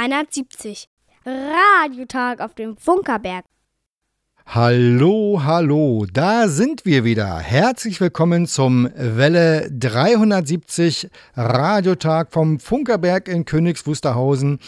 Welle 0.00 0.24
370. 0.24 0.88
Radiotag 1.26 2.40
auf 2.40 2.54
dem 2.54 2.76
Funkerberg. 2.76 3.44
Hallo, 4.46 5.42
hallo, 5.44 6.06
da 6.10 6.48
sind 6.48 6.86
wir 6.86 7.04
wieder. 7.04 7.38
Herzlich 7.38 8.00
willkommen 8.00 8.46
zum 8.46 8.88
Welle 8.96 9.70
370 9.70 11.10
Radiotag 11.36 12.32
vom 12.32 12.58
Funkerberg 12.58 13.28
in 13.28 13.44
Königs 13.44 13.86
Wusterhausen, 13.86 14.58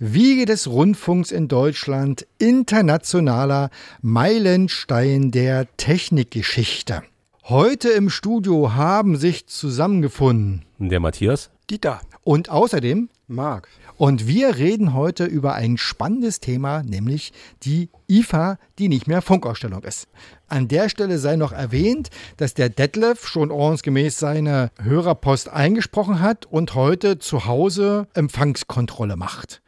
Wiege 0.00 0.44
des 0.44 0.66
Rundfunks 0.66 1.30
in 1.30 1.46
Deutschland, 1.46 2.26
internationaler 2.38 3.70
Meilenstein 4.02 5.30
der 5.30 5.68
Technikgeschichte. 5.76 7.02
Heute 7.44 7.90
im 7.90 8.10
Studio 8.10 8.74
haben 8.74 9.16
sich 9.16 9.46
zusammengefunden 9.46 10.64
der 10.78 10.98
Matthias, 10.98 11.50
Dieter 11.70 12.00
und 12.24 12.50
außerdem 12.50 13.08
Marc. 13.28 13.68
Und 14.00 14.26
wir 14.26 14.56
reden 14.56 14.94
heute 14.94 15.26
über 15.26 15.52
ein 15.52 15.76
spannendes 15.76 16.40
Thema, 16.40 16.82
nämlich 16.82 17.34
die 17.64 17.90
IFA, 18.08 18.56
die 18.78 18.88
nicht 18.88 19.06
mehr 19.06 19.20
Funkausstellung 19.20 19.84
ist. 19.84 20.08
An 20.48 20.68
der 20.68 20.88
Stelle 20.88 21.18
sei 21.18 21.36
noch 21.36 21.52
erwähnt, 21.52 22.08
dass 22.38 22.54
der 22.54 22.70
Detlef 22.70 23.26
schon 23.26 23.50
ordnungsgemäß 23.50 24.18
seine 24.18 24.70
Hörerpost 24.82 25.50
eingesprochen 25.50 26.20
hat 26.20 26.46
und 26.46 26.74
heute 26.74 27.18
zu 27.18 27.44
Hause 27.44 28.08
Empfangskontrolle 28.14 29.16
macht. 29.16 29.60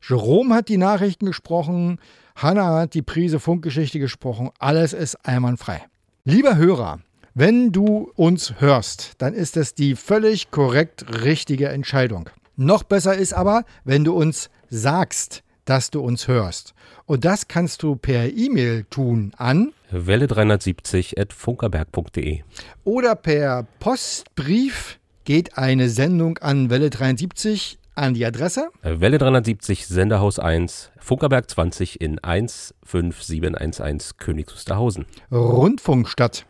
Jerome 0.00 0.54
hat 0.54 0.70
die 0.70 0.78
Nachrichten 0.78 1.26
gesprochen, 1.26 1.98
Hanna 2.36 2.80
hat 2.80 2.94
die 2.94 3.02
Prise 3.02 3.38
Funkgeschichte 3.38 3.98
gesprochen, 3.98 4.48
alles 4.58 4.94
ist 4.94 5.26
einwandfrei. 5.26 5.82
Lieber 6.24 6.56
Hörer, 6.56 7.00
wenn 7.34 7.70
du 7.70 8.10
uns 8.16 8.54
hörst, 8.60 9.12
dann 9.18 9.34
ist 9.34 9.58
es 9.58 9.74
die 9.74 9.94
völlig 9.94 10.50
korrekt 10.50 11.04
richtige 11.22 11.68
Entscheidung. 11.68 12.30
Noch 12.56 12.82
besser 12.82 13.16
ist 13.16 13.32
aber, 13.32 13.64
wenn 13.84 14.04
du 14.04 14.14
uns 14.14 14.50
sagst, 14.70 15.42
dass 15.64 15.90
du 15.90 16.00
uns 16.00 16.28
hörst. 16.28 16.74
Und 17.06 17.24
das 17.24 17.48
kannst 17.48 17.82
du 17.82 17.96
per 17.96 18.32
E-Mail 18.32 18.84
tun 18.90 19.32
an 19.36 19.72
welle370 19.92 21.20
at 21.20 21.32
funkerberg.de 21.32 22.42
oder 22.84 23.14
per 23.14 23.66
Postbrief 23.78 24.98
geht 25.24 25.56
eine 25.56 25.88
Sendung 25.88 26.38
an 26.38 26.70
Welle 26.70 26.90
73 26.90 27.78
an 27.94 28.14
die 28.14 28.26
Adresse 28.26 28.70
Welle 28.82 29.18
370 29.18 29.86
Senderhaus 29.86 30.38
1 30.38 30.90
Funkerberg 30.98 31.48
20 31.48 32.00
in 32.00 32.18
15711 32.22 34.16
Königs 34.16 34.54
Wusterhausen. 34.54 35.06
Rundfunkstadt. 35.30 36.46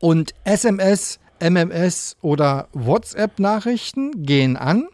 Und 0.00 0.32
SMS, 0.44 1.20
MMS 1.40 2.16
oder 2.22 2.68
WhatsApp-Nachrichten 2.72 4.24
gehen 4.24 4.56
an 4.56 4.88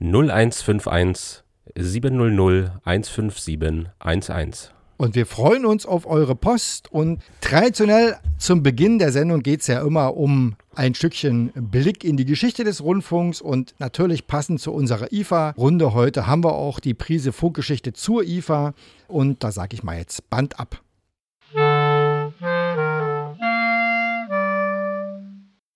0151 0.00 1.42
700 1.74 2.72
157 2.84 3.88
11. 4.04 4.72
Und 4.98 5.14
wir 5.14 5.26
freuen 5.26 5.66
uns 5.66 5.84
auf 5.84 6.06
eure 6.06 6.34
Post. 6.34 6.90
Und 6.90 7.22
traditionell 7.40 8.16
zum 8.38 8.62
Beginn 8.62 8.98
der 8.98 9.12
Sendung 9.12 9.42
geht 9.42 9.60
es 9.60 9.66
ja 9.66 9.82
immer 9.82 10.16
um 10.16 10.56
ein 10.74 10.94
Stückchen 10.94 11.52
Blick 11.54 12.02
in 12.02 12.16
die 12.16 12.24
Geschichte 12.24 12.64
des 12.64 12.82
Rundfunks. 12.82 13.42
Und 13.42 13.74
natürlich 13.78 14.26
passend 14.26 14.60
zu 14.60 14.72
unserer 14.72 15.12
IFA-Runde 15.12 15.92
heute 15.92 16.26
haben 16.26 16.44
wir 16.44 16.54
auch 16.54 16.80
die 16.80 16.94
Prise 16.94 17.32
Funkgeschichte 17.32 17.92
zur 17.92 18.24
IFA. 18.24 18.72
Und 19.06 19.44
da 19.44 19.52
sage 19.52 19.74
ich 19.74 19.82
mal 19.82 19.98
jetzt 19.98 20.28
Band 20.30 20.58
ab. 20.58 20.80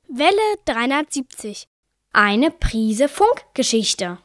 Welle 0.09 0.57
370. 0.65 1.70
Eine 2.13 2.51
Prise 2.51 3.09
Funkgeschichte. 3.09 4.19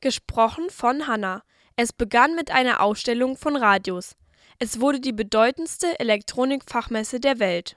Gesprochen 0.00 0.70
von 0.70 1.08
Hanna. 1.08 1.42
Es 1.74 1.92
begann 1.92 2.36
mit 2.36 2.52
einer 2.52 2.80
Ausstellung 2.80 3.36
von 3.36 3.56
Radios. 3.56 4.14
Es 4.60 4.80
wurde 4.80 5.00
die 5.00 5.12
bedeutendste 5.12 5.98
Elektronikfachmesse 5.98 7.18
der 7.18 7.40
Welt. 7.40 7.76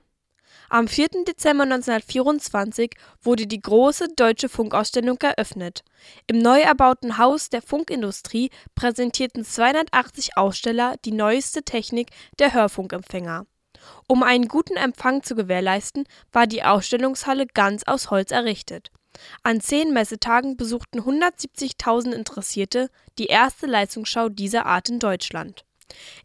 Am 0.70 0.88
4. 0.88 1.26
Dezember 1.28 1.64
1924 1.64 2.92
wurde 3.24 3.48
die 3.48 3.60
große 3.60 4.10
deutsche 4.16 4.50
Funkausstellung 4.50 5.18
eröffnet. 5.20 5.84
Im 6.28 6.38
neu 6.38 6.60
erbauten 6.60 7.18
Haus 7.18 7.50
der 7.50 7.64
Funkindustrie 7.64 8.52
präsentierten 8.76 9.44
280 9.44 10.38
Aussteller 10.38 10.94
die 11.06 11.12
neueste 11.12 11.64
Technik 11.64 12.12
der 12.38 12.54
Hörfunkempfänger. 12.54 13.48
Um 14.08 14.24
einen 14.24 14.48
guten 14.48 14.76
Empfang 14.76 15.24
zu 15.24 15.36
gewährleisten, 15.36 16.06
war 16.32 16.48
die 16.48 16.64
Ausstellungshalle 16.64 17.48
ganz 17.48 17.84
aus 17.84 18.10
Holz 18.10 18.32
errichtet. 18.32 18.92
An 19.44 19.62
zehn 19.62 19.94
Messetagen 19.94 20.58
besuchten 20.58 21.02
170.000 21.02 22.14
Interessierte 22.14 22.90
die 23.18 23.26
erste 23.26 23.68
Leistungsschau 23.68 24.30
dieser 24.30 24.66
Art 24.66 24.90
in 24.90 25.00
Deutschland. 25.00 25.66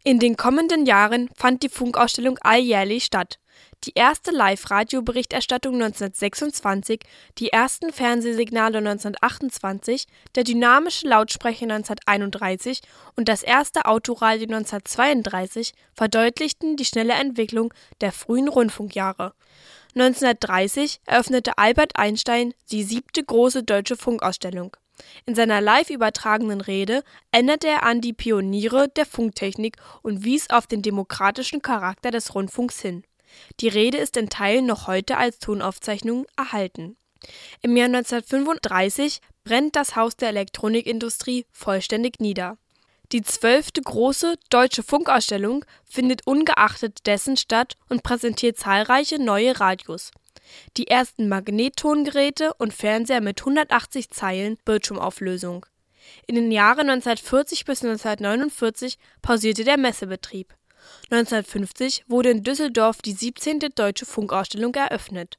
In 0.03 0.19
den 0.19 0.37
kommenden 0.37 0.85
Jahren 0.85 1.29
fand 1.35 1.63
die 1.63 1.69
Funkausstellung 1.69 2.37
alljährlich 2.41 3.03
statt. 3.03 3.39
Die 3.83 3.93
erste 3.93 4.31
Live-Radio-Berichterstattung 4.31 5.75
1926, 5.75 7.01
die 7.37 7.49
ersten 7.49 7.93
Fernsehsignale 7.93 8.79
1928, 8.79 10.07
der 10.35 10.43
dynamische 10.43 11.07
Lautsprecher 11.07 11.63
1931 11.63 12.81
und 13.15 13.29
das 13.29 13.43
erste 13.43 13.85
Autoradio 13.85 14.47
1932 14.47 15.73
verdeutlichten 15.93 16.75
die 16.75 16.85
schnelle 16.85 17.13
Entwicklung 17.13 17.73
der 18.01 18.11
frühen 18.11 18.47
Rundfunkjahre. 18.47 19.33
1930 19.95 20.99
eröffnete 21.05 21.57
Albert 21.57 21.97
Einstein 21.97 22.53
die 22.71 22.83
siebte 22.83 23.23
große 23.23 23.63
deutsche 23.63 23.95
Funkausstellung. 23.95 24.75
In 25.25 25.35
seiner 25.35 25.61
live 25.61 25.91
übertragenen 25.91 26.61
Rede 26.61 27.03
erinnerte 27.31 27.67
er 27.67 27.83
an 27.83 28.01
die 28.01 28.13
Pioniere 28.13 28.89
der 28.89 29.05
Funktechnik 29.05 29.77
und 30.01 30.23
wies 30.23 30.49
auf 30.49 30.65
den 30.65 30.81
demokratischen 30.81 31.61
Charakter 31.61 32.09
des 32.09 32.33
Rundfunks 32.33 32.81
hin. 32.81 33.03
Die 33.59 33.67
Rede 33.67 33.97
ist 33.97 34.17
in 34.17 34.29
Teilen 34.29 34.65
noch 34.65 34.87
heute 34.87 35.17
als 35.17 35.39
Tonaufzeichnung 35.39 36.25
erhalten. 36.37 36.97
Im 37.61 37.75
Jahr 37.75 37.87
1935 37.87 39.19
brennt 39.43 39.75
das 39.75 39.95
Haus 39.95 40.15
der 40.15 40.29
Elektronikindustrie 40.29 41.45
vollständig 41.51 42.19
nieder. 42.19 42.57
Die 43.13 43.21
zwölfte 43.21 43.81
große 43.81 44.35
deutsche 44.49 44.83
Funkausstellung 44.83 45.63
findet 45.85 46.27
ungeachtet 46.27 47.07
dessen 47.07 47.37
statt 47.37 47.75
und 47.87 48.03
präsentiert 48.03 48.57
zahlreiche 48.57 49.17
neue 49.17 49.59
Radios. 49.59 50.11
Die 50.75 50.87
ersten 50.87 51.29
Magnettongeräte 51.29 52.53
und 52.55 52.73
Fernseher 52.73 53.21
mit 53.21 53.39
180 53.39 54.09
Zeilen 54.09 54.57
Bildschirmauflösung. 54.65 55.65
In 56.25 56.35
den 56.35 56.51
Jahren 56.51 56.89
1940 56.89 57.65
bis 57.65 57.83
1949 57.83 58.97
pausierte 59.21 59.63
der 59.63 59.77
Messebetrieb. 59.77 60.56
1950 61.09 62.05
wurde 62.07 62.29
in 62.31 62.43
Düsseldorf 62.43 63.01
die 63.01 63.13
17. 63.13 63.59
Deutsche 63.75 64.05
Funkausstellung 64.05 64.73
eröffnet. 64.75 65.37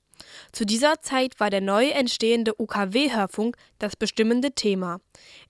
Zu 0.53 0.65
dieser 0.65 1.01
Zeit 1.01 1.39
war 1.39 1.51
der 1.51 1.61
neu 1.61 1.89
entstehende 1.89 2.53
UKW-Hörfunk 2.59 3.57
das 3.79 3.97
bestimmende 3.97 4.53
Thema. 4.53 5.01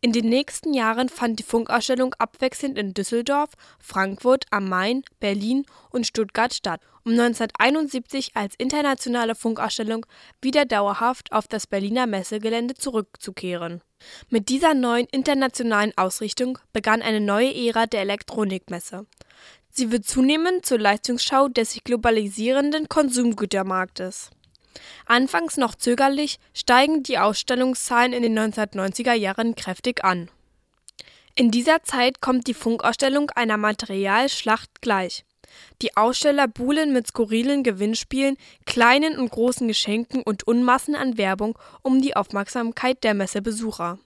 In 0.01 0.13
den 0.13 0.29
nächsten 0.29 0.75
Jahren 0.75 1.09
fand 1.09 1.39
die 1.39 1.45
Funkausstellung 1.45 2.15
abwechselnd 2.19 2.77
in 2.79 2.95
Düsseldorf, 2.95 3.51
Frankfurt 3.79 4.45
am 4.51 4.69
Main, 4.69 5.03
Berlin 5.21 5.65
und 5.91 6.07
Stuttgart 6.07 6.53
statt, 6.53 6.81
um 7.05 7.13
1971 7.13 8.33
als 8.35 8.55
internationale 8.59 9.35
Funkausstellung 9.35 10.05
wieder 10.43 10.65
dauerhaft 10.67 11.33
auf 11.33 11.49
das 11.49 11.67
Berliner 11.67 12.07
Messegelände 12.07 12.75
zurückzukehren. 12.75 13.83
Mit 14.29 14.49
dieser 14.49 14.75
neuen 14.75 15.07
internationalen 15.11 15.93
Ausrichtung 15.97 16.59
begann 16.73 17.03
eine 17.03 17.21
neue 17.21 17.53
Ära 17.53 17.87
der 17.87 18.03
Elektronikmesse. 18.03 19.06
Sie 19.79 19.93
wird 19.93 20.07
zunehmend 20.07 20.67
zur 20.67 20.81
Leistungsschau 20.81 21.47
des 21.47 21.71
sich 21.71 21.85
globalisierenden 21.85 22.89
Konsumgütermarktes. 22.89 24.31
Anfangs 25.07 25.57
noch 25.57 25.77
zögerlich 25.77 26.41
steigen 26.53 27.05
die 27.05 27.17
Ausstellungszahlen 27.17 28.13
in 28.13 28.25
den 28.25 28.37
1990er 28.37 29.13
Jahren 29.13 29.55
kräftig 29.55 30.03
an. 30.03 30.31
In 31.37 31.53
dieser 31.53 31.85
Zeit 31.85 32.21
kommt 32.21 32.49
die 32.49 32.55
Funkausstellung 32.55 33.31
einer 33.31 33.57
Materialschlacht 33.57 34.83
gleich. 34.83 35.25
Die 35.81 35.97
Aussteller 35.97 36.49
buhlen 36.49 36.93
mit 36.93 37.07
skurrilen 37.07 37.63
Gewinnspielen, 37.63 38.37
kleinen 38.67 39.17
und 39.17 39.31
großen 39.31 39.69
Geschenken 39.69 40.25
und 40.25 40.43
Unmassen 40.43 40.97
an 40.97 41.19
Werbung 41.19 41.57
um 41.83 42.03
die 42.03 42.17
Aufmerksamkeit 42.17 43.05
der 43.05 43.15
Messebesucher. 43.15 44.01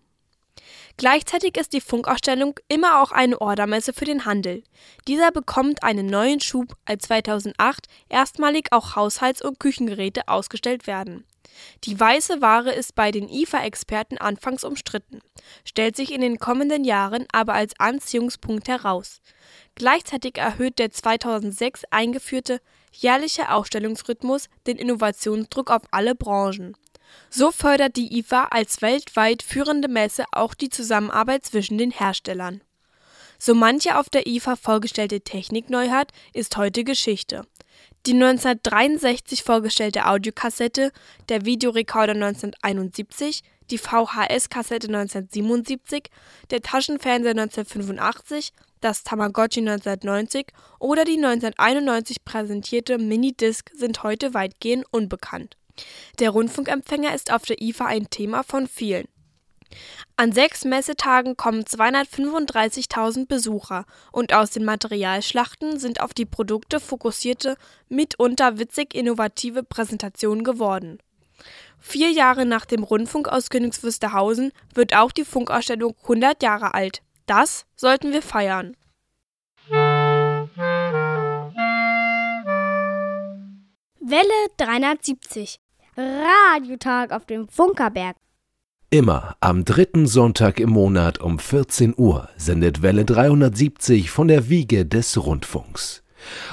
Gleichzeitig 0.97 1.57
ist 1.57 1.73
die 1.73 1.81
Funkausstellung 1.81 2.59
immer 2.69 3.03
auch 3.03 3.13
eine 3.13 3.41
Ordermesse 3.41 3.93
für 3.93 4.05
den 4.05 4.25
Handel. 4.25 4.63
Dieser 5.09 5.33
bekommt 5.33 5.83
einen 5.83 6.07
neuen 6.07 6.41
Schub, 6.41 6.77
als 6.85 7.05
2008 7.05 7.87
erstmalig 8.09 8.69
auch 8.73 8.95
Haushalts- 8.95 9.43
und 9.43 9.59
Küchengeräte 9.59 10.29
ausgestellt 10.29 10.87
werden. 10.87 11.25
Die 11.85 11.99
weiße 11.99 12.41
Ware 12.41 12.73
ist 12.73 12.95
bei 12.95 13.11
den 13.11 13.29
IFA-Experten 13.29 14.19
anfangs 14.19 14.65
umstritten, 14.65 15.21
stellt 15.65 15.97
sich 15.97 16.13
in 16.13 16.21
den 16.21 16.39
kommenden 16.39 16.85
Jahren 16.85 17.27
aber 17.33 17.55
als 17.55 17.79
Anziehungspunkt 17.79 18.69
heraus. 18.69 19.21
Gleichzeitig 19.75 20.39
erhöht 20.39 20.79
der 20.79 20.91
2006 20.91 21.85
eingeführte 21.91 22.61
jährliche 22.93 23.51
Ausstellungsrhythmus 23.51 24.49
den 24.67 24.77
Innovationsdruck 24.77 25.71
auf 25.71 25.83
alle 25.91 26.15
Branchen. 26.15 26.77
So 27.31 27.51
fördert 27.51 27.97
die 27.97 28.19
IFA 28.19 28.45
als 28.51 28.83
weltweit 28.83 29.43
führende 29.43 29.89
Messe 29.89 30.25
auch 30.33 30.55
die 30.55 30.69
Zusammenarbeit 30.69 31.45
zwischen 31.45 31.79
den 31.79 31.91
Herstellern. 31.91 32.63
So 33.39 33.55
manche 33.55 33.99
auf 33.99 34.09
der 34.09 34.27
IFA 34.27 34.57
vorgestellte 34.57 35.21
Technikneuheit 35.21 36.13
ist 36.33 36.57
heute 36.57 36.85
Geschichte. 36.85 37.43
Die 38.07 38.15
1963 38.15 39.43
vorgestellte 39.43 40.07
Audiokassette, 40.07 40.93
der 41.29 41.45
Videorekorder 41.45 42.13
1971, 42.13 43.43
die 43.71 43.79
VHS-Kassette 43.79 44.89
1977, 44.89 46.11
der 46.51 46.61
Taschenfernseher 46.61 47.31
1985, 47.31 48.53
das 48.81 49.05
Tamagotchi 49.05 49.61
1990 49.61 50.47
oder 50.79 51.05
die 51.05 51.17
1991 51.17 52.25
präsentierte 52.25 52.99
Minidisc 52.99 53.71
sind 53.75 54.03
heute 54.03 54.35
weitgehend 54.35 54.85
unbekannt. 54.91 55.57
Der 56.19 56.31
Rundfunkempfänger 56.31 57.15
ist 57.15 57.33
auf 57.33 57.43
der 57.43 57.61
IFA 57.61 57.87
ein 57.87 58.11
Thema 58.11 58.43
von 58.43 58.67
vielen. 58.67 59.07
An 60.17 60.33
sechs 60.33 60.65
Messetagen 60.65 61.37
kommen 61.37 61.63
235.000 61.63 63.27
Besucher 63.27 63.87
und 64.13 64.35
aus 64.35 64.51
den 64.51 64.65
Materialschlachten 64.65 65.79
sind 65.79 66.01
auf 66.01 66.15
die 66.15 66.27
Produkte 66.27 66.81
fokussierte, 66.81 67.57
mitunter 67.89 68.59
witzig 68.59 68.95
innovative 68.95 69.63
Präsentationen 69.63 70.45
geworden. 70.45 70.99
Vier 71.81 72.11
Jahre 72.11 72.47
nach 72.47 72.67
dem 72.67 72.85
Rundfunk 72.85 73.29
aus 73.29 73.51
Königs 73.51 73.83
Wusterhausen 73.83 74.53
wird 74.75 74.95
auch 74.95 75.11
die 75.11 75.25
Funkausstellung 75.25 75.97
100 76.03 76.43
Jahre 76.43 76.75
alt. 76.75 77.03
Das 77.27 77.67
sollten 77.75 78.13
wir 78.13 78.23
feiern. 78.23 78.77
Welle 84.01 84.49
370. 84.59 85.62
Radiotag 85.97 87.13
auf 87.13 87.27
dem 87.27 87.49
Funkerberg. 87.49 88.17
Immer 88.89 89.37
am 89.41 89.67
dritten 89.67 90.07
Sonntag 90.07 90.59
im 90.59 90.71
Monat 90.71 91.19
um 91.19 91.39
14 91.39 91.95
Uhr 91.97 92.31
sendet 92.37 92.81
Welle 92.81 93.05
370 93.05 94.11
von 94.11 94.29
der 94.29 94.49
Wiege 94.49 94.87
des 94.87 95.23
Rundfunks. 95.23 96.03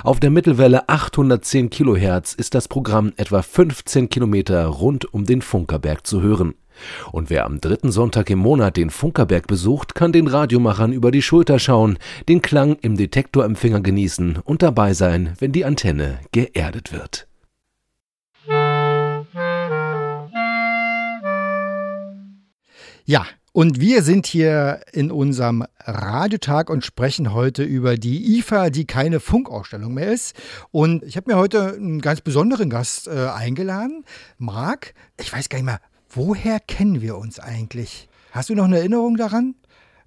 Auf 0.03 0.19
der 0.19 0.29
Mittelwelle 0.29 0.89
810 0.89 1.69
Kilohertz 1.69 2.33
ist 2.33 2.53
das 2.53 2.67
Programm 2.67 3.13
etwa 3.15 3.41
15 3.41 4.09
Kilometer 4.09 4.65
rund 4.65 5.13
um 5.13 5.25
den 5.25 5.41
Funkerberg 5.41 6.05
zu 6.05 6.21
hören. 6.21 6.55
Und 7.13 7.29
wer 7.29 7.45
am 7.45 7.61
dritten 7.61 7.91
Sonntag 7.91 8.29
im 8.29 8.39
Monat 8.39 8.75
den 8.75 8.89
Funkerberg 8.89 9.47
besucht, 9.47 9.95
kann 9.95 10.11
den 10.11 10.27
Radiomachern 10.27 10.91
über 10.91 11.11
die 11.11 11.21
Schulter 11.21 11.59
schauen, 11.59 11.97
den 12.27 12.41
Klang 12.41 12.77
im 12.81 12.97
Detektorempfänger 12.97 13.81
genießen 13.81 14.39
und 14.43 14.61
dabei 14.63 14.93
sein, 14.93 15.33
wenn 15.39 15.53
die 15.53 15.63
Antenne 15.63 16.19
geerdet 16.33 16.91
wird. 16.91 17.28
Ja, 23.09 23.25
und 23.53 23.79
wir 23.79 24.03
sind 24.03 24.27
hier 24.27 24.81
in 24.93 25.09
unserem 25.09 25.65
Radiotag 25.79 26.69
und 26.69 26.85
sprechen 26.85 27.33
heute 27.33 27.63
über 27.63 27.97
die 27.97 28.37
IFA, 28.37 28.69
die 28.69 28.85
keine 28.85 29.19
Funkausstellung 29.19 29.95
mehr 29.95 30.13
ist. 30.13 30.35
Und 30.69 31.01
ich 31.01 31.17
habe 31.17 31.31
mir 31.31 31.35
heute 31.39 31.73
einen 31.73 32.01
ganz 32.01 32.21
besonderen 32.21 32.69
Gast 32.69 33.07
äh, 33.07 33.29
eingeladen. 33.29 34.05
Marc, 34.37 34.93
ich 35.19 35.33
weiß 35.33 35.49
gar 35.49 35.57
nicht 35.57 35.65
mehr, 35.65 35.81
woher 36.11 36.59
kennen 36.59 37.01
wir 37.01 37.17
uns 37.17 37.39
eigentlich? 37.39 38.09
Hast 38.31 38.49
du 38.49 38.53
noch 38.53 38.65
eine 38.65 38.77
Erinnerung 38.77 39.17
daran? 39.17 39.55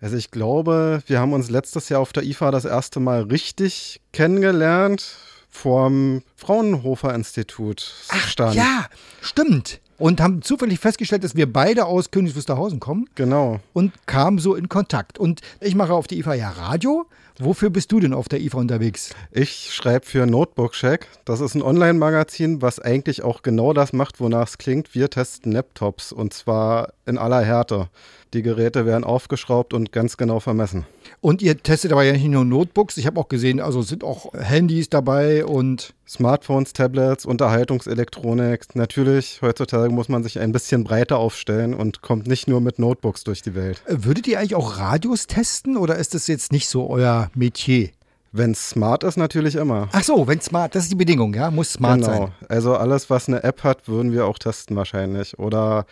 Also 0.01 0.17
ich 0.17 0.31
glaube, 0.31 1.03
wir 1.09 1.19
haben 1.19 1.33
uns 1.33 1.51
letztes 1.51 1.89
Jahr 1.89 1.99
auf 1.99 2.13
der 2.13 2.23
IFA 2.23 2.53
das 2.53 2.67
erste 2.67 3.01
Mal 3.01 3.23
richtig 3.23 4.01
kennengelernt 4.13 5.17
vom 5.51 6.23
Fraunhofer 6.37 7.13
Institut. 7.17 7.95
Ach, 8.11 8.29
stand. 8.29 8.55
ja, 8.55 8.87
stimmt 9.21 9.82
und 9.99 10.21
haben 10.21 10.43
zufällig 10.43 10.79
festgestellt, 10.79 11.25
dass 11.25 11.37
wir 11.37 11.53
beide 11.53 11.87
aus 11.87 12.11
Königs 12.11 12.37
Wusterhausen 12.37 12.81
kommen. 12.81 13.09
Genau. 13.15 13.61
Und 13.73 13.93
kamen 14.07 14.39
so 14.39 14.55
in 14.55 14.69
Kontakt. 14.69 15.19
Und 15.19 15.41
ich 15.61 15.75
mache 15.75 15.93
auf 15.93 16.07
der 16.07 16.19
IFA 16.19 16.35
ja 16.35 16.51
Radio. 16.51 17.07
Wofür 17.39 17.71
bist 17.71 17.91
du 17.91 17.99
denn 17.99 18.13
auf 18.13 18.29
der 18.29 18.41
IFA 18.41 18.59
unterwegs? 18.59 19.15
Ich 19.31 19.73
schreibe 19.73 20.05
für 20.05 20.27
Notebook 20.27 20.73
Check. 20.73 21.09
Das 21.25 21.41
ist 21.41 21.55
ein 21.55 21.63
Online-Magazin, 21.63 22.63
was 22.63 22.79
eigentlich 22.79 23.23
auch 23.23 23.43
genau 23.43 23.73
das 23.73 23.93
macht, 23.93 24.21
wonach 24.21 24.49
es 24.49 24.59
klingt. 24.59 24.95
Wir 24.95 25.09
testen 25.09 25.53
Laptops 25.53 26.13
und 26.13 26.35
zwar 26.35 26.93
in 27.07 27.19
aller 27.19 27.41
Härte. 27.41 27.89
Die 28.35 28.43
Geräte 28.43 28.87
werden 28.87 29.05
aufgeschraubt 29.05 29.75
und 29.75 29.93
ganz 29.93 30.17
genau 30.17 30.41
vermessen. 30.41 30.87
Und 31.21 31.43
ihr 31.43 31.63
testet 31.63 31.93
aber 31.93 32.03
ja 32.03 32.13
nicht 32.13 32.25
nur 32.25 32.47
Notebooks. 32.47 32.97
Ich 32.97 33.07
habe 33.07 33.21
auch 33.21 33.29
gesehen, 33.29 33.61
also 33.61 33.83
sind 33.83 34.05
auch 34.05 34.33
Handys 34.33 34.89
dabei 34.89 35.45
und 35.45 35.93
Smartphones, 36.09 36.73
Tablets, 36.73 37.27
Unterhaltungselektronik. 37.27 38.75
Natürlich, 38.75 39.41
heutzutage 39.43 39.93
muss 39.93 40.09
man 40.09 40.23
sich 40.23 40.39
ein 40.39 40.53
bisschen 40.53 40.83
breiter 40.83 41.19
aufstellen 41.19 41.75
und 41.75 42.01
kommt 42.01 42.27
nicht 42.27 42.49
nur 42.49 42.63
mit 42.63 42.79
Notebooks 42.79 43.25
durch 43.25 43.43
die 43.43 43.55
Welt. 43.55 43.83
Würdet 43.87 44.27
ihr 44.27 44.39
eigentlich 44.39 44.55
auch 44.55 44.79
Radios 44.79 45.27
testen 45.27 45.77
oder 45.77 45.97
ist 45.97 46.15
das 46.15 46.27
jetzt 46.27 46.53
nicht 46.53 46.69
so 46.69 46.89
euer 46.89 47.31
Metier? 47.35 47.91
Wenn 48.35 48.53
es 48.53 48.71
smart 48.71 49.05
ist, 49.05 49.19
natürlich 49.19 49.57
immer. 49.57 49.91
Ach 49.93 50.03
so, 50.03 50.27
wenn 50.27 50.41
smart, 50.41 50.75
das 50.75 50.85
ist 50.85 50.93
die 50.93 50.97
Bedingung, 50.97 51.35
ja? 51.35 51.51
Muss 51.51 51.75
smart 51.75 52.01
genau. 52.01 52.07
sein. 52.07 52.21
Genau. 52.21 52.33
Also 52.49 52.77
alles, 52.77 53.11
was 53.11 53.29
eine 53.29 53.43
App 53.45 53.63
hat, 53.63 53.89
würden 53.89 54.11
wir 54.11 54.25
auch 54.25 54.39
testen 54.39 54.75
wahrscheinlich. 54.75 55.39
Oder 55.39 55.85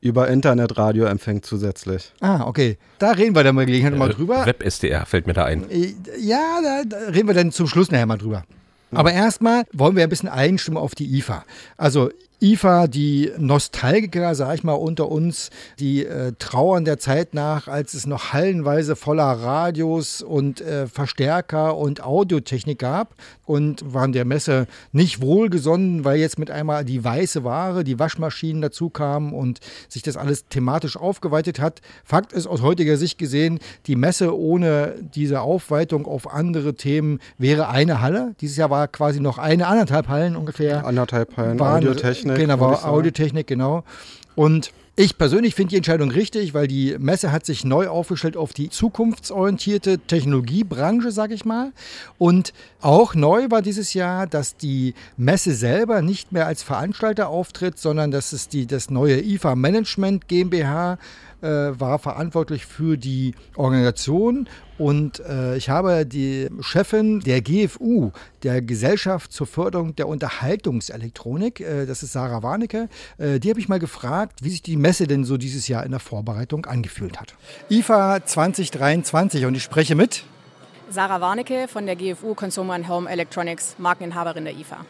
über 0.00 0.28
Internetradio 0.28 1.04
empfängt 1.04 1.44
zusätzlich. 1.44 2.12
Ah, 2.20 2.46
okay. 2.46 2.78
Da 2.98 3.10
reden 3.12 3.34
wir 3.34 3.44
dann 3.44 3.54
mal 3.54 3.66
Gelegenheit 3.66 3.94
äh, 3.94 3.98
mal 3.98 4.08
drüber. 4.08 4.46
Web-SDR 4.46 5.04
fällt 5.06 5.26
mir 5.26 5.34
da 5.34 5.44
ein. 5.44 5.70
Äh, 5.70 5.94
ja, 6.18 6.60
da, 6.62 6.82
da 6.84 6.96
reden 7.10 7.28
wir 7.28 7.34
dann 7.34 7.52
zum 7.52 7.66
Schluss 7.66 7.90
nachher 7.90 8.06
mal 8.06 8.16
drüber. 8.16 8.44
Aber 8.92 9.12
erstmal 9.12 9.64
wollen 9.72 9.94
wir 9.96 10.02
ein 10.02 10.08
bisschen 10.08 10.28
einstimmen 10.28 10.78
auf 10.78 10.94
die 10.94 11.16
IFA. 11.18 11.44
Also 11.76 12.10
IFA, 12.42 12.86
die 12.86 13.30
Nostalgiker, 13.38 14.34
sag 14.34 14.54
ich 14.54 14.64
mal, 14.64 14.72
unter 14.72 15.10
uns, 15.10 15.50
die 15.78 16.06
äh, 16.06 16.32
trauern 16.38 16.86
der 16.86 16.98
Zeit 16.98 17.34
nach, 17.34 17.68
als 17.68 17.92
es 17.92 18.06
noch 18.06 18.32
hallenweise 18.32 18.96
voller 18.96 19.24
Radios 19.24 20.22
und 20.22 20.60
äh, 20.62 20.86
Verstärker 20.86 21.76
und 21.76 22.02
Audiotechnik 22.02 22.78
gab 22.78 23.14
und 23.44 23.92
waren 23.92 24.12
der 24.12 24.24
Messe 24.24 24.66
nicht 24.92 25.20
wohlgesonnen, 25.20 26.04
weil 26.04 26.18
jetzt 26.18 26.38
mit 26.38 26.50
einmal 26.50 26.84
die 26.84 27.04
weiße 27.04 27.44
Ware, 27.44 27.84
die 27.84 27.98
Waschmaschinen 27.98 28.62
dazu 28.62 28.88
kamen 28.88 29.34
und 29.34 29.60
sich 29.88 30.02
das 30.02 30.16
alles 30.16 30.46
thematisch 30.46 30.96
aufgeweitet 30.96 31.60
hat. 31.60 31.80
Fakt 32.04 32.32
ist 32.32 32.46
aus 32.46 32.62
heutiger 32.62 32.96
Sicht 32.96 33.18
gesehen, 33.18 33.58
die 33.86 33.96
Messe 33.96 34.38
ohne 34.38 34.94
diese 35.14 35.42
Aufweitung 35.42 36.06
auf 36.06 36.32
andere 36.32 36.74
Themen 36.74 37.18
wäre 37.36 37.68
eine 37.68 38.00
Halle. 38.00 38.34
Dieses 38.40 38.56
Jahr 38.56 38.70
war 38.70 38.88
quasi 38.88 39.20
noch 39.20 39.36
eine, 39.36 39.66
anderthalb 39.66 40.08
Hallen 40.08 40.36
ungefähr. 40.36 40.86
Anderthalb 40.86 41.36
Hallen, 41.36 41.60
Audiotechnik. 41.60 42.29
Audiotechnik. 42.32 42.58
Genau, 42.58 42.60
war 42.60 42.84
Audiotechnik, 42.84 43.46
genau. 43.46 43.84
Und 44.34 44.72
ich 44.96 45.16
persönlich 45.16 45.54
finde 45.54 45.70
die 45.70 45.76
Entscheidung 45.76 46.10
richtig, 46.10 46.52
weil 46.52 46.66
die 46.66 46.96
Messe 46.98 47.32
hat 47.32 47.46
sich 47.46 47.64
neu 47.64 47.88
aufgestellt 47.88 48.36
auf 48.36 48.52
die 48.52 48.68
zukunftsorientierte 48.68 49.98
Technologiebranche, 49.98 51.10
sage 51.10 51.32
ich 51.32 51.46
mal. 51.46 51.72
Und 52.18 52.52
auch 52.82 53.14
neu 53.14 53.46
war 53.50 53.62
dieses 53.62 53.94
Jahr, 53.94 54.26
dass 54.26 54.58
die 54.58 54.92
Messe 55.16 55.54
selber 55.54 56.02
nicht 56.02 56.32
mehr 56.32 56.46
als 56.46 56.62
Veranstalter 56.62 57.28
auftritt, 57.28 57.78
sondern 57.78 58.10
dass 58.10 58.32
es 58.32 58.48
die, 58.48 58.66
das 58.66 58.90
neue 58.90 59.22
IFA 59.22 59.54
Management 59.54 60.28
GmbH 60.28 60.98
äh, 61.42 61.48
war 61.78 61.98
verantwortlich 61.98 62.66
für 62.66 62.96
die 62.96 63.34
Organisation 63.56 64.48
und 64.78 65.20
äh, 65.20 65.56
ich 65.56 65.68
habe 65.68 66.06
die 66.06 66.48
Chefin 66.60 67.20
der 67.20 67.42
GFU, 67.42 68.12
der 68.42 68.62
Gesellschaft 68.62 69.32
zur 69.32 69.46
Förderung 69.46 69.94
der 69.94 70.08
Unterhaltungselektronik, 70.08 71.60
äh, 71.60 71.86
das 71.86 72.02
ist 72.02 72.12
Sarah 72.12 72.42
Warnecke, 72.42 72.88
äh, 73.18 73.38
die 73.38 73.50
habe 73.50 73.60
ich 73.60 73.68
mal 73.68 73.78
gefragt, 73.78 74.42
wie 74.42 74.50
sich 74.50 74.62
die 74.62 74.76
Messe 74.76 75.06
denn 75.06 75.24
so 75.24 75.36
dieses 75.36 75.68
Jahr 75.68 75.84
in 75.84 75.90
der 75.90 76.00
Vorbereitung 76.00 76.66
angefühlt 76.66 77.20
hat. 77.20 77.34
IFA 77.68 78.24
2023 78.24 79.44
und 79.44 79.54
ich 79.54 79.62
spreche 79.62 79.94
mit 79.94 80.24
Sarah 80.90 81.20
Warnecke 81.20 81.68
von 81.68 81.86
der 81.86 81.94
GFU 81.94 82.34
Consumer 82.34 82.74
and 82.74 82.88
Home 82.88 83.08
Electronics, 83.08 83.76
Markeninhaberin 83.78 84.44
der 84.44 84.54
IFA. 84.54 84.84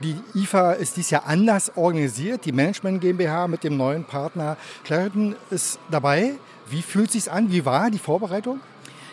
Die 0.00 0.16
IFA 0.34 0.72
ist 0.72 0.96
dieses 0.96 1.10
Jahr 1.10 1.26
anders 1.26 1.72
organisiert. 1.74 2.44
Die 2.44 2.52
Management 2.52 3.00
GmbH 3.00 3.48
mit 3.48 3.64
dem 3.64 3.76
neuen 3.76 4.04
Partner 4.04 4.56
Clarendon 4.84 5.34
ist 5.50 5.80
dabei. 5.90 6.34
Wie 6.70 6.82
fühlt 6.82 7.08
es 7.08 7.24
sich 7.24 7.32
an? 7.32 7.50
Wie 7.50 7.64
war 7.64 7.90
die 7.90 7.98
Vorbereitung? 7.98 8.60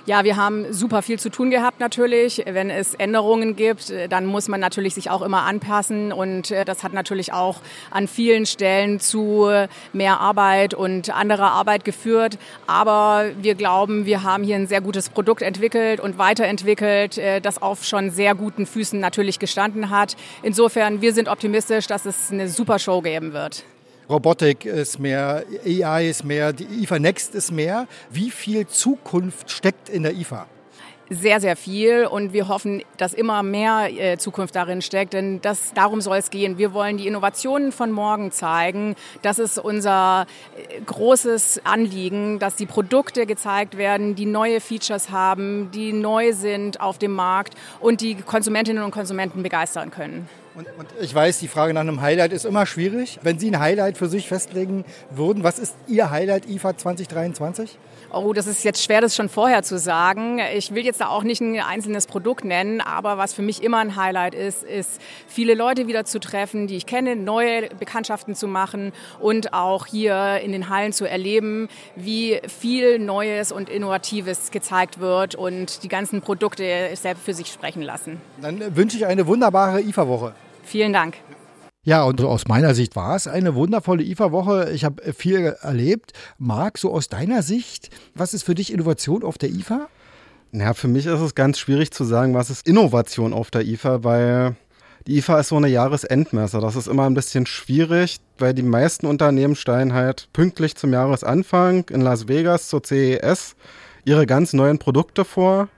Ja, 0.07 0.24
wir 0.24 0.35
haben 0.35 0.71
super 0.71 1.01
viel 1.01 1.17
zu 1.17 1.29
tun 1.29 1.50
gehabt 1.50 1.79
natürlich. 1.79 2.43
Wenn 2.45 2.69
es 2.69 2.93
Änderungen 2.93 3.55
gibt, 3.55 3.91
dann 4.09 4.27
muss 4.27 4.47
man 4.47 4.59
natürlich 4.59 4.93
sich 4.93 5.09
auch 5.09 5.24
immer 5.24 5.41
anpassen 5.41 6.12
und 6.12 6.51
äh, 6.51 6.63
das 6.63 6.83
hat 6.83 6.93
natürlich 6.93 7.33
auch 7.33 7.59
an 7.89 8.07
vielen 8.07 8.45
Stellen 8.45 9.00
zu 9.00 9.50
mehr 9.93 10.19
Arbeit 10.19 10.75
und 10.75 11.09
anderer 11.09 11.51
Arbeit 11.51 11.85
geführt. 11.85 12.38
Aber 12.67 13.31
wir 13.41 13.55
glauben, 13.55 14.05
wir 14.05 14.21
haben 14.21 14.43
hier 14.43 14.57
ein 14.57 14.67
sehr 14.67 14.81
gutes 14.81 15.09
Produkt 15.09 15.41
entwickelt 15.41 16.00
und 16.00 16.19
weiterentwickelt, 16.19 17.17
äh, 17.17 17.41
das 17.41 17.59
auf 17.59 17.83
schon 17.83 18.12
sehr 18.12 18.35
guten 18.35 18.67
Füßen 18.67 19.00
natürlich 19.00 19.39
gestanden 19.39 19.89
hat. 19.89 20.15
Insofern, 20.43 21.01
wir 21.01 21.13
sind 21.13 21.29
optimistisch, 21.29 21.88
dass 21.88 22.05
es 22.05 22.31
eine 22.31 22.47
super 22.47 22.77
Show 22.77 23.01
geben 23.01 23.33
wird. 23.33 23.63
Robotik 24.09 24.65
ist 24.65 25.00
mehr, 25.00 25.43
AI 25.65 26.09
ist 26.09 26.24
mehr, 26.24 26.53
die 26.53 26.65
IFA 26.83 27.00
Next 27.00 27.33
ist 27.33 27.51
mehr. 27.51 27.88
Wie 28.12 28.29
viel 28.29 28.67
Zukunft 28.67 29.50
steckt 29.50 29.89
in 29.89 30.03
der 30.03 30.13
IFA? 30.13 30.47
sehr, 31.09 31.39
sehr 31.39 31.55
viel 31.55 32.05
und 32.05 32.33
wir 32.33 32.47
hoffen, 32.47 32.83
dass 32.97 33.13
immer 33.13 33.43
mehr 33.43 33.89
äh, 33.91 34.17
Zukunft 34.17 34.55
darin 34.55 34.81
steckt, 34.81 35.13
denn 35.13 35.41
das, 35.41 35.74
darum 35.74 36.01
soll 36.01 36.17
es 36.17 36.29
gehen. 36.29 36.57
Wir 36.57 36.74
wollen 36.74 36.97
die 36.97 37.07
Innovationen 37.07 37.71
von 37.71 37.91
morgen 37.91 38.31
zeigen. 38.31 38.95
Das 39.21 39.38
ist 39.38 39.59
unser 39.59 40.25
äh, 40.57 40.81
großes 40.81 41.62
Anliegen, 41.63 42.39
dass 42.39 42.55
die 42.55 42.65
Produkte 42.65 43.25
gezeigt 43.25 43.77
werden, 43.77 44.15
die 44.15 44.25
neue 44.25 44.59
Features 44.59 45.12
haben, 45.12 45.69
die 45.71 45.93
neu 45.93 46.33
sind 46.33 46.81
auf 46.81 46.97
dem 46.97 47.12
Markt 47.12 47.53
und 47.79 48.01
die 48.01 48.15
Konsumentinnen 48.15 48.83
und 48.83 48.91
Konsumenten 48.91 49.43
begeistern 49.43 49.91
können. 49.91 50.27
Und, 50.55 50.67
und, 50.77 50.88
ich 51.01 51.13
weiß, 51.13 51.39
die 51.39 51.50
Frage 51.50 51.74
nach 51.74 51.81
einem 51.81 52.01
Highlight 52.01 52.31
ist 52.31 52.45
immer 52.45 52.65
schwierig. 52.65 53.19
Wenn 53.21 53.38
Sie 53.39 53.51
ein 53.51 53.59
Highlight 53.59 53.97
für 53.97 54.07
sich 54.07 54.29
festlegen 54.29 54.85
würden, 55.09 55.43
was 55.43 55.59
ist 55.59 55.75
Ihr 55.88 56.12
Highlight 56.12 56.47
IFA 56.47 56.77
2023? 56.77 57.77
Oh, 58.13 58.31
das 58.31 58.47
ist 58.47 58.63
jetzt 58.63 58.81
schwer, 58.81 59.01
das 59.01 59.13
schon 59.13 59.27
vorher 59.27 59.63
zu 59.63 59.77
sagen. 59.77 60.39
Ich 60.55 60.74
will 60.74 60.85
jetzt 60.85 61.01
da 61.01 61.07
auch 61.07 61.24
nicht 61.24 61.41
ein 61.41 61.59
einzelnes 61.59 62.07
Produkt 62.07 62.45
nennen, 62.45 62.79
aber 62.79 63.17
was 63.17 63.33
für 63.33 63.41
mich 63.41 63.62
immer 63.62 63.79
ein 63.79 63.97
Highlight 63.97 64.33
ist, 64.33 64.63
ist 64.63 65.01
viele 65.27 65.55
Leute 65.55 65.88
wieder 65.88 66.05
zu 66.05 66.21
treffen, 66.21 66.67
die 66.67 66.77
ich 66.77 66.85
kenne, 66.85 67.17
neue 67.17 67.67
Bekanntschaften 67.77 68.33
zu 68.33 68.47
machen 68.47 68.93
und 69.19 69.51
auch 69.51 69.85
hier 69.85 70.39
in 70.41 70.53
den 70.53 70.69
Hallen 70.69 70.93
zu 70.93 71.03
erleben, 71.03 71.67
wie 71.97 72.39
viel 72.47 73.00
Neues 73.00 73.51
und 73.51 73.67
Innovatives 73.67 74.51
gezeigt 74.51 75.01
wird 75.01 75.35
und 75.35 75.83
die 75.83 75.89
ganzen 75.89 76.21
Produkte 76.21 76.91
selbst 76.93 77.25
für 77.25 77.33
sich 77.33 77.47
sprechen 77.47 77.81
lassen. 77.81 78.21
Dann 78.41 78.77
wünsche 78.77 78.95
ich 78.95 79.05
eine 79.05 79.27
wunderbare 79.27 79.81
IFA-Woche. 79.81 80.33
Vielen 80.65 80.93
Dank. 80.93 81.15
Ja, 81.84 82.03
und 82.03 82.19
aus 82.22 82.48
meiner 82.48 82.74
Sicht 82.74 82.95
war 82.95 83.15
es 83.15 83.27
eine 83.27 83.53
wundervolle 83.53 84.03
IFA-Woche. 84.03 84.72
Ich 84.74 84.84
habe 84.84 85.13
viel 85.13 85.55
erlebt. 85.62 86.13
Marc, 86.39 86.79
so 86.79 86.91
aus 86.91 87.10
deiner 87.10 87.43
Sicht, 87.43 87.91
was 88.15 88.34
ist 88.34 88.43
für 88.43 88.55
dich 88.55 88.74
Innovation 88.74 89.24
auf 89.24 89.38
der 89.38 89.50
IFA? 89.50 89.88
Ja, 90.51 90.74
für 90.74 90.88
mich 90.88 91.05
ist 91.05 91.19
es 91.19 91.36
ganz 91.36 91.60
schwierig 91.60 91.91
zu 91.91 92.03
sagen, 92.03 92.34
was 92.34 92.50
ist 92.50 92.67
Innovation 92.67 93.34
auf 93.34 93.51
der 93.51 93.62
IFA, 93.67 94.03
weil 94.03 94.55
die 95.05 95.17
IFA 95.17 95.41
ist 95.41 95.50
so 95.50 95.57
eine 95.57 95.67
Jahresendmesse. 95.67 96.60
Das 96.60 96.75
ist 96.75 96.88
immer 96.88 97.05
ein 97.05 97.13
bisschen 97.13 97.45
schwierig, 97.45 98.17
weil 98.39 98.55
die 98.55 98.63
meisten 98.63 99.05
Unternehmen 99.05 99.55
stellen 99.55 99.93
halt 99.93 100.29
pünktlich 100.34 100.75
zum 100.75 100.91
Jahresanfang 100.91 101.89
in 101.89 102.01
Las 102.01 102.27
Vegas 102.27 102.69
zur 102.69 102.81
CES 102.84 103.55
ihre 104.05 104.25
ganz 104.25 104.53
neuen 104.53 104.79
Produkte 104.79 105.24
vor. 105.24 105.69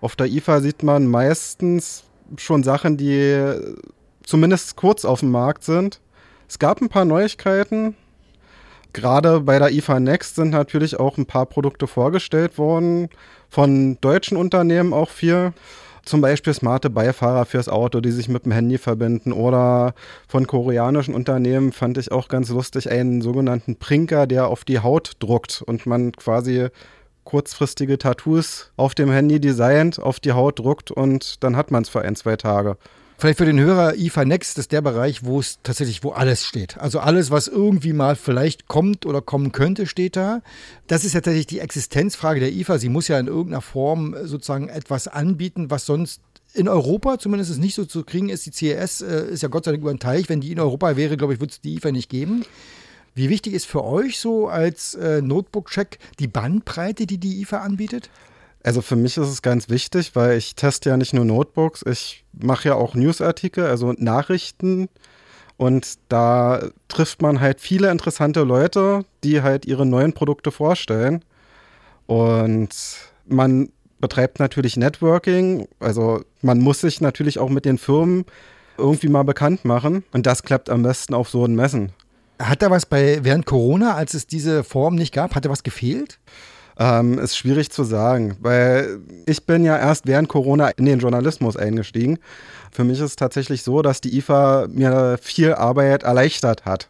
Auf 0.00 0.16
der 0.16 0.26
IFA 0.26 0.60
sieht 0.60 0.82
man 0.82 1.06
meistens 1.06 2.02
schon 2.36 2.64
Sachen, 2.64 2.96
die 2.96 3.54
zumindest 4.24 4.76
kurz 4.76 5.04
auf 5.04 5.20
dem 5.20 5.30
Markt 5.30 5.64
sind. 5.64 6.00
Es 6.48 6.58
gab 6.58 6.80
ein 6.80 6.88
paar 6.88 7.04
Neuigkeiten. 7.04 7.96
Gerade 8.92 9.40
bei 9.40 9.58
der 9.58 9.70
IFA 9.72 10.00
Next 10.00 10.36
sind 10.36 10.50
natürlich 10.50 11.00
auch 11.00 11.16
ein 11.16 11.26
paar 11.26 11.46
Produkte 11.46 11.86
vorgestellt 11.86 12.58
worden. 12.58 13.08
Von 13.48 13.98
deutschen 14.00 14.36
Unternehmen 14.36 14.92
auch 14.92 15.08
vier. 15.08 15.54
Zum 16.04 16.20
Beispiel 16.20 16.52
smarte 16.52 16.90
Beifahrer 16.90 17.44
fürs 17.44 17.68
Auto, 17.68 18.00
die 18.00 18.10
sich 18.10 18.28
mit 18.28 18.44
dem 18.44 18.52
Handy 18.52 18.76
verbinden. 18.76 19.32
Oder 19.32 19.94
von 20.28 20.46
koreanischen 20.46 21.14
Unternehmen 21.14 21.72
fand 21.72 21.96
ich 21.96 22.10
auch 22.10 22.28
ganz 22.28 22.50
lustig 22.50 22.90
einen 22.90 23.22
sogenannten 23.22 23.76
Prinker, 23.76 24.26
der 24.26 24.48
auf 24.48 24.64
die 24.64 24.80
Haut 24.80 25.12
druckt 25.20 25.62
und 25.64 25.86
man 25.86 26.12
quasi 26.12 26.68
kurzfristige 27.24 27.98
Tattoos 27.98 28.72
auf 28.76 28.94
dem 28.94 29.10
Handy 29.10 29.40
designt, 29.40 30.00
auf 30.00 30.18
die 30.18 30.32
Haut 30.32 30.58
druckt 30.58 30.90
und 30.90 31.42
dann 31.44 31.56
hat 31.56 31.70
man 31.70 31.82
es 31.82 31.88
für 31.88 32.02
ein, 32.02 32.16
zwei 32.16 32.36
Tage. 32.36 32.76
Vielleicht 33.18 33.38
für 33.38 33.44
den 33.44 33.60
Hörer, 33.60 33.94
IFA 33.94 34.24
Next 34.24 34.58
ist 34.58 34.72
der 34.72 34.80
Bereich, 34.80 35.24
wo 35.24 35.38
es 35.38 35.60
tatsächlich, 35.62 36.02
wo 36.02 36.10
alles 36.10 36.44
steht. 36.44 36.78
Also 36.78 36.98
alles, 36.98 37.30
was 37.30 37.46
irgendwie 37.46 37.92
mal 37.92 38.16
vielleicht 38.16 38.66
kommt 38.66 39.06
oder 39.06 39.20
kommen 39.20 39.52
könnte, 39.52 39.86
steht 39.86 40.16
da. 40.16 40.42
Das 40.88 41.04
ist 41.04 41.12
ja 41.12 41.20
tatsächlich 41.20 41.46
die 41.46 41.60
Existenzfrage 41.60 42.40
der 42.40 42.52
IFA. 42.52 42.78
Sie 42.78 42.88
muss 42.88 43.08
ja 43.08 43.18
in 43.18 43.28
irgendeiner 43.28 43.60
Form 43.60 44.16
sozusagen 44.24 44.68
etwas 44.68 45.06
anbieten, 45.06 45.70
was 45.70 45.86
sonst 45.86 46.20
in 46.54 46.68
Europa 46.68 47.18
zumindest 47.18 47.58
nicht 47.58 47.74
so 47.74 47.84
zu 47.84 48.02
kriegen 48.02 48.28
ist. 48.28 48.46
Die 48.46 48.52
CES 48.52 49.02
äh, 49.02 49.26
ist 49.30 49.42
ja 49.42 49.48
Gott 49.48 49.64
sei 49.64 49.72
Dank 49.72 49.82
über 49.82 49.94
den 49.94 50.00
Teich. 50.00 50.28
Wenn 50.28 50.40
die 50.40 50.52
in 50.52 50.60
Europa 50.60 50.96
wäre, 50.96 51.16
glaube 51.16 51.34
ich, 51.34 51.40
würde 51.40 51.52
es 51.52 51.60
die 51.60 51.76
IFA 51.76 51.92
nicht 51.92 52.10
geben. 52.10 52.44
Wie 53.14 53.28
wichtig 53.28 53.52
ist 53.52 53.66
für 53.66 53.84
euch 53.84 54.18
so 54.18 54.48
als 54.48 54.94
äh, 54.94 55.20
Notebook-Check 55.20 55.98
die 56.18 56.28
Bandbreite, 56.28 57.06
die 57.06 57.18
die 57.18 57.40
IFA 57.42 57.58
anbietet? 57.58 58.10
Also 58.64 58.80
für 58.80 58.96
mich 58.96 59.16
ist 59.16 59.28
es 59.28 59.42
ganz 59.42 59.68
wichtig, 59.68 60.14
weil 60.14 60.36
ich 60.36 60.54
teste 60.54 60.90
ja 60.90 60.96
nicht 60.96 61.12
nur 61.12 61.24
Notebooks, 61.24 61.82
ich 61.84 62.24
mache 62.32 62.68
ja 62.68 62.74
auch 62.74 62.94
Newsartikel, 62.94 63.66
also 63.66 63.92
Nachrichten. 63.98 64.88
Und 65.56 65.98
da 66.08 66.68
trifft 66.88 67.22
man 67.22 67.40
halt 67.40 67.60
viele 67.60 67.90
interessante 67.90 68.42
Leute, 68.42 69.04
die 69.22 69.42
halt 69.42 69.66
ihre 69.66 69.86
neuen 69.86 70.12
Produkte 70.12 70.50
vorstellen. 70.50 71.24
Und 72.06 72.70
man 73.26 73.68
betreibt 74.00 74.40
natürlich 74.40 74.76
Networking, 74.76 75.68
also 75.78 76.24
man 76.40 76.58
muss 76.58 76.80
sich 76.80 77.00
natürlich 77.00 77.38
auch 77.38 77.48
mit 77.48 77.64
den 77.64 77.78
Firmen 77.78 78.24
irgendwie 78.76 79.08
mal 79.08 79.22
bekannt 79.22 79.64
machen. 79.64 80.04
Und 80.12 80.26
das 80.26 80.42
klappt 80.42 80.70
am 80.70 80.82
besten 80.82 81.14
auf 81.14 81.28
so 81.28 81.44
einen 81.44 81.54
Messen. 81.54 81.92
Hat 82.38 82.62
da 82.62 82.70
was 82.70 82.86
bei 82.86 83.20
während 83.22 83.46
Corona, 83.46 83.94
als 83.94 84.14
es 84.14 84.26
diese 84.26 84.64
Form 84.64 84.96
nicht 84.96 85.14
gab, 85.14 85.34
hat 85.34 85.44
da 85.44 85.50
was 85.50 85.62
gefehlt? 85.62 86.18
Ähm, 86.78 87.18
ist 87.18 87.36
schwierig 87.36 87.70
zu 87.70 87.84
sagen, 87.84 88.36
weil 88.40 89.00
ich 89.26 89.44
bin 89.44 89.64
ja 89.64 89.78
erst 89.78 90.06
während 90.06 90.28
Corona 90.28 90.68
in 90.70 90.86
den 90.86 91.00
Journalismus 91.00 91.56
eingestiegen. 91.56 92.18
Für 92.70 92.84
mich 92.84 92.98
ist 92.98 93.04
es 93.04 93.16
tatsächlich 93.16 93.62
so, 93.62 93.82
dass 93.82 94.00
die 94.00 94.16
IFA 94.16 94.68
mir 94.70 95.18
viel 95.20 95.52
Arbeit 95.52 96.02
erleichtert 96.02 96.64
hat. 96.64 96.88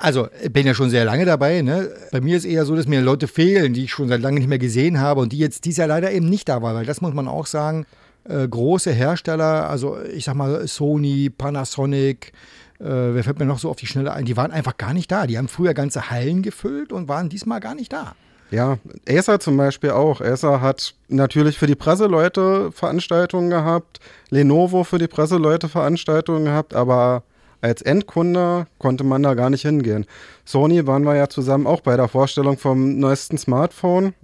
Also, 0.00 0.28
ich 0.42 0.52
bin 0.52 0.66
ja 0.66 0.74
schon 0.74 0.90
sehr 0.90 1.04
lange 1.04 1.24
dabei. 1.24 1.62
Ne? 1.62 1.90
Bei 2.12 2.20
mir 2.20 2.36
ist 2.36 2.44
eher 2.44 2.64
so, 2.64 2.76
dass 2.76 2.86
mir 2.86 3.00
Leute 3.00 3.26
fehlen, 3.26 3.74
die 3.74 3.84
ich 3.84 3.90
schon 3.90 4.08
seit 4.08 4.20
langem 4.20 4.38
nicht 4.38 4.48
mehr 4.48 4.58
gesehen 4.58 5.00
habe 5.00 5.20
und 5.20 5.32
die 5.32 5.38
jetzt 5.38 5.64
dies 5.64 5.76
Jahr 5.76 5.88
leider 5.88 6.12
eben 6.12 6.28
nicht 6.28 6.48
da 6.48 6.62
waren, 6.62 6.76
weil 6.76 6.86
das 6.86 7.00
muss 7.00 7.14
man 7.14 7.26
auch 7.26 7.46
sagen. 7.46 7.86
Äh, 8.24 8.46
große 8.46 8.92
Hersteller, 8.92 9.70
also 9.70 9.98
ich 10.02 10.24
sag 10.24 10.34
mal 10.34 10.68
Sony, 10.68 11.30
Panasonic, 11.30 12.32
äh, 12.78 12.84
wer 12.84 13.24
fällt 13.24 13.38
mir 13.38 13.46
noch 13.46 13.58
so 13.58 13.70
auf 13.70 13.76
die 13.76 13.86
Schnelle 13.86 14.12
ein, 14.12 14.26
die 14.26 14.36
waren 14.36 14.52
einfach 14.52 14.76
gar 14.76 14.92
nicht 14.92 15.10
da. 15.10 15.26
Die 15.26 15.38
haben 15.38 15.48
früher 15.48 15.74
ganze 15.74 16.10
Hallen 16.10 16.42
gefüllt 16.42 16.92
und 16.92 17.08
waren 17.08 17.28
diesmal 17.28 17.60
gar 17.60 17.74
nicht 17.74 17.92
da. 17.92 18.14
Ja, 18.50 18.78
Acer 19.06 19.40
zum 19.40 19.56
Beispiel 19.56 19.90
auch. 19.90 20.20
Acer 20.20 20.60
hat 20.60 20.94
natürlich 21.08 21.58
für 21.58 21.66
die 21.66 21.74
Presseleute 21.74 22.72
Veranstaltungen 22.72 23.50
gehabt, 23.50 24.00
Lenovo 24.30 24.84
für 24.84 24.98
die 24.98 25.06
Presseleute 25.06 25.68
Veranstaltungen 25.68 26.46
gehabt, 26.46 26.74
aber 26.74 27.24
als 27.60 27.82
Endkunde 27.82 28.66
konnte 28.78 29.04
man 29.04 29.22
da 29.22 29.34
gar 29.34 29.50
nicht 29.50 29.62
hingehen. 29.62 30.06
Sony 30.44 30.86
waren 30.86 31.04
wir 31.04 31.16
ja 31.16 31.28
zusammen 31.28 31.66
auch 31.66 31.80
bei 31.80 31.96
der 31.96 32.08
Vorstellung 32.08 32.56
vom 32.56 32.98
neuesten 32.98 33.36
Smartphone, 33.36 34.14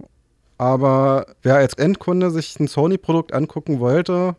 aber 0.57 1.27
wer 1.43 1.57
als 1.57 1.73
Endkunde 1.73 2.31
sich 2.31 2.59
ein 2.59 2.67
Sony-Produkt 2.67 3.33
angucken 3.33 3.79
wollte, 3.79 4.35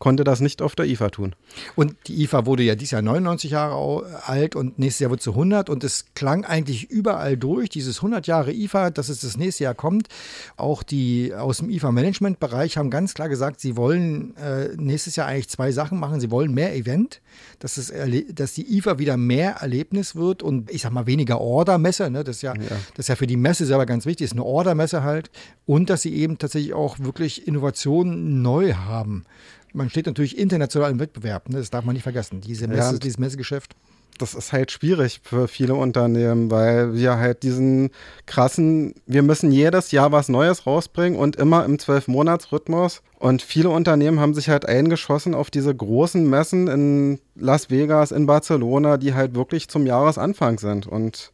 konnte 0.00 0.24
das 0.24 0.40
nicht 0.40 0.62
auf 0.62 0.74
der 0.74 0.86
IFA 0.86 1.10
tun. 1.10 1.34
Und 1.76 1.94
die 2.06 2.22
IFA 2.22 2.46
wurde 2.46 2.62
ja 2.62 2.74
dieses 2.74 2.92
Jahr 2.92 3.02
99 3.02 3.50
Jahre 3.50 4.20
alt 4.24 4.56
und 4.56 4.78
nächstes 4.78 5.00
Jahr 5.00 5.10
wird 5.10 5.22
sie 5.22 5.30
100 5.30 5.68
und 5.68 5.84
es 5.84 6.06
klang 6.14 6.44
eigentlich 6.46 6.90
überall 6.90 7.36
durch, 7.36 7.68
dieses 7.68 7.98
100 7.98 8.26
Jahre 8.26 8.52
IFA, 8.52 8.90
dass 8.90 9.10
es 9.10 9.20
das 9.20 9.36
nächste 9.36 9.64
Jahr 9.64 9.74
kommt. 9.74 10.08
Auch 10.56 10.82
die 10.82 11.34
aus 11.34 11.58
dem 11.58 11.68
IFA-Management-Bereich 11.68 12.78
haben 12.78 12.88
ganz 12.88 13.12
klar 13.12 13.28
gesagt, 13.28 13.60
sie 13.60 13.76
wollen 13.76 14.34
äh, 14.38 14.70
nächstes 14.76 15.16
Jahr 15.16 15.26
eigentlich 15.26 15.50
zwei 15.50 15.70
Sachen 15.70 16.00
machen. 16.00 16.18
Sie 16.18 16.30
wollen 16.30 16.54
mehr 16.54 16.74
Event, 16.74 17.20
dass, 17.58 17.76
es, 17.76 17.92
dass 18.32 18.54
die 18.54 18.78
IFA 18.78 18.98
wieder 18.98 19.18
mehr 19.18 19.56
Erlebnis 19.56 20.16
wird 20.16 20.42
und 20.42 20.70
ich 20.70 20.80
sag 20.80 20.92
mal 20.92 21.06
weniger 21.06 21.42
Ordermesse. 21.42 22.10
Ne? 22.10 22.24
Das, 22.24 22.36
ist 22.36 22.42
ja, 22.42 22.54
ja. 22.54 22.62
das 22.94 23.00
ist 23.04 23.08
ja 23.08 23.16
für 23.16 23.26
die 23.26 23.36
Messe 23.36 23.66
selber 23.66 23.84
ganz 23.84 24.06
wichtig, 24.06 24.24
ist 24.24 24.32
eine 24.32 24.44
Ordermesse 24.44 25.02
halt. 25.02 25.30
Und 25.66 25.90
dass 25.90 26.00
sie 26.00 26.14
eben 26.14 26.38
tatsächlich 26.38 26.72
auch 26.72 26.98
wirklich 27.00 27.46
Innovationen 27.46 28.40
neu 28.40 28.72
haben 28.72 29.24
man 29.72 29.90
steht 29.90 30.06
natürlich 30.06 30.38
international 30.38 30.90
im 30.90 31.00
Wettbewerb. 31.00 31.48
Ne? 31.48 31.58
Das 31.58 31.70
darf 31.70 31.84
man 31.84 31.94
nicht 31.94 32.02
vergessen. 32.02 32.40
Diese 32.40 32.68
Messe, 32.68 32.92
ja, 32.92 32.98
dieses 32.98 33.18
Messegeschäft. 33.18 33.74
Das 34.18 34.34
ist 34.34 34.52
halt 34.52 34.70
schwierig 34.70 35.20
für 35.22 35.48
viele 35.48 35.74
Unternehmen, 35.74 36.50
weil 36.50 36.94
wir 36.94 37.16
halt 37.16 37.42
diesen 37.42 37.90
krassen, 38.26 38.94
wir 39.06 39.22
müssen 39.22 39.50
jedes 39.50 39.92
Jahr 39.92 40.12
was 40.12 40.28
Neues 40.28 40.66
rausbringen 40.66 41.18
und 41.18 41.36
immer 41.36 41.64
im 41.64 41.78
Zwölf-Monats-Rhythmus. 41.78 43.00
Und 43.18 43.40
viele 43.40 43.70
Unternehmen 43.70 44.20
haben 44.20 44.34
sich 44.34 44.50
halt 44.50 44.66
eingeschossen 44.66 45.34
auf 45.34 45.50
diese 45.50 45.74
großen 45.74 46.28
Messen 46.28 46.68
in 46.68 47.18
Las 47.34 47.70
Vegas, 47.70 48.12
in 48.12 48.26
Barcelona, 48.26 48.98
die 48.98 49.14
halt 49.14 49.34
wirklich 49.34 49.68
zum 49.68 49.86
Jahresanfang 49.86 50.58
sind. 50.58 50.86
Und 50.86 51.32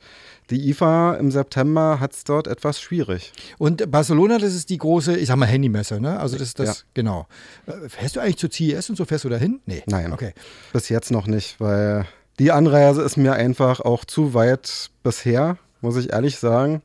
die 0.51 0.71
IFA 0.71 1.15
im 1.15 1.31
September 1.31 1.99
hat 2.01 2.13
es 2.13 2.25
dort 2.25 2.47
etwas 2.47 2.81
schwierig. 2.81 3.33
Und 3.59 3.91
Barcelona, 3.91 4.39
das 4.39 4.55
ist 4.55 4.71
die 4.71 4.79
große, 4.79 5.17
ich 5.17 5.29
sag 5.29 5.37
mal, 5.37 5.47
Handymesse, 5.47 6.01
ne? 6.01 6.19
Also 6.21 6.37
das 6.37 6.49
ist 6.49 6.59
das, 6.59 6.69
ja. 6.69 6.85
genau. 6.95 7.27
Äh, 7.67 7.89
fährst 7.89 8.17
du 8.17 8.21
eigentlich 8.21 8.39
zur 8.39 8.51
CES 8.51 8.91
und 8.91 8.97
so 8.97 9.05
fährst 9.05 9.25
du 9.25 9.29
dahin? 9.29 9.61
Nee. 9.67 9.83
Nein. 9.87 10.13
Okay. 10.13 10.33
Bis 10.73 10.89
jetzt 10.89 11.11
noch 11.11 11.27
nicht, 11.27 11.61
weil 11.61 12.07
die 12.39 12.53
Anreise 12.53 13.03
ist 13.03 13.17
mir 13.17 13.33
einfach 13.33 13.81
auch 13.81 14.05
zu 14.05 14.35
weit 14.35 14.91
bisher, 15.03 15.59
muss 15.81 15.97
ich 15.97 16.13
ehrlich 16.13 16.39
sagen. 16.39 16.83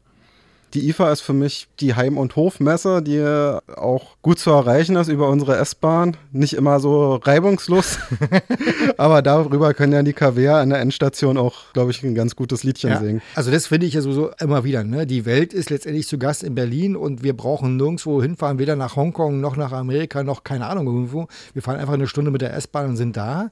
Die 0.73 0.87
IFA 0.89 1.11
ist 1.11 1.21
für 1.21 1.33
mich 1.33 1.67
die 1.79 1.95
Heim- 1.95 2.17
und 2.17 2.35
Hofmesse, 2.35 3.01
die 3.01 3.21
auch 3.75 4.15
gut 4.21 4.39
zu 4.39 4.51
erreichen 4.51 4.95
ist 4.95 5.09
über 5.09 5.29
unsere 5.29 5.57
S-Bahn. 5.57 6.15
Nicht 6.31 6.53
immer 6.53 6.79
so 6.79 7.15
reibungslos, 7.15 7.99
aber 8.97 9.21
darüber 9.21 9.73
können 9.73 9.93
ja 9.93 10.03
die 10.03 10.13
KW 10.13 10.47
an 10.49 10.69
der 10.69 10.79
Endstation 10.79 11.37
auch, 11.37 11.73
glaube 11.73 11.91
ich, 11.91 12.01
ein 12.03 12.15
ganz 12.15 12.35
gutes 12.35 12.63
Liedchen 12.63 12.91
Ja. 12.91 12.99
singen. 12.99 13.21
Also 13.35 13.51
das 13.51 13.67
finde 13.67 13.85
ich 13.87 13.93
ja 13.93 14.01
sowieso 14.01 14.31
immer 14.39 14.63
wieder. 14.63 14.83
Ne? 14.83 15.05
Die 15.05 15.25
Welt 15.25 15.53
ist 15.53 15.69
letztendlich 15.69 16.07
zu 16.07 16.17
Gast 16.17 16.43
in 16.43 16.55
Berlin 16.55 16.95
und 16.95 17.23
wir 17.23 17.35
brauchen 17.35 17.75
nirgendwo 17.77 18.21
hinfahren, 18.21 18.59
weder 18.59 18.75
nach 18.75 18.95
Hongkong 18.95 19.41
noch 19.41 19.57
nach 19.57 19.71
Amerika 19.71 20.23
noch 20.23 20.43
keine 20.43 20.67
Ahnung 20.67 20.87
irgendwo. 20.87 21.27
Wir 21.53 21.61
fahren 21.61 21.77
einfach 21.79 21.93
eine 21.93 22.07
Stunde 22.07 22.31
mit 22.31 22.41
der 22.41 22.53
S-Bahn 22.53 22.89
und 22.89 22.97
sind 22.97 23.17
da. 23.17 23.49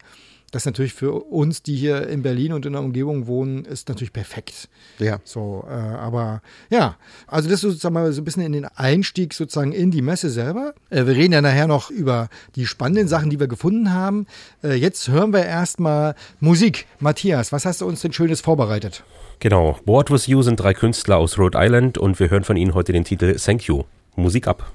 Das 0.51 0.63
ist 0.63 0.65
natürlich 0.65 0.94
für 0.94 1.13
uns, 1.13 1.63
die 1.63 1.75
hier 1.75 2.08
in 2.08 2.22
Berlin 2.22 2.53
und 2.53 2.65
in 2.65 2.74
der 2.74 2.82
Umgebung 2.82 3.27
wohnen, 3.27 3.65
ist 3.65 3.89
natürlich 3.89 4.13
perfekt. 4.13 4.70
Ja. 5.00 5.20
So, 5.24 5.65
äh, 5.68 5.74
aber 5.74 6.41
ja, 6.70 6.98
also 7.27 7.50
das 7.50 7.56
ist 7.56 7.62
sozusagen 7.62 7.94
mal 7.94 8.12
so 8.12 8.22
ein 8.22 8.25
bisschen 8.25 8.44
in 8.44 8.51
den 8.51 8.65
Einstieg 8.65 9.34
sozusagen 9.34 9.72
in 9.72 9.91
die 9.91 10.01
Messe 10.01 10.29
selber. 10.29 10.74
Äh, 10.89 11.06
wir 11.06 11.15
reden 11.15 11.34
ja 11.34 11.41
nachher 11.41 11.68
noch 11.68 11.89
über 11.89 12.29
die 12.56 12.65
spannenden 12.65 13.08
Sachen, 13.08 13.29
die 13.29 13.39
wir 13.39 13.48
gefunden 13.48 13.94
haben. 13.94 14.27
Äh, 14.63 14.75
jetzt 14.75 15.08
hören 15.10 15.34
wir 15.34 15.46
erstmal 15.46 16.15
Musik. 16.39 16.88
Matthias, 17.00 17.51
was 17.51 17.65
hast 17.65 17.82
du 17.82 17.86
uns 17.86 18.01
denn 18.01 18.13
Schönes 18.13 18.41
vorbereitet? 18.41 19.03
Genau. 19.39 19.77
Board 19.86 20.12
with 20.12 20.27
You 20.27 20.41
sind 20.41 20.60
drei 20.60 20.74
Künstler 20.74 21.18
aus 21.18 21.38
Rhode 21.38 21.58
Island 21.60 21.98
und 21.98 22.20
wir 22.20 22.29
hören 22.29 22.44
von 22.44 22.58
ihnen 22.58 22.74
heute 22.74 22.91
den 22.91 23.06
Titel 23.06 23.36
Thank 23.36 23.63
You. 23.63 23.84
Musik 24.15 24.48
ab. 24.48 24.72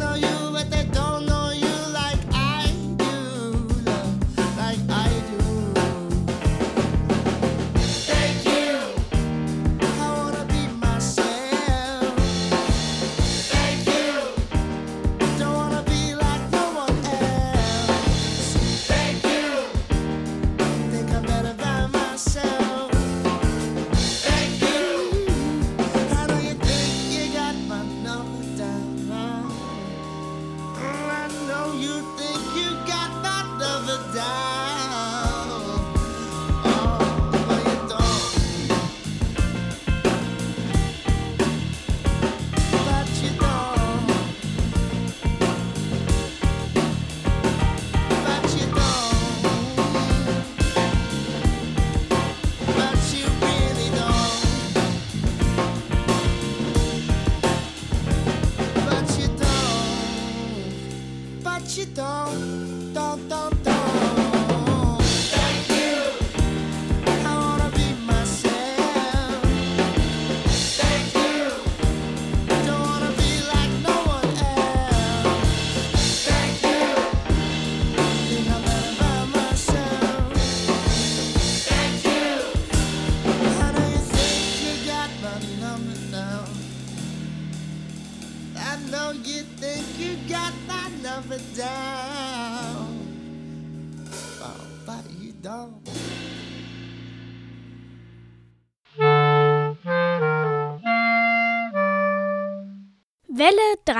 now 0.00 0.14
you 0.14 0.29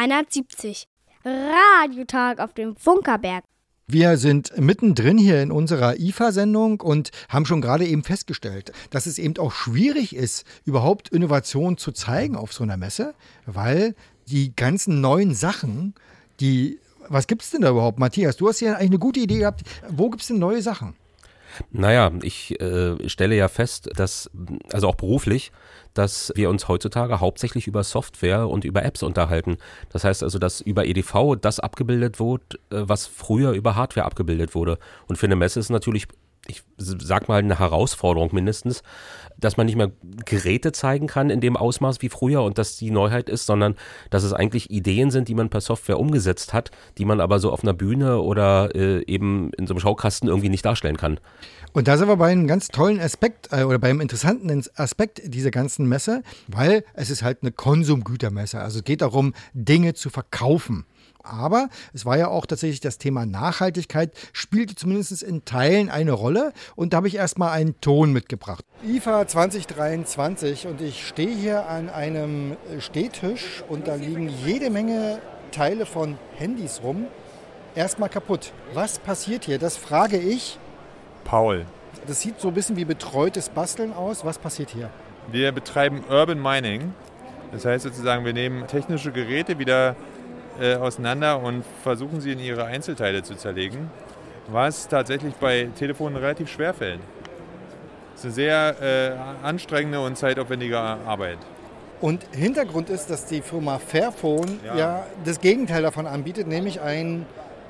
370. 0.01 0.87
Radiotag 1.27 2.41
auf 2.41 2.55
dem 2.55 2.75
Funkerberg. 2.75 3.45
Wir 3.87 4.17
sind 4.17 4.57
mittendrin 4.57 5.19
hier 5.19 5.43
in 5.43 5.53
unserer 5.53 5.99
IFA-Sendung 5.99 6.81
und 6.81 7.11
haben 7.29 7.45
schon 7.45 7.61
gerade 7.61 7.85
eben 7.85 8.03
festgestellt, 8.03 8.73
dass 8.89 9.05
es 9.05 9.19
eben 9.19 9.37
auch 9.37 9.53
schwierig 9.53 10.17
ist, 10.17 10.47
überhaupt 10.65 11.11
Innovation 11.11 11.77
zu 11.77 11.93
zeigen 11.93 12.35
auf 12.35 12.55
so 12.55 12.63
einer 12.63 12.79
Messe, 12.79 13.15
weil 13.45 13.95
die 14.29 14.57
ganzen 14.57 15.03
neuen 15.03 15.35
Sachen, 15.35 15.95
die, 16.39 16.79
was 17.09 17.27
gibt 17.27 17.43
es 17.43 17.51
denn 17.51 17.61
da 17.61 17.71
überhaupt, 17.71 17.99
Matthias? 17.99 18.39
Du 18.39 18.49
hast 18.49 18.61
ja 18.61 18.77
eigentlich 18.77 18.91
eine 18.91 18.99
gute 19.01 19.21
Idee 19.21 19.41
gehabt. 19.41 19.65
Wo 19.91 20.09
gibt 20.09 20.23
es 20.23 20.29
denn 20.29 20.39
neue 20.39 20.63
Sachen? 20.63 20.95
Naja, 21.71 22.11
ich 22.23 22.61
äh, 22.61 23.09
stelle 23.09 23.35
ja 23.37 23.49
fest, 23.49 23.91
dass, 23.95 24.31
also 24.73 24.89
auch 24.89 24.95
beruflich, 24.95 25.53
dass 25.95 26.33
wir 26.37 26.51
uns 26.51 26.69
heutzutage 26.69 27.21
hauptsächlich 27.21 27.67
über 27.67 27.83
Software 27.85 28.49
und 28.49 28.65
über 28.65 28.85
Apps 28.85 29.03
unterhalten. 29.03 29.59
Das 29.91 30.05
heißt 30.05 30.23
also, 30.23 30.39
dass 30.39 30.61
über 30.61 30.87
EDV 30.87 31.37
das 31.41 31.61
abgebildet 31.61 32.21
wird, 32.21 32.55
äh, 32.71 32.83
was 32.89 33.07
früher 33.07 33.53
über 33.53 33.75
Hardware 33.75 34.07
abgebildet 34.07 34.55
wurde. 34.55 34.79
Und 35.07 35.17
für 35.17 35.27
eine 35.27 35.37
Messe 35.37 35.61
ist 35.61 35.71
natürlich, 35.71 36.07
ich 36.47 36.63
sag 36.77 37.29
mal, 37.29 37.41
eine 37.41 37.59
Herausforderung 37.59 38.31
mindestens, 38.33 38.83
dass 39.40 39.57
man 39.57 39.66
nicht 39.66 39.76
mehr 39.76 39.90
Geräte 40.24 40.72
zeigen 40.72 41.07
kann 41.07 41.31
in 41.31 41.40
dem 41.40 41.57
Ausmaß 41.57 42.03
wie 42.03 42.09
früher 42.09 42.42
und 42.42 42.59
dass 42.59 42.76
die 42.76 42.90
Neuheit 42.90 43.29
ist, 43.29 43.46
sondern 43.46 43.76
dass 44.11 44.22
es 44.22 44.33
eigentlich 44.33 44.70
Ideen 44.70 45.11
sind, 45.11 45.29
die 45.29 45.35
man 45.35 45.48
per 45.48 45.61
Software 45.61 45.98
umgesetzt 45.98 46.53
hat, 46.53 46.70
die 46.98 47.05
man 47.05 47.20
aber 47.20 47.38
so 47.38 47.50
auf 47.50 47.62
einer 47.62 47.74
Bühne 47.74 48.20
oder 48.20 48.74
äh, 48.74 49.05
eben 49.07 49.53
in 49.57 49.66
so 49.66 49.74
einem 49.74 49.81
Schaukasten 49.81 50.29
irgendwie 50.29 50.48
nicht 50.48 50.64
darstellen 50.64 50.96
kann. 50.96 51.18
Und 51.72 51.87
da 51.88 51.96
sind 51.96 52.09
wir 52.09 52.16
bei 52.16 52.31
einem 52.31 52.46
ganz 52.46 52.68
tollen 52.68 53.00
Aspekt 53.00 53.48
äh, 53.53 53.62
oder 53.62 53.79
beim 53.79 54.00
interessanten 54.00 54.64
Aspekt 54.74 55.22
dieser 55.24 55.50
ganzen 55.50 55.87
Messe, 55.87 56.22
weil 56.48 56.85
es 56.94 57.11
ist 57.11 57.22
halt 57.22 57.38
eine 57.42 57.53
Konsumgütermesse. 57.53 58.61
Also 58.61 58.79
es 58.79 58.85
geht 58.85 59.03
darum, 59.03 59.35
Dinge 59.55 59.94
zu 59.94 60.11
verkaufen. 60.11 60.85
Aber 61.23 61.69
es 61.93 62.05
war 62.05 62.17
ja 62.17 62.29
auch 62.29 62.47
tatsächlich 62.47 62.81
das 62.81 62.99
Thema 62.99 63.27
Nachhaltigkeit, 63.27 64.13
spielte 64.33 64.75
zumindest 64.75 65.23
in 65.23 65.45
Teilen 65.45 65.91
eine 65.91 66.13
Rolle. 66.13 66.53
Und 66.77 66.93
da 66.93 66.99
habe 66.99 67.09
ich 67.09 67.17
erstmal 67.17 67.51
einen 67.51 67.81
Ton 67.81 68.13
mitgebracht. 68.13 68.65
IFA 68.87 69.27
2023 69.27 70.67
und 70.67 70.81
ich 70.81 71.07
stehe 71.07 71.35
hier 71.35 71.69
an 71.69 71.91
einem 71.91 72.57
Stehtisch 72.79 73.63
und 73.69 73.89
da 73.89 73.95
liegen 73.95 74.29
jede 74.45 74.71
Menge 74.71 75.21
Teile 75.53 75.87
von 75.87 76.17
Handys 76.37 76.81
rum. 76.83 77.07
Erstmal 77.75 78.09
kaputt. 78.09 78.53
Was 78.75 78.99
passiert 78.99 79.45
hier? 79.45 79.59
Das 79.59 79.77
frage 79.77 80.17
ich. 80.19 80.59
Paul. 81.25 81.67
Das 82.07 82.21
sieht 82.21 82.41
so 82.41 82.49
ein 82.49 82.55
bisschen 82.55 82.77
wie 82.77 82.85
betreutes 82.85 83.49
Basteln 83.49 83.93
aus. 83.93 84.25
Was 84.25 84.39
passiert 84.39 84.71
hier? 84.71 84.91
Wir 85.31 85.53
betreiben 85.53 86.03
Urban 86.09 86.41
Mining. 86.41 86.95
Das 87.53 87.65
heißt 87.65 87.85
sozusagen, 87.85 88.25
wir 88.25 88.33
nehmen 88.33 88.67
technische 88.67 89.13
Geräte 89.13 89.59
wieder 89.59 89.97
äh, 90.61 90.75
auseinander 90.75 91.42
und 91.42 91.64
versuchen 91.83 92.20
sie 92.20 92.33
in 92.33 92.38
ihre 92.38 92.64
Einzelteile 92.64 93.23
zu 93.23 93.35
zerlegen, 93.35 93.90
was 94.49 94.88
tatsächlich 94.88 95.35
bei 95.35 95.68
Telefonen 95.79 96.16
relativ 96.16 96.51
schwer 96.51 96.75
fällt. 96.75 97.01
Das 98.12 98.20
ist 98.20 98.25
eine 98.25 98.35
sehr 98.35 99.16
äh, 99.42 99.46
anstrengende 99.46 100.01
und 100.01 100.18
zeitaufwendige 100.18 100.79
Arbeit. 100.79 101.38
Und 102.01 102.25
Hintergrund 102.35 102.90
ist, 102.90 103.09
dass 103.11 103.27
die 103.27 103.42
Firma 103.42 103.79
Fairphone 103.79 104.61
ja. 104.66 104.77
Ja. 104.77 105.07
das 105.25 105.40
Gegenteil 105.40 105.83
davon 105.83 106.07
anbietet, 106.07 106.46
nämlich 106.46 106.81
ein 106.81 107.27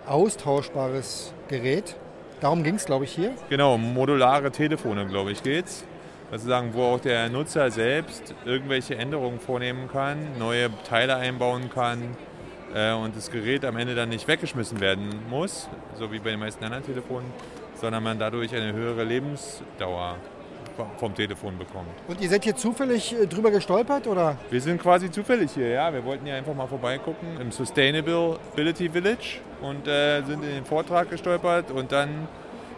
austauschbares 0.07 1.33
Gerät. 1.49 1.97
Darum 2.41 2.63
ging 2.65 2.77
es, 2.77 2.87
glaube 2.87 3.05
ich, 3.05 3.13
hier. 3.13 3.33
Genau, 3.49 3.77
modulare 3.77 4.51
Telefone, 4.51 5.07
glaube 5.07 5.33
ich, 5.33 5.43
geht's. 5.43 5.85
Sozusagen, 6.31 6.75
wo 6.75 6.83
auch 6.83 7.01
der 7.01 7.29
Nutzer 7.29 7.71
selbst 7.71 8.35
irgendwelche 8.45 8.97
Änderungen 8.97 9.41
vornehmen 9.41 9.89
kann, 9.93 10.39
neue 10.39 10.71
Teile 10.89 11.17
einbauen 11.17 11.71
kann 11.75 12.17
äh, 12.75 12.93
und 12.93 13.17
das 13.17 13.31
Gerät 13.31 13.65
am 13.65 13.77
Ende 13.77 13.95
dann 13.95 14.09
nicht 14.09 14.27
weggeschmissen 14.29 14.81
werden 14.81 15.09
muss, 15.29 15.69
so 15.99 16.11
wie 16.13 16.19
bei 16.19 16.31
den 16.31 16.41
meisten 16.41 16.65
anderen 16.65 16.85
Telefonen, 16.85 17.33
sondern 17.75 18.03
man 18.03 18.19
dadurch 18.19 18.55
eine 18.55 18.73
höhere 18.73 19.05
Lebensdauer 19.05 20.17
vom 20.99 21.15
Telefon 21.15 21.59
bekommt. 21.59 21.89
Und 22.09 22.21
ihr 22.21 22.29
seid 22.29 22.45
hier 22.45 22.57
zufällig 22.57 23.13
äh, 23.13 23.27
drüber 23.27 23.51
gestolpert, 23.51 24.07
oder? 24.07 24.37
Wir 24.51 24.61
sind 24.61 24.81
quasi 24.81 25.11
zufällig 25.11 25.51
hier, 25.53 25.69
ja. 25.69 25.93
Wir 25.93 26.05
wollten 26.05 26.25
hier 26.25 26.35
einfach 26.35 26.55
mal 26.55 26.67
vorbeigucken 26.67 27.41
im 27.41 27.53
Sustainability 27.53 28.89
Village 28.89 29.41
und 29.61 29.87
äh, 29.87 30.23
sind 30.23 30.43
in 30.43 30.51
den 30.51 30.65
Vortrag 30.65 31.11
gestolpert 31.11 31.71
und 31.71 31.93
dann 31.93 32.29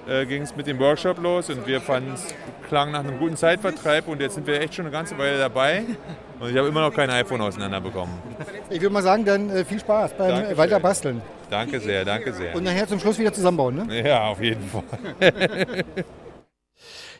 äh, 0.08 0.26
ging 0.26 0.42
es 0.42 0.56
mit 0.56 0.66
dem 0.66 0.78
Workshop 0.78 1.22
los 1.22 1.50
und 1.50 1.66
wir 1.66 1.80
fanden 1.80 2.14
es 2.14 2.34
klang 2.62 2.92
nach 2.92 3.00
einem 3.00 3.18
guten 3.18 3.36
Zeitvertreib 3.36 4.08
und 4.08 4.20
jetzt 4.20 4.34
sind 4.34 4.46
wir 4.46 4.60
echt 4.60 4.74
schon 4.74 4.86
eine 4.86 4.92
ganze 4.92 5.16
Weile 5.18 5.38
dabei 5.38 5.84
und 6.40 6.50
ich 6.50 6.56
habe 6.56 6.68
immer 6.68 6.80
noch 6.80 6.94
kein 6.94 7.10
iPhone 7.10 7.40
auseinanderbekommen. 7.40 8.14
Ich 8.70 8.80
würde 8.80 8.92
mal 8.92 9.02
sagen, 9.02 9.24
dann 9.24 9.50
äh, 9.50 9.64
viel 9.64 9.80
Spaß 9.80 10.14
beim 10.16 10.28
Dankeschön. 10.28 10.56
weiter 10.56 10.80
basteln. 10.80 11.22
Danke 11.50 11.80
sehr, 11.80 12.04
danke 12.04 12.32
sehr. 12.32 12.54
Und 12.54 12.64
nachher 12.64 12.88
zum 12.88 12.98
Schluss 12.98 13.18
wieder 13.18 13.32
zusammenbauen, 13.32 13.86
ne? 13.86 14.08
Ja, 14.08 14.28
auf 14.28 14.40
jeden 14.40 14.68
Fall. 14.68 14.82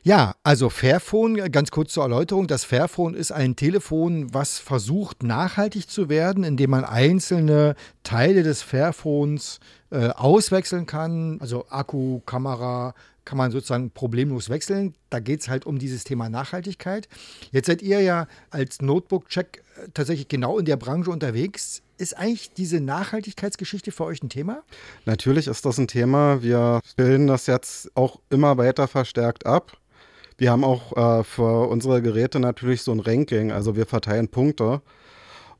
Ja, 0.05 0.35
also 0.43 0.69
Fairphone, 0.69 1.53
ganz 1.53 1.71
kurz 1.71 1.93
zur 1.93 2.03
Erläuterung. 2.03 2.49
Das 2.49 2.65
Fairphone 2.65 3.15
ist 3.15 3.31
ein 3.31 3.55
Telefon, 3.55 4.35
was 4.35 4.59
versucht 4.59 5.23
nachhaltig 5.23 5.89
zu 5.89 6.09
werden, 6.09 6.43
indem 6.43 6.71
man 6.71 6.85
einzelne 6.85 7.77
Teile 8.03 8.43
des 8.43 8.63
Fairphones 8.63 9.61
äh, 9.93 10.09
auswechseln 10.09 10.87
kann. 10.87 11.39
Also 11.41 11.67
Akku, 11.69 12.19
Kamera 12.27 12.95
kann 13.25 13.39
man 13.39 13.51
sozusagen 13.51 13.91
problemlos 13.91 14.49
wechseln. 14.49 14.95
Da 15.11 15.21
geht 15.21 15.41
es 15.41 15.49
halt 15.49 15.67
um 15.67 15.79
dieses 15.79 16.05
Thema 16.05 16.29
Nachhaltigkeit. 16.29 17.09
Jetzt 17.51 17.67
seid 17.67 17.83
ihr 17.83 18.01
ja 18.01 18.27
als 18.51 18.81
Notebook-Check 18.81 19.63
äh, 19.77 19.89
tatsächlich 19.95 20.29
genau 20.29 20.59
in 20.59 20.65
der 20.65 20.77
Branche 20.77 21.11
unterwegs. 21.11 21.83
Ist 21.99 22.17
eigentlich 22.17 22.53
diese 22.53 22.81
Nachhaltigkeitsgeschichte 22.81 23.93
für 23.93 24.05
euch 24.05 24.23
ein 24.23 24.29
Thema? 24.29 24.63
Natürlich 25.05 25.47
ist 25.47 25.65
das 25.65 25.79
ein 25.79 25.89
Thema. 25.89 26.43
Wir 26.43 26.81
bilden 26.97 27.27
das 27.27 27.47
jetzt 27.47 27.91
auch 27.97 28.21
immer 28.31 28.59
weiter 28.59 28.89
verstärkt 28.89 29.47
ab. 29.47 29.77
Wir 30.39 30.51
haben 30.51 30.65
auch 30.65 30.97
äh, 31.21 31.25
für 31.25 31.69
unsere 31.69 32.03
Geräte 32.03 32.41
natürlich 32.41 32.83
so 32.83 32.93
ein 32.93 33.01
Ranking, 33.01 33.53
also 33.53 33.77
wir 33.77 33.87
verteilen 33.87 34.29
Punkte 34.29 34.83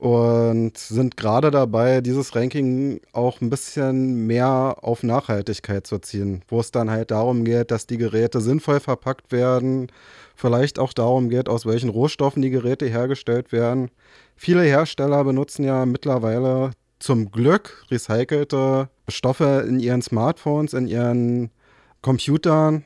und 0.03 0.79
sind 0.79 1.17
gerade 1.17 1.53
dabei, 1.53 2.01
dieses 2.01 2.35
Ranking 2.35 3.01
auch 3.13 3.41
ein 3.41 3.51
bisschen 3.51 4.27
mehr 4.27 4.79
auf 4.83 5.05
Nachhaltigkeit 5.05 5.87
zu 5.87 6.01
ziehen, 6.01 6.43
wo 6.49 6.59
es 6.59 6.73
dann 6.73 6.91
halt 6.91 7.13
darum 7.13 7.45
geht, 7.45 7.71
dass 7.71 7.87
die 7.87 7.99
Geräte 7.99 8.41
sinnvoll 8.41 8.81
verpackt 8.81 9.31
werden, 9.31 9.93
vielleicht 10.35 10.81
auch 10.81 10.93
darum 10.93 11.29
geht, 11.29 11.49
aus 11.49 11.67
welchen 11.67 11.89
Rohstoffen 11.89 12.43
die 12.43 12.51
Geräte 12.51 12.87
hergestellt 12.87 13.53
werden. 13.53 13.93
Viele 14.35 14.63
Hersteller 14.63 15.23
benutzen 15.23 15.63
ja 15.63 15.87
mittlerweile 15.87 16.73
zum 16.99 17.31
Glück 17.31 17.87
recycelte 17.89 18.89
Stoffe 19.07 19.65
in 19.69 19.79
ihren 19.79 20.03
Smartphones, 20.03 20.73
in 20.73 20.89
ihren 20.89 21.53
Computern. 22.01 22.85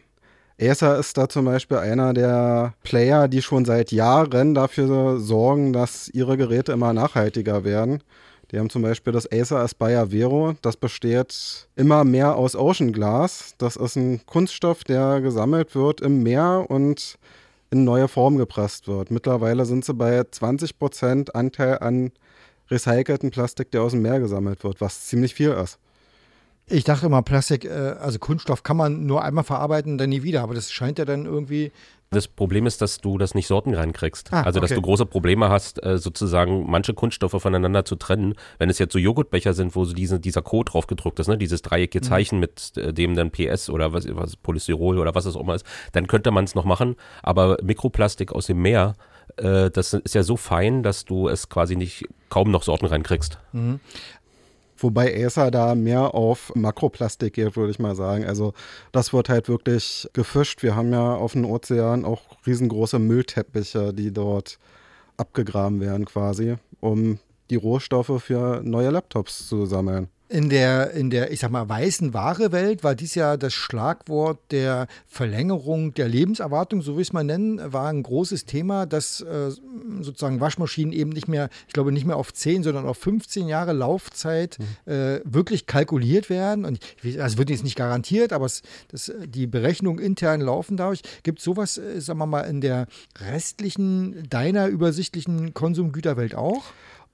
Acer 0.60 0.98
ist 0.98 1.18
da 1.18 1.28
zum 1.28 1.44
Beispiel 1.44 1.76
einer 1.76 2.14
der 2.14 2.72
Player, 2.82 3.28
die 3.28 3.42
schon 3.42 3.66
seit 3.66 3.92
Jahren 3.92 4.54
dafür 4.54 5.18
sorgen, 5.20 5.74
dass 5.74 6.08
ihre 6.08 6.38
Geräte 6.38 6.72
immer 6.72 6.94
nachhaltiger 6.94 7.62
werden. 7.62 8.02
Die 8.50 8.58
haben 8.58 8.70
zum 8.70 8.80
Beispiel 8.80 9.12
das 9.12 9.30
Acer 9.30 9.58
Aspire 9.58 10.08
Vero. 10.10 10.54
Das 10.62 10.76
besteht 10.78 11.68
immer 11.76 12.04
mehr 12.04 12.36
aus 12.36 12.56
Ocean 12.56 12.92
Glass. 12.92 13.54
Das 13.58 13.76
ist 13.76 13.96
ein 13.96 14.24
Kunststoff, 14.24 14.84
der 14.84 15.20
gesammelt 15.20 15.74
wird 15.74 16.00
im 16.00 16.22
Meer 16.22 16.64
und 16.68 17.18
in 17.70 17.84
neue 17.84 18.08
Form 18.08 18.38
gepresst 18.38 18.88
wird. 18.88 19.10
Mittlerweile 19.10 19.66
sind 19.66 19.84
sie 19.84 19.92
bei 19.92 20.20
20% 20.20 21.32
Anteil 21.32 21.80
an 21.80 22.12
recycelten 22.70 23.30
Plastik, 23.30 23.72
der 23.72 23.82
aus 23.82 23.92
dem 23.92 24.02
Meer 24.02 24.20
gesammelt 24.20 24.64
wird, 24.64 24.80
was 24.80 25.06
ziemlich 25.06 25.34
viel 25.34 25.50
ist. 25.50 25.78
Ich 26.68 26.82
dachte 26.82 27.06
immer, 27.06 27.22
Plastik, 27.22 27.64
äh, 27.64 27.94
also 28.00 28.18
Kunststoff 28.18 28.64
kann 28.64 28.76
man 28.76 29.06
nur 29.06 29.22
einmal 29.22 29.44
verarbeiten, 29.44 29.98
dann 29.98 30.10
nie 30.10 30.24
wieder. 30.24 30.42
Aber 30.42 30.54
das 30.54 30.72
scheint 30.72 30.98
ja 30.98 31.04
dann 31.04 31.24
irgendwie. 31.24 31.70
Das 32.10 32.26
Problem 32.26 32.66
ist, 32.66 32.82
dass 32.82 32.98
du 32.98 33.18
das 33.18 33.34
nicht 33.34 33.46
sortenrein 33.46 33.92
kriegst. 33.92 34.32
Ah, 34.32 34.42
also, 34.42 34.58
dass 34.58 34.70
okay. 34.72 34.80
du 34.80 34.82
große 34.82 35.06
Probleme 35.06 35.48
hast, 35.48 35.84
äh, 35.84 35.98
sozusagen 35.98 36.68
manche 36.68 36.92
Kunststoffe 36.92 37.40
voneinander 37.40 37.84
zu 37.84 37.94
trennen. 37.94 38.34
Wenn 38.58 38.68
es 38.68 38.78
jetzt 38.78 38.92
so 38.92 38.98
Joghurtbecher 38.98 39.54
sind, 39.54 39.76
wo 39.76 39.84
so 39.84 39.92
diese, 39.92 40.18
dieser 40.18 40.42
Code 40.42 40.72
drauf 40.72 40.88
gedruckt 40.88 41.20
ist, 41.20 41.28
ne, 41.28 41.38
dieses 41.38 41.62
dreieckige 41.62 42.02
Zeichen 42.02 42.40
mit 42.40 42.76
äh, 42.76 42.92
dem 42.92 43.14
dann 43.14 43.30
PS 43.30 43.70
oder 43.70 43.92
was, 43.92 44.06
was 44.10 44.36
Polystyrol 44.36 44.98
oder 44.98 45.14
was 45.14 45.24
es 45.26 45.36
auch 45.36 45.42
immer 45.42 45.54
ist, 45.54 45.66
dann 45.92 46.08
könnte 46.08 46.32
man 46.32 46.44
es 46.44 46.56
noch 46.56 46.64
machen. 46.64 46.96
Aber 47.22 47.58
Mikroplastik 47.62 48.32
aus 48.32 48.46
dem 48.46 48.60
Meer, 48.60 48.94
das 49.36 49.92
ist 49.92 50.14
ja 50.14 50.22
so 50.22 50.36
fein, 50.36 50.84
dass 50.84 51.04
du 51.04 51.28
es 51.28 51.48
quasi 51.48 51.74
nicht 51.74 52.06
kaum 52.28 52.50
noch 52.52 52.62
sortenrein 52.62 53.02
kriegst. 53.02 53.38
Wobei 54.78 55.24
Acer 55.24 55.50
da 55.50 55.74
mehr 55.74 56.14
auf 56.14 56.52
Makroplastik 56.54 57.34
geht, 57.34 57.56
würde 57.56 57.70
ich 57.70 57.78
mal 57.78 57.94
sagen. 57.94 58.24
Also 58.24 58.52
das 58.92 59.12
wird 59.12 59.28
halt 59.28 59.48
wirklich 59.48 60.08
gefischt. 60.12 60.62
Wir 60.62 60.76
haben 60.76 60.92
ja 60.92 61.14
auf 61.14 61.32
dem 61.32 61.44
Ozean 61.44 62.04
auch 62.04 62.22
riesengroße 62.46 62.98
Müllteppiche, 62.98 63.92
die 63.92 64.12
dort 64.12 64.58
abgegraben 65.16 65.80
werden 65.80 66.04
quasi, 66.04 66.56
um 66.80 67.18
die 67.50 67.56
Rohstoffe 67.56 68.22
für 68.22 68.60
neue 68.62 68.90
Laptops 68.90 69.48
zu 69.48 69.66
sammeln. 69.66 70.08
In 70.28 70.48
der, 70.48 70.90
in 70.90 71.10
der, 71.10 71.30
ich 71.30 71.38
sag 71.38 71.52
mal, 71.52 71.68
weißen 71.68 72.12
Ware-Welt 72.12 72.82
war 72.82 72.96
dies 72.96 73.14
ja 73.14 73.36
das 73.36 73.54
Schlagwort 73.54 74.40
der 74.50 74.88
Verlängerung 75.06 75.94
der 75.94 76.08
Lebenserwartung, 76.08 76.82
so 76.82 76.94
will 76.94 77.02
ich 77.02 77.08
es 77.08 77.12
mal 77.12 77.22
nennen, 77.22 77.60
war 77.72 77.88
ein 77.88 78.02
großes 78.02 78.44
Thema, 78.44 78.86
dass 78.86 79.20
äh, 79.20 79.50
sozusagen 80.00 80.40
Waschmaschinen 80.40 80.92
eben 80.92 81.10
nicht 81.10 81.28
mehr, 81.28 81.48
ich 81.68 81.74
glaube, 81.74 81.92
nicht 81.92 82.06
mehr 82.06 82.16
auf 82.16 82.32
10, 82.32 82.64
sondern 82.64 82.86
auf 82.86 82.98
15 82.98 83.46
Jahre 83.46 83.72
Laufzeit 83.72 84.58
äh, 84.86 85.20
wirklich 85.22 85.66
kalkuliert 85.66 86.28
werden. 86.28 86.64
Und 86.64 86.80
weiß, 87.04 87.18
also 87.18 87.38
wird 87.38 87.50
jetzt 87.50 87.62
nicht 87.62 87.76
garantiert, 87.76 88.32
aber 88.32 88.46
es, 88.46 88.62
das, 88.88 89.12
die 89.26 89.46
Berechnungen 89.46 90.04
intern 90.04 90.40
laufen 90.40 90.76
dadurch. 90.76 91.02
Gibt 91.22 91.38
es 91.38 91.44
sowas, 91.44 91.78
äh, 91.78 92.00
sagen 92.00 92.18
wir 92.18 92.26
mal, 92.26 92.42
in 92.42 92.60
der 92.60 92.88
restlichen, 93.20 94.28
deiner 94.28 94.66
übersichtlichen 94.66 95.54
Konsumgüterwelt 95.54 96.34
auch? 96.34 96.64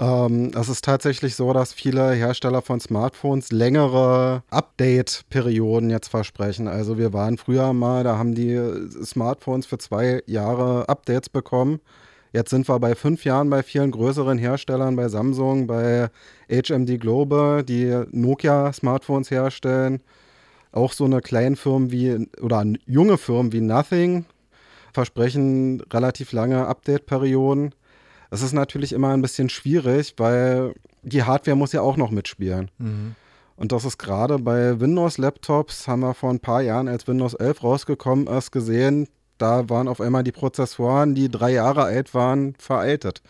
Ähm, 0.02 0.50
es 0.58 0.68
ist 0.68 0.84
tatsächlich 0.84 1.36
so, 1.36 1.52
dass 1.52 1.72
viele 1.72 2.10
Hersteller 2.10 2.60
von 2.60 2.80
Smartphones 2.80 3.52
längere 3.52 4.42
Update-Perioden 4.50 5.90
jetzt 5.90 6.08
versprechen. 6.08 6.66
Also 6.66 6.98
wir 6.98 7.12
waren 7.12 7.38
früher 7.38 7.72
mal, 7.72 8.02
da 8.02 8.18
haben 8.18 8.34
die 8.34 8.60
Smartphones 9.04 9.64
für 9.64 9.78
zwei 9.78 10.20
Jahre 10.26 10.88
Updates 10.88 11.28
bekommen. 11.28 11.78
Jetzt 12.32 12.50
sind 12.50 12.68
wir 12.68 12.80
bei 12.80 12.96
fünf 12.96 13.24
Jahren 13.24 13.48
bei 13.48 13.62
vielen 13.62 13.92
größeren 13.92 14.38
Herstellern, 14.38 14.96
bei 14.96 15.08
Samsung, 15.08 15.68
bei 15.68 16.08
HMD 16.50 16.98
Global, 16.98 17.62
die 17.62 18.02
Nokia-Smartphones 18.10 19.30
herstellen. 19.30 20.00
Auch 20.72 20.94
so 20.94 21.04
eine 21.04 21.20
kleine 21.20 21.54
Firmen 21.54 21.92
wie, 21.92 22.26
oder 22.40 22.64
junge 22.86 23.18
Firmen 23.18 23.52
wie 23.52 23.60
Nothing 23.60 24.24
versprechen 24.92 25.80
relativ 25.92 26.32
lange 26.32 26.66
Update-Perioden. 26.66 27.72
Es 28.32 28.40
ist 28.40 28.54
natürlich 28.54 28.94
immer 28.94 29.10
ein 29.10 29.20
bisschen 29.20 29.50
schwierig, 29.50 30.14
weil 30.16 30.72
die 31.02 31.22
Hardware 31.22 31.54
muss 31.54 31.72
ja 31.72 31.82
auch 31.82 31.98
noch 31.98 32.10
mitspielen. 32.10 32.70
Und 33.56 33.72
das 33.72 33.84
ist 33.84 33.98
gerade 33.98 34.38
bei 34.38 34.80
Windows-Laptops, 34.80 35.86
haben 35.86 36.00
wir 36.00 36.14
vor 36.14 36.30
ein 36.30 36.40
paar 36.40 36.62
Jahren, 36.62 36.88
als 36.88 37.06
Windows 37.06 37.34
11 37.34 37.62
rausgekommen 37.62 38.26
ist, 38.28 38.50
gesehen, 38.50 39.06
da 39.36 39.68
waren 39.68 39.86
auf 39.86 40.00
einmal 40.00 40.24
die 40.24 40.32
Prozessoren, 40.32 41.14
die 41.14 41.28
drei 41.28 41.52
Jahre 41.52 41.82
alt 41.82 42.14
waren, 42.14 42.54
veraltet. 42.58 43.20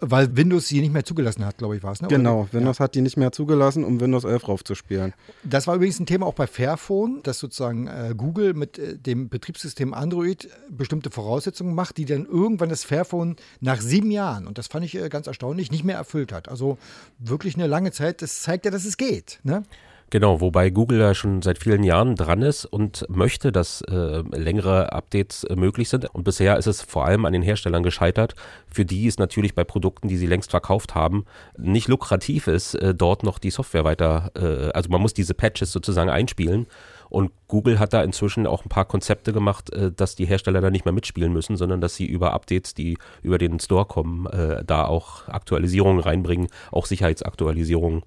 Weil 0.00 0.36
Windows 0.36 0.68
sie 0.68 0.80
nicht 0.80 0.92
mehr 0.92 1.04
zugelassen 1.04 1.44
hat, 1.44 1.58
glaube 1.58 1.76
ich, 1.76 1.82
war 1.82 1.92
es. 1.92 2.00
Ne? 2.00 2.08
Genau, 2.08 2.42
Oder- 2.42 2.52
Windows 2.52 2.78
hat 2.78 2.94
die 2.94 3.00
nicht 3.00 3.16
mehr 3.16 3.32
zugelassen, 3.32 3.82
um 3.84 4.00
Windows 4.00 4.22
11 4.24 4.46
raufzuspielen. 4.46 5.12
Das 5.42 5.66
war 5.66 5.74
übrigens 5.74 5.98
ein 5.98 6.06
Thema 6.06 6.26
auch 6.26 6.34
bei 6.34 6.46
Fairphone, 6.46 7.20
dass 7.24 7.40
sozusagen 7.40 7.88
äh, 7.88 8.14
Google 8.16 8.54
mit 8.54 8.78
äh, 8.78 8.96
dem 8.96 9.28
Betriebssystem 9.28 9.94
Android 9.94 10.48
bestimmte 10.70 11.10
Voraussetzungen 11.10 11.74
macht, 11.74 11.96
die 11.96 12.04
dann 12.04 12.26
irgendwann 12.26 12.68
das 12.68 12.84
Fairphone 12.84 13.36
nach 13.60 13.80
sieben 13.80 14.12
Jahren, 14.12 14.46
und 14.46 14.56
das 14.58 14.68
fand 14.68 14.84
ich 14.84 14.94
äh, 14.94 15.08
ganz 15.08 15.26
erstaunlich, 15.26 15.72
nicht 15.72 15.84
mehr 15.84 15.96
erfüllt 15.96 16.32
hat. 16.32 16.48
Also 16.48 16.78
wirklich 17.18 17.56
eine 17.56 17.66
lange 17.66 17.90
Zeit. 17.90 18.22
Das 18.22 18.42
zeigt 18.42 18.64
ja, 18.66 18.70
dass 18.70 18.84
es 18.84 18.96
geht. 18.98 19.40
Ne? 19.42 19.64
Genau, 20.10 20.40
wobei 20.40 20.70
Google 20.70 21.00
ja 21.00 21.14
schon 21.14 21.42
seit 21.42 21.58
vielen 21.58 21.82
Jahren 21.82 22.14
dran 22.14 22.40
ist 22.40 22.64
und 22.64 23.04
möchte, 23.10 23.52
dass 23.52 23.82
äh, 23.82 24.22
längere 24.30 24.90
Updates 24.92 25.44
äh, 25.44 25.54
möglich 25.54 25.90
sind. 25.90 26.06
Und 26.14 26.24
bisher 26.24 26.56
ist 26.56 26.66
es 26.66 26.80
vor 26.80 27.04
allem 27.04 27.26
an 27.26 27.34
den 27.34 27.42
Herstellern 27.42 27.82
gescheitert, 27.82 28.34
für 28.70 28.86
die 28.86 29.06
es 29.06 29.18
natürlich 29.18 29.54
bei 29.54 29.64
Produkten, 29.64 30.08
die 30.08 30.16
sie 30.16 30.26
längst 30.26 30.50
verkauft 30.50 30.94
haben, 30.94 31.26
nicht 31.58 31.88
lukrativ 31.88 32.46
ist, 32.46 32.74
äh, 32.76 32.94
dort 32.94 33.22
noch 33.22 33.38
die 33.38 33.50
Software 33.50 33.84
weiter, 33.84 34.30
äh, 34.34 34.70
also 34.72 34.88
man 34.88 35.02
muss 35.02 35.12
diese 35.12 35.34
Patches 35.34 35.72
sozusagen 35.72 36.08
einspielen. 36.08 36.66
Und 37.10 37.30
Google 37.46 37.78
hat 37.78 37.92
da 37.92 38.02
inzwischen 38.02 38.46
auch 38.46 38.64
ein 38.64 38.70
paar 38.70 38.86
Konzepte 38.86 39.34
gemacht, 39.34 39.70
äh, 39.74 39.92
dass 39.92 40.14
die 40.14 40.26
Hersteller 40.26 40.62
da 40.62 40.70
nicht 40.70 40.86
mehr 40.86 40.92
mitspielen 40.92 41.34
müssen, 41.34 41.58
sondern 41.58 41.82
dass 41.82 41.96
sie 41.96 42.06
über 42.06 42.32
Updates, 42.32 42.72
die 42.72 42.96
über 43.22 43.36
den 43.36 43.60
Store 43.60 43.84
kommen, 43.84 44.24
äh, 44.26 44.64
da 44.64 44.86
auch 44.86 45.28
Aktualisierungen 45.28 46.00
reinbringen, 46.00 46.48
auch 46.70 46.86
Sicherheitsaktualisierungen. 46.86 48.04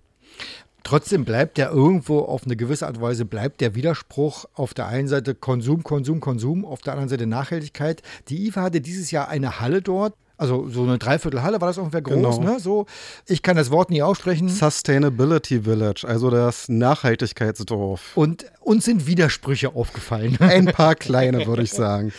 Trotzdem 0.83 1.25
bleibt 1.25 1.57
ja 1.57 1.69
irgendwo 1.69 2.19
auf 2.19 2.45
eine 2.45 2.55
gewisse 2.55 2.87
Art 2.87 2.97
und 2.97 3.03
Weise 3.03 3.25
bleibt 3.25 3.61
der 3.61 3.75
Widerspruch 3.75 4.45
auf 4.55 4.73
der 4.73 4.87
einen 4.87 5.07
Seite 5.07 5.35
Konsum, 5.35 5.83
Konsum, 5.83 6.19
Konsum, 6.19 6.65
auf 6.65 6.81
der 6.81 6.93
anderen 6.93 7.09
Seite 7.09 7.27
Nachhaltigkeit. 7.27 8.01
Die 8.29 8.47
IFA 8.47 8.63
hatte 8.63 8.81
dieses 8.81 9.11
Jahr 9.11 9.29
eine 9.29 9.59
Halle 9.59 9.81
dort. 9.81 10.15
Also 10.37 10.67
so 10.69 10.81
eine 10.81 10.97
Dreiviertelhalle 10.97 11.61
war 11.61 11.67
das 11.67 11.77
ungefähr 11.77 12.01
groß, 12.01 12.37
Genau. 12.39 12.53
ne? 12.53 12.59
So, 12.59 12.87
ich 13.27 13.43
kann 13.43 13.57
das 13.57 13.69
Wort 13.69 13.91
nie 13.91 14.01
aussprechen. 14.01 14.49
Sustainability 14.49 15.61
Village, 15.61 16.03
also 16.07 16.31
das 16.31 16.67
Nachhaltigkeitsdorf. 16.67 18.17
Und 18.17 18.45
uns 18.59 18.85
sind 18.85 19.05
Widersprüche 19.05 19.75
aufgefallen. 19.75 20.37
Ein 20.39 20.65
paar 20.65 20.95
kleine, 20.95 21.45
würde 21.45 21.61
ich 21.61 21.71
sagen. 21.71 22.11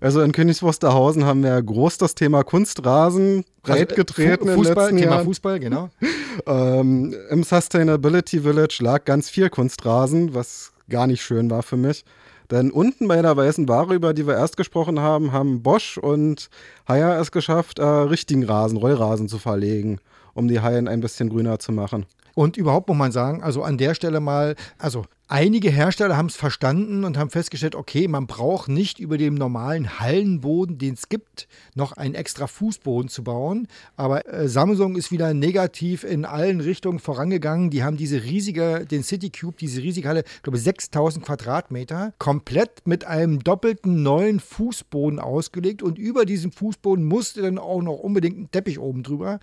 Also 0.00 0.22
in 0.22 0.32
Königs 0.32 0.62
Wusterhausen 0.62 1.26
haben 1.26 1.42
wir 1.42 1.62
groß 1.62 1.98
das 1.98 2.14
Thema 2.14 2.42
Kunstrasen 2.42 3.44
breit 3.62 3.94
getreten 3.94 4.30
Also, 4.30 4.42
in 4.42 4.46
den 4.48 4.56
Fußball, 4.56 4.84
letzten 4.84 4.96
Thema 4.96 5.12
Jahren. 5.12 5.24
Fußball, 5.26 5.60
genau. 5.60 5.90
Ähm, 6.46 7.14
Im 7.28 7.42
Sustainability 7.42 8.40
Village 8.40 8.78
lag 8.80 9.04
ganz 9.04 9.28
viel 9.28 9.50
Kunstrasen, 9.50 10.32
was 10.32 10.72
gar 10.88 11.06
nicht 11.06 11.22
schön 11.22 11.50
war 11.50 11.62
für 11.62 11.76
mich. 11.76 12.04
Denn 12.50 12.70
unten 12.70 13.08
bei 13.08 13.20
der 13.20 13.36
weißen 13.36 13.68
Ware, 13.68 13.94
über 13.94 14.14
die 14.14 14.26
wir 14.26 14.34
erst 14.34 14.56
gesprochen 14.56 15.00
haben, 15.00 15.32
haben 15.32 15.62
Bosch 15.62 15.98
und 15.98 16.48
Haier 16.88 17.20
es 17.20 17.32
geschafft, 17.32 17.78
äh, 17.78 17.84
richtigen 17.84 18.44
Rasen, 18.44 18.78
Rollrasen 18.78 19.28
zu 19.28 19.38
verlegen, 19.38 19.98
um 20.32 20.48
die 20.48 20.60
Haien 20.60 20.88
ein 20.88 21.00
bisschen 21.00 21.28
grüner 21.28 21.58
zu 21.58 21.72
machen. 21.72 22.06
Und 22.34 22.56
überhaupt 22.56 22.88
muss 22.88 22.96
man 22.96 23.12
sagen, 23.12 23.42
also 23.42 23.62
an 23.62 23.76
der 23.76 23.94
Stelle 23.94 24.20
mal, 24.20 24.54
also 24.78 25.04
einige 25.30 25.70
Hersteller 25.70 26.16
haben 26.16 26.26
es 26.26 26.36
verstanden 26.36 27.04
und 27.04 27.16
haben 27.16 27.30
festgestellt, 27.30 27.76
okay, 27.76 28.08
man 28.08 28.26
braucht 28.26 28.68
nicht 28.68 28.98
über 28.98 29.16
dem 29.16 29.34
normalen 29.34 30.00
Hallenboden, 30.00 30.76
den 30.76 30.94
es 30.94 31.08
gibt, 31.08 31.46
noch 31.74 31.92
einen 31.92 32.14
extra 32.14 32.48
Fußboden 32.48 33.08
zu 33.08 33.22
bauen. 33.22 33.68
Aber 33.96 34.26
äh, 34.26 34.48
Samsung 34.48 34.96
ist 34.96 35.12
wieder 35.12 35.32
negativ 35.32 36.02
in 36.02 36.24
allen 36.24 36.60
Richtungen 36.60 36.98
vorangegangen. 36.98 37.70
Die 37.70 37.84
haben 37.84 37.96
diese 37.96 38.24
riesige, 38.24 38.84
den 38.84 39.04
City 39.04 39.30
Cube, 39.30 39.56
diese 39.58 39.82
riesige 39.82 40.08
Halle, 40.08 40.24
ich 40.36 40.42
glaube 40.42 40.58
6000 40.58 41.24
Quadratmeter, 41.24 42.12
komplett 42.18 42.86
mit 42.86 43.04
einem 43.04 43.42
doppelten 43.44 44.02
neuen 44.02 44.40
Fußboden 44.40 45.20
ausgelegt. 45.20 45.82
Und 45.82 45.96
über 45.96 46.24
diesem 46.24 46.50
Fußboden 46.50 47.04
musste 47.04 47.42
dann 47.42 47.58
auch 47.58 47.82
noch 47.82 47.98
unbedingt 47.98 48.38
ein 48.38 48.50
Teppich 48.50 48.80
oben 48.80 49.04
drüber. 49.04 49.38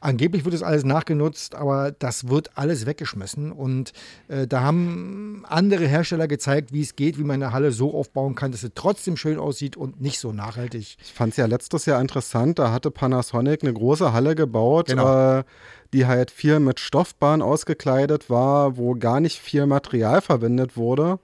Angeblich 0.00 0.44
wird 0.44 0.54
das 0.54 0.62
alles 0.62 0.84
nachgenutzt, 0.84 1.54
aber 1.54 1.90
das 1.90 2.28
wird 2.28 2.56
alles 2.56 2.86
weggeschmissen. 2.86 3.50
Und 3.50 3.92
äh, 4.28 4.46
da 4.46 4.60
haben 4.60 5.23
andere 5.44 5.86
Hersteller 5.86 6.26
gezeigt, 6.28 6.72
wie 6.72 6.82
es 6.82 6.96
geht, 6.96 7.18
wie 7.18 7.24
man 7.24 7.42
eine 7.42 7.52
Halle 7.52 7.72
so 7.72 7.94
aufbauen 7.94 8.34
kann, 8.34 8.52
dass 8.52 8.62
sie 8.62 8.70
trotzdem 8.74 9.16
schön 9.16 9.38
aussieht 9.38 9.76
und 9.76 10.00
nicht 10.00 10.18
so 10.18 10.32
nachhaltig. 10.32 10.96
Ich 11.02 11.12
fand 11.12 11.32
es 11.32 11.36
ja 11.36 11.46
letztes 11.46 11.86
Jahr 11.86 12.00
interessant, 12.00 12.58
da 12.58 12.72
hatte 12.72 12.90
Panasonic 12.90 13.62
eine 13.62 13.72
große 13.72 14.12
Halle 14.12 14.34
gebaut, 14.34 14.86
Genau. 14.88 15.38
äh, 15.38 15.44
die 15.92 16.06
halt 16.06 16.30
viel 16.30 16.58
mit 16.60 16.80
Stoffbahn 16.80 17.42
ausgekleidet 17.42 18.28
war, 18.30 18.76
wo 18.76 18.94
gar 18.94 19.20
nicht 19.20 19.38
viel 19.38 19.66
Material 19.66 20.20
verwendet 20.20 20.76
wurde. 20.76 21.18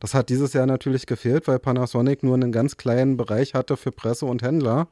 Das 0.00 0.14
hat 0.14 0.28
dieses 0.28 0.52
Jahr 0.52 0.66
natürlich 0.66 1.06
gefehlt, 1.06 1.46
weil 1.48 1.58
Panasonic 1.58 2.22
nur 2.22 2.34
einen 2.34 2.52
ganz 2.52 2.76
kleinen 2.76 3.16
Bereich 3.16 3.54
hatte 3.54 3.76
für 3.76 3.92
Presse 3.92 4.26
und 4.26 4.42
Händler. 4.42 4.88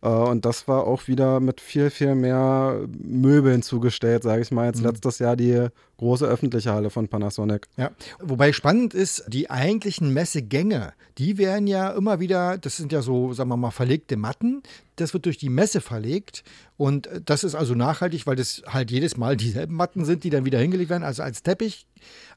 Äh, 0.00 0.08
und 0.08 0.44
das 0.44 0.68
war 0.68 0.86
auch 0.86 1.08
wieder 1.08 1.40
mit 1.40 1.60
viel, 1.60 1.90
viel 1.90 2.14
mehr 2.14 2.80
Möbeln 3.02 3.62
zugestellt, 3.62 4.22
sage 4.22 4.42
ich 4.42 4.50
mal, 4.52 4.62
Mhm. 4.62 4.68
als 4.68 4.80
letztes 4.80 5.18
Jahr 5.18 5.34
die 5.36 5.66
große 5.98 6.24
öffentliche 6.26 6.72
Halle 6.72 6.90
von 6.90 7.08
Panasonic. 7.08 7.66
Ja, 7.76 7.90
wobei 8.20 8.52
spannend 8.52 8.94
ist, 8.94 9.24
die 9.28 9.50
eigentlichen 9.50 10.12
Messegänge, 10.12 10.94
die 11.18 11.38
werden 11.38 11.66
ja 11.66 11.90
immer 11.90 12.20
wieder, 12.20 12.56
das 12.56 12.76
sind 12.76 12.92
ja 12.92 13.02
so, 13.02 13.32
sagen 13.32 13.50
wir 13.50 13.56
mal, 13.56 13.70
verlegte 13.70 14.16
Matten. 14.16 14.62
Das 14.96 15.12
wird 15.12 15.26
durch 15.26 15.38
die 15.38 15.48
Messe 15.48 15.80
verlegt 15.80 16.42
und 16.76 17.06
äh, 17.08 17.20
das 17.24 17.44
ist 17.44 17.54
also 17.54 17.74
nachhaltig, 17.74 18.26
weil 18.26 18.36
das 18.36 18.62
halt 18.66 18.90
jedes 18.90 19.16
Mal 19.16 19.36
dieselben 19.36 19.74
Matten 19.74 20.04
sind, 20.04 20.24
die 20.24 20.30
dann 20.30 20.44
wieder 20.44 20.58
hingelegt 20.58 20.90
werden, 20.90 21.04
also 21.04 21.22
als 21.22 21.42
Teppich. 21.42 21.86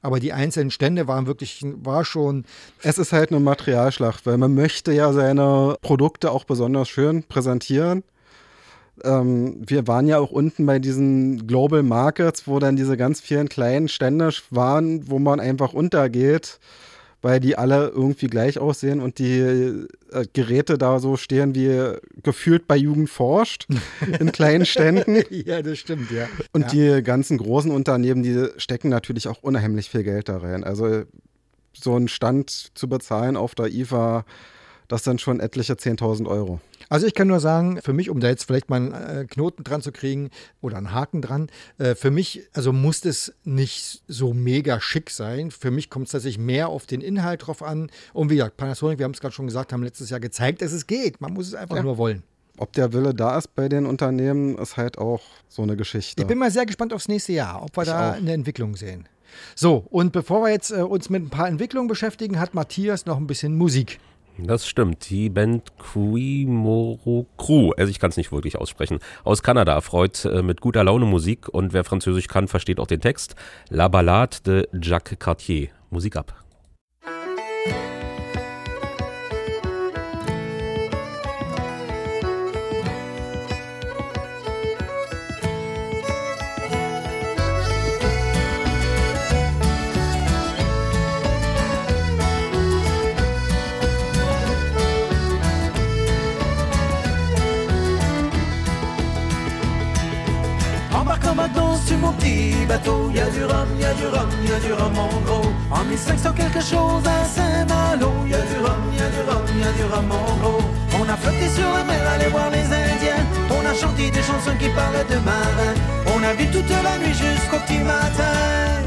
Aber 0.01 0.19
die 0.19 0.33
einzelnen 0.33 0.71
Stände 0.71 1.07
waren 1.07 1.27
wirklich, 1.27 1.63
war 1.63 2.03
schon, 2.03 2.45
Es 2.81 2.97
ist 2.97 3.13
halt 3.13 3.31
eine 3.31 3.39
Materialschlacht, 3.39 4.25
weil 4.25 4.37
man 4.37 4.53
möchte 4.53 4.91
ja 4.91 5.13
seine 5.13 5.75
Produkte 5.81 6.31
auch 6.31 6.43
besonders 6.43 6.89
schön 6.89 7.23
präsentieren. 7.23 8.03
Ähm, 9.03 9.61
wir 9.65 9.87
waren 9.87 10.07
ja 10.07 10.19
auch 10.19 10.31
unten 10.31 10.65
bei 10.65 10.79
diesen 10.79 11.47
Global 11.47 11.83
Markets, 11.83 12.47
wo 12.47 12.59
dann 12.59 12.75
diese 12.75 12.97
ganz 12.97 13.21
vielen 13.21 13.49
kleinen 13.49 13.87
Stände 13.87 14.31
waren, 14.49 15.09
wo 15.09 15.19
man 15.19 15.39
einfach 15.39 15.73
untergeht, 15.73 16.59
weil 17.21 17.39
die 17.39 17.57
alle 17.57 17.87
irgendwie 17.89 18.27
gleich 18.27 18.59
aussehen 18.59 18.99
und 18.99 19.19
die 19.19 19.39
äh, 19.39 19.87
Geräte 20.33 20.77
da 20.77 20.99
so 20.99 21.17
stehen 21.17 21.55
wie 21.55 21.97
gefühlt 22.23 22.67
bei 22.67 22.75
Jugend 22.75 23.09
forscht 23.09 23.67
in 24.19 24.31
kleinen 24.31 24.65
Ständen. 24.65 25.23
ja, 25.29 25.61
das 25.61 25.79
stimmt, 25.79 26.11
ja. 26.11 26.27
Und 26.51 26.71
die 26.71 27.01
ganzen 27.03 27.37
großen 27.37 27.71
Unternehmen, 27.71 28.23
die 28.23 28.47
stecken 28.57 28.89
natürlich 28.89 29.27
auch 29.27 29.41
unheimlich 29.41 29.89
viel 29.89 30.03
Geld 30.03 30.29
da 30.29 30.37
rein. 30.37 30.63
Also 30.63 31.03
so 31.73 31.95
einen 31.95 32.07
Stand 32.07 32.49
zu 32.49 32.89
bezahlen 32.89 33.37
auf 33.37 33.55
der 33.55 33.67
IFA, 33.67 34.25
das 34.91 35.03
sind 35.03 35.21
schon 35.21 35.39
etliche 35.39 35.73
10.000 35.73 36.27
Euro. 36.27 36.59
Also 36.89 37.07
ich 37.07 37.13
kann 37.13 37.27
nur 37.27 37.39
sagen, 37.39 37.79
für 37.81 37.93
mich, 37.93 38.09
um 38.09 38.19
da 38.19 38.27
jetzt 38.27 38.43
vielleicht 38.43 38.69
mal 38.69 38.75
einen 38.75 38.93
äh, 38.93 39.25
Knoten 39.25 39.63
dran 39.63 39.81
zu 39.81 39.91
kriegen 39.91 40.29
oder 40.61 40.77
einen 40.77 40.93
Haken 40.93 41.21
dran, 41.21 41.47
äh, 41.77 41.95
für 41.95 42.11
mich, 42.11 42.41
also 42.53 42.73
muss 42.73 42.99
das 43.01 43.33
nicht 43.45 44.03
so 44.07 44.33
mega 44.33 44.81
schick 44.81 45.09
sein. 45.09 45.51
Für 45.51 45.71
mich 45.71 45.89
kommt 45.89 46.07
es 46.07 46.11
tatsächlich 46.11 46.37
mehr 46.43 46.67
auf 46.67 46.85
den 46.85 46.99
Inhalt 47.01 47.47
drauf 47.47 47.63
an. 47.63 47.89
Und 48.13 48.29
wie 48.29 48.35
gesagt, 48.35 48.57
Panasonic, 48.57 48.99
wir 48.99 49.05
haben 49.05 49.13
es 49.13 49.21
gerade 49.21 49.33
schon 49.33 49.45
gesagt, 49.47 49.71
haben 49.71 49.83
letztes 49.83 50.09
Jahr 50.09 50.19
gezeigt, 50.19 50.61
dass 50.61 50.73
es 50.73 50.85
geht. 50.87 51.21
Man 51.21 51.33
muss 51.33 51.47
es 51.47 51.55
einfach 51.55 51.77
Ja. 51.77 51.83
nur 51.83 51.97
wollen. 51.97 52.23
Ob 52.57 52.73
der 52.73 52.91
Wille 52.91 53.13
da 53.15 53.37
ist 53.37 53.55
bei 53.55 53.69
den 53.69 53.85
Unternehmen, 53.85 54.57
ist 54.57 54.75
halt 54.75 54.97
auch 54.97 55.21
so 55.47 55.61
eine 55.63 55.77
Geschichte. 55.77 56.21
Ich 56.21 56.27
bin 56.27 56.37
mal 56.37 56.51
sehr 56.51 56.65
gespannt 56.65 56.93
aufs 56.93 57.07
nächste 57.07 57.31
Jahr, 57.31 57.63
ob 57.63 57.75
wir 57.77 57.83
Ich 57.83 57.89
da 57.89 58.11
auch. 58.11 58.15
eine 58.17 58.33
Entwicklung 58.33 58.75
sehen. 58.75 59.07
So, 59.55 59.85
und 59.89 60.11
bevor 60.11 60.43
wir 60.43 60.49
jetzt 60.51 60.71
äh, 60.71 60.81
uns 60.81 61.09
mit 61.09 61.23
ein 61.23 61.29
paar 61.29 61.47
Entwicklungen 61.47 61.87
beschäftigen, 61.87 62.37
hat 62.37 62.53
Matthias 62.53 63.05
noch 63.05 63.15
ein 63.17 63.27
bisschen 63.27 63.57
Musik. 63.57 63.99
Das 64.37 64.67
stimmt. 64.67 65.09
Die 65.09 65.29
Band 65.29 65.77
Kuimoro 65.77 67.27
Crew, 67.37 67.71
also 67.77 67.89
ich 67.89 67.99
kann 67.99 68.09
es 68.09 68.17
nicht 68.17 68.31
wirklich 68.31 68.57
aussprechen, 68.57 68.99
aus 69.23 69.43
Kanada 69.43 69.73
erfreut 69.73 70.25
äh, 70.25 70.41
mit 70.41 70.61
guter 70.61 70.83
Laune 70.83 71.05
Musik 71.05 71.49
und 71.49 71.73
wer 71.73 71.83
Französisch 71.83 72.27
kann, 72.27 72.47
versteht 72.47 72.79
auch 72.79 72.87
den 72.87 73.01
Text. 73.01 73.35
La 73.69 73.87
Ballade 73.87 74.37
de 74.45 74.67
Jacques 74.73 75.19
Cartier. 75.19 75.69
Musik 75.89 76.15
ab. 76.15 76.33
Petit. 102.65 103.09
Y 103.13 103.19
a 103.19 103.29
du 103.29 103.43
rhum, 103.43 103.67
y 103.79 103.83
a 103.83 103.93
du 103.93 104.05
rhum, 104.07 104.29
y 104.43 104.51
a 104.51 104.59
du 104.59 104.73
rhum 104.73 104.97
en 104.97 105.21
gros. 105.25 105.51
En 105.69 105.83
1500 105.83 106.33
quelque 106.33 106.61
chose 106.61 107.03
à 107.05 107.25
Saint-Malo. 107.25 108.11
Y 108.27 108.33
a 108.33 108.41
du 108.41 108.57
rhum, 108.63 108.81
y 108.97 109.01
a 109.01 109.09
du 109.09 109.21
rhum, 109.27 109.45
y 109.59 109.63
a 109.63 109.71
du 109.71 109.83
rhum 109.91 110.11
en 110.11 110.37
gros. 110.41 110.63
On 110.99 111.09
a 111.09 111.17
flotté 111.17 111.49
sur 111.49 111.69
la 111.73 111.83
mer, 111.83 112.01
allé 112.13 112.27
voir 112.27 112.49
les 112.49 112.63
Indiens. 112.63 113.25
On 113.49 113.65
a 113.65 113.73
chanté 113.73 114.11
des 114.11 114.21
chansons 114.21 114.55
qui 114.59 114.69
parlaient 114.69 115.05
de 115.09 115.19
marins. 115.25 115.75
On 116.13 116.23
a 116.23 116.33
vu 116.33 116.45
toute 116.47 116.69
la 116.69 116.97
nuit 116.99 117.13
jusqu'au 117.13 117.57
petit 117.65 117.79
matin. 117.79 118.81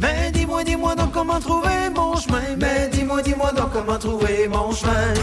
Mais 0.00 0.30
dis-moi, 0.32 0.64
dis-moi 0.64 0.94
donc 0.94 1.12
comment 1.12 1.40
trouver 1.40 1.88
mon 1.94 2.16
chemin. 2.16 2.56
Mais 2.58 2.88
dis-moi, 2.92 3.22
dis-moi 3.22 3.52
donc 3.52 3.72
comment 3.72 3.98
trouver 3.98 4.48
mon 4.48 4.72
chemin. 4.72 5.14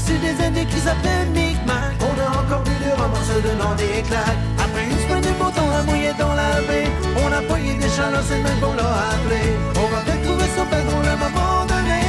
Issu 0.00 0.18
des 0.18 0.44
Indiens 0.44 0.64
qui 0.64 0.80
s'appellent 0.80 1.30
Micmac. 1.34 1.94
On 2.00 2.14
a 2.20 2.28
encore 2.40 2.62
du 2.62 2.72
rhum 2.98 3.12
en 3.12 3.24
se 3.24 3.40
donnant 3.46 3.74
des 3.76 4.02
claques. 4.08 4.40
Après 4.58 4.84
une 4.84 4.98
semaine 4.98 5.22
de 5.22 5.32
beau 5.38 5.50
temps 5.50 5.70
à 5.78 5.82
mouiller 5.82 6.12
dans 6.18 6.34
la 6.34 6.60
baie, 6.68 6.88
on 7.24 7.32
a 7.32 7.42
poigné 7.42 7.74
des 7.74 7.88
chaleurs, 7.88 8.22
c'est 8.28 8.42
même 8.42 8.60
qu'on 8.60 8.74
l'a 8.74 8.92
appelé. 9.14 9.42
On 9.76 9.88
va 9.92 10.00
peut-être 10.02 10.22
trouver 10.22 10.48
son 10.56 10.66
père 10.66 10.84
dans 10.84 11.02
le 11.08 11.16
moment 11.24 11.66
donné. 11.72 12.00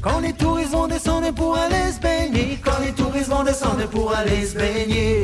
Quand 0.00 0.20
les 0.20 0.32
touristes 0.32 0.72
vont 0.72 0.88
descendre 0.88 1.32
pour 1.32 1.56
aller 1.56 1.92
se 1.94 2.00
baigner, 2.00 2.58
quand 2.64 2.80
les 2.84 2.92
touristes 2.92 3.28
vont 3.28 3.44
descendre 3.44 3.86
pour 3.88 4.14
aller 4.14 4.46
se 4.46 4.56
baigner. 4.56 5.22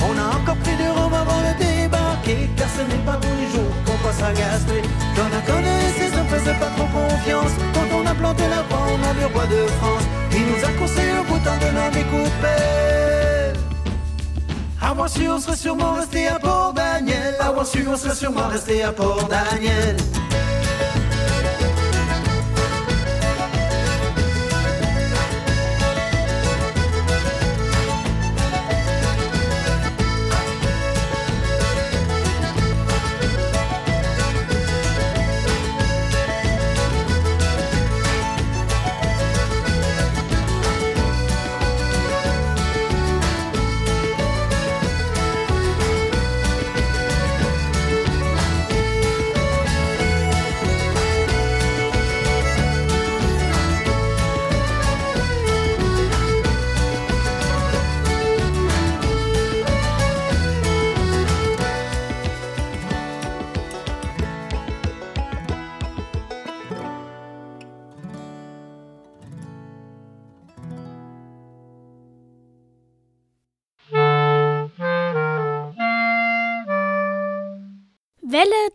On 0.00 0.18
a 0.18 0.36
encore 0.36 0.56
pris 0.56 0.76
du 0.76 0.88
rhum 0.88 1.12
avant 1.12 1.40
de 1.46 1.52
débarquer 1.58 2.50
Car 2.56 2.68
ce 2.76 2.82
n'est 2.82 3.04
pas 3.04 3.18
tous 3.20 3.36
les 3.40 3.48
jours 3.54 3.72
qu'on 3.84 3.98
passe 4.04 4.22
à 4.22 4.32
gaspiller. 4.32 4.82
Quand 5.16 5.30
on 5.38 5.52
connaît 5.52 5.92
ses 5.98 6.16
hommes 6.16 6.28
faisait 6.28 6.58
pas 6.62 6.70
trop 6.76 6.88
confiance. 6.98 7.52
Quand 7.74 7.96
on 7.96 8.06
a 8.06 8.14
planté 8.14 8.44
la 8.48 8.62
nom 8.98 9.14
du 9.14 9.24
roi 9.32 9.46
de 9.46 9.66
France 9.78 10.04
Il 10.32 10.46
nous 10.46 10.64
a 10.64 10.70
conseillé 10.78 11.18
au 11.20 11.24
bout 11.24 11.38
de 11.38 12.30
pelle 12.42 13.54
Avoir 14.80 15.08
su, 15.08 15.28
on 15.28 15.38
serait 15.38 15.56
sûrement 15.56 15.94
resté 15.94 16.28
à 16.28 16.38
Port 16.38 16.72
Daniel 16.74 17.34
Avoir 17.40 17.66
su, 17.66 17.86
on 17.88 17.96
serait 17.96 18.14
sûrement 18.14 18.48
resté 18.48 18.82
à 18.82 18.92
Port 18.92 19.28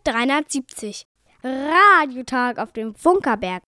370. 0.04 1.06
Radiotag 1.44 2.58
auf 2.60 2.72
dem 2.72 2.96
Funkerberg. 2.96 3.64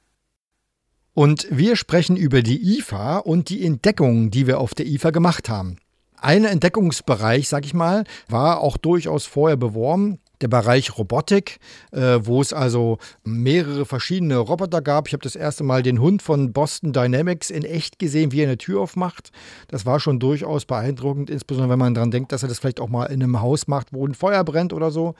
Und 1.14 1.48
wir 1.50 1.78
sprechen 1.78 2.18
über 2.18 2.42
die 2.42 2.78
IFA 2.78 3.20
und 3.20 3.50
die 3.50 3.66
Entdeckungen, 3.66 4.32
die 4.32 4.48
wir 4.48 4.60
auf 4.60 4.74
der 4.74 4.86
IFA 4.86 5.12
gemacht 5.12 5.48
haben. 5.48 5.78
Ein 6.18 6.44
Entdeckungsbereich, 6.44 7.48
sag 7.48 7.66
ich 7.66 7.74
mal, 7.74 8.04
war 8.28 8.60
auch 8.60 8.78
durchaus 8.78 9.26
vorher 9.26 9.58
beworben. 9.58 10.20
Der 10.42 10.50
Bereich 10.50 10.98
Robotik, 10.98 11.60
äh, 11.92 12.20
wo 12.22 12.42
es 12.42 12.52
also 12.52 12.98
mehrere 13.24 13.86
verschiedene 13.86 14.38
Roboter 14.38 14.82
gab. 14.82 15.08
Ich 15.08 15.14
habe 15.14 15.24
das 15.24 15.38
erste 15.38 15.64
Mal 15.64 15.82
den 15.82 16.02
Hund 16.02 16.22
von 16.22 16.52
Boston 16.52 16.92
Dynamics 16.92 17.50
in 17.50 17.64
echt 17.64 18.00
gesehen, 18.00 18.34
wie 18.34 18.42
er 18.42 18.48
eine 18.48 18.58
Tür 18.58 18.82
aufmacht. 18.82 19.32
Das 19.70 19.86
war 19.86 20.02
schon 20.02 20.20
durchaus 20.20 20.66
beeindruckend, 20.66 21.30
insbesondere 21.30 21.72
wenn 21.72 21.80
man 21.80 21.94
daran 21.94 22.12
denkt, 22.12 22.34
dass 22.34 22.44
er 22.44 22.50
das 22.50 22.60
vielleicht 22.60 22.82
auch 22.82 22.90
mal 22.90 23.06
in 23.06 23.24
einem 23.24 23.40
Haus 23.40 23.68
macht, 23.68 23.94
wo 23.94 24.06
ein 24.06 24.14
Feuer 24.14 24.44
brennt 24.44 24.74
oder 24.74 24.92
so. 24.92 25.16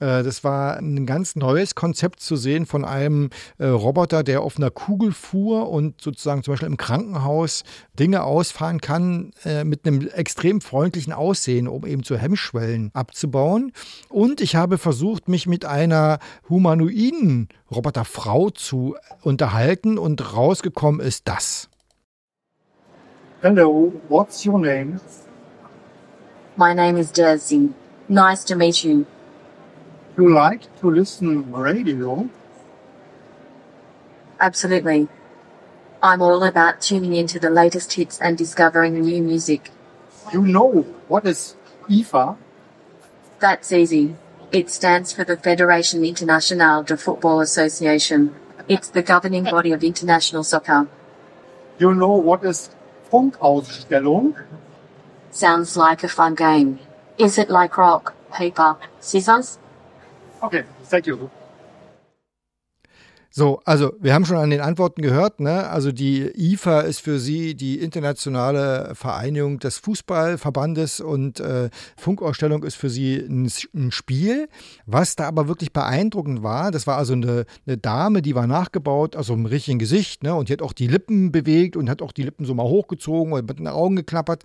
Äh, 0.00 0.22
Das 0.22 0.44
war 0.44 0.76
ein 0.76 1.06
ganz 1.06 1.36
neues 1.36 1.74
Konzept 1.74 2.20
zu 2.20 2.36
sehen 2.36 2.66
von 2.66 2.84
einem 2.84 3.30
äh, 3.58 3.66
Roboter, 3.66 4.22
der 4.22 4.42
auf 4.42 4.56
einer 4.56 4.70
Kugel 4.70 5.12
fuhr 5.12 5.70
und 5.70 6.00
sozusagen 6.00 6.42
zum 6.42 6.52
Beispiel 6.52 6.68
im 6.68 6.76
Krankenhaus 6.76 7.64
Dinge 7.98 8.24
ausfahren 8.24 8.80
kann 8.80 9.32
äh, 9.44 9.64
mit 9.64 9.86
einem 9.86 10.08
extrem 10.08 10.60
freundlichen 10.60 11.12
Aussehen, 11.12 11.68
um 11.68 11.86
eben 11.86 12.02
zu 12.02 12.16
Hemmschwellen 12.16 12.90
abzubauen. 12.94 13.72
Und 14.08 14.40
ich 14.40 14.56
habe 14.56 14.78
versucht, 14.78 15.28
mich 15.28 15.46
mit 15.46 15.64
einer 15.64 16.18
humanoiden 16.48 17.48
Roboterfrau 17.70 18.50
zu 18.50 18.96
unterhalten 19.22 19.98
und 19.98 20.34
rausgekommen 20.34 21.00
ist 21.00 21.28
das. 21.28 21.68
Hello, 23.42 23.92
what's 24.08 24.46
your 24.46 24.58
name? 24.58 24.98
My 26.56 26.72
name 26.74 26.98
is 26.98 27.12
Jersey. 27.14 27.68
Nice 28.08 28.44
to 28.44 28.56
meet 28.56 28.84
you. 28.84 29.04
You 30.16 30.32
like 30.32 30.62
to 30.78 30.90
listen 30.90 31.50
radio? 31.52 32.28
Absolutely. 34.38 35.08
I'm 36.00 36.22
all 36.22 36.44
about 36.44 36.80
tuning 36.80 37.14
into 37.14 37.40
the 37.40 37.50
latest 37.50 37.94
hits 37.94 38.20
and 38.20 38.38
discovering 38.38 39.00
new 39.00 39.20
music. 39.22 39.70
You 40.32 40.42
know 40.42 40.82
what 41.08 41.26
is 41.26 41.56
IFA? 41.88 42.36
That's 43.40 43.72
easy. 43.72 44.14
It 44.52 44.70
stands 44.70 45.12
for 45.12 45.24
the 45.24 45.36
Fédération 45.36 46.06
Internationale 46.06 46.84
de 46.84 46.96
Football 46.96 47.40
Association. 47.40 48.36
It's 48.68 48.88
the 48.90 49.02
governing 49.02 49.44
body 49.44 49.72
of 49.72 49.82
international 49.82 50.44
soccer. 50.44 50.86
You 51.80 51.92
know 51.92 52.12
what 52.12 52.44
is 52.44 52.70
Funkausstellung? 53.10 54.36
Sounds 55.32 55.76
like 55.76 56.04
a 56.04 56.08
fun 56.08 56.36
game. 56.36 56.78
Is 57.18 57.36
it 57.36 57.50
like 57.50 57.76
rock, 57.76 58.14
paper, 58.32 58.76
scissors? 59.00 59.58
Okay, 60.44 60.64
thank 60.90 61.06
you. 61.06 61.30
So, 63.30 63.60
also 63.64 63.94
wir 63.98 64.14
haben 64.14 64.26
schon 64.26 64.36
an 64.36 64.50
den 64.50 64.60
Antworten 64.60 65.02
gehört, 65.02 65.40
ne? 65.40 65.68
Also 65.68 65.90
die 65.90 66.30
IFA 66.36 66.82
ist 66.82 67.00
für 67.00 67.18
Sie 67.18 67.56
die 67.56 67.80
internationale 67.80 68.94
Vereinigung 68.94 69.58
des 69.58 69.78
Fußballverbandes 69.78 71.00
und 71.00 71.40
äh, 71.40 71.70
Funkausstellung 71.96 72.62
ist 72.62 72.76
für 72.76 72.90
Sie 72.90 73.16
ein, 73.16 73.50
ein 73.74 73.90
Spiel. 73.90 74.48
Was 74.86 75.16
da 75.16 75.26
aber 75.26 75.48
wirklich 75.48 75.72
beeindruckend 75.72 76.44
war, 76.44 76.70
das 76.70 76.86
war 76.86 76.96
also 76.96 77.14
eine, 77.14 77.46
eine 77.66 77.78
Dame, 77.78 78.22
die 78.22 78.36
war 78.36 78.46
nachgebaut, 78.46 79.16
also 79.16 79.32
im 79.32 79.46
richtigen 79.46 79.80
Gesicht, 79.80 80.22
ne? 80.22 80.34
Und 80.34 80.48
die 80.48 80.52
hat 80.52 80.62
auch 80.62 80.74
die 80.74 80.86
Lippen 80.86 81.32
bewegt 81.32 81.76
und 81.76 81.90
hat 81.90 82.02
auch 82.02 82.12
die 82.12 82.22
Lippen 82.22 82.44
so 82.44 82.54
mal 82.54 82.64
hochgezogen 82.64 83.32
und 83.32 83.48
mit 83.48 83.58
den 83.58 83.66
Augen 83.66 83.96
geklappert. 83.96 84.44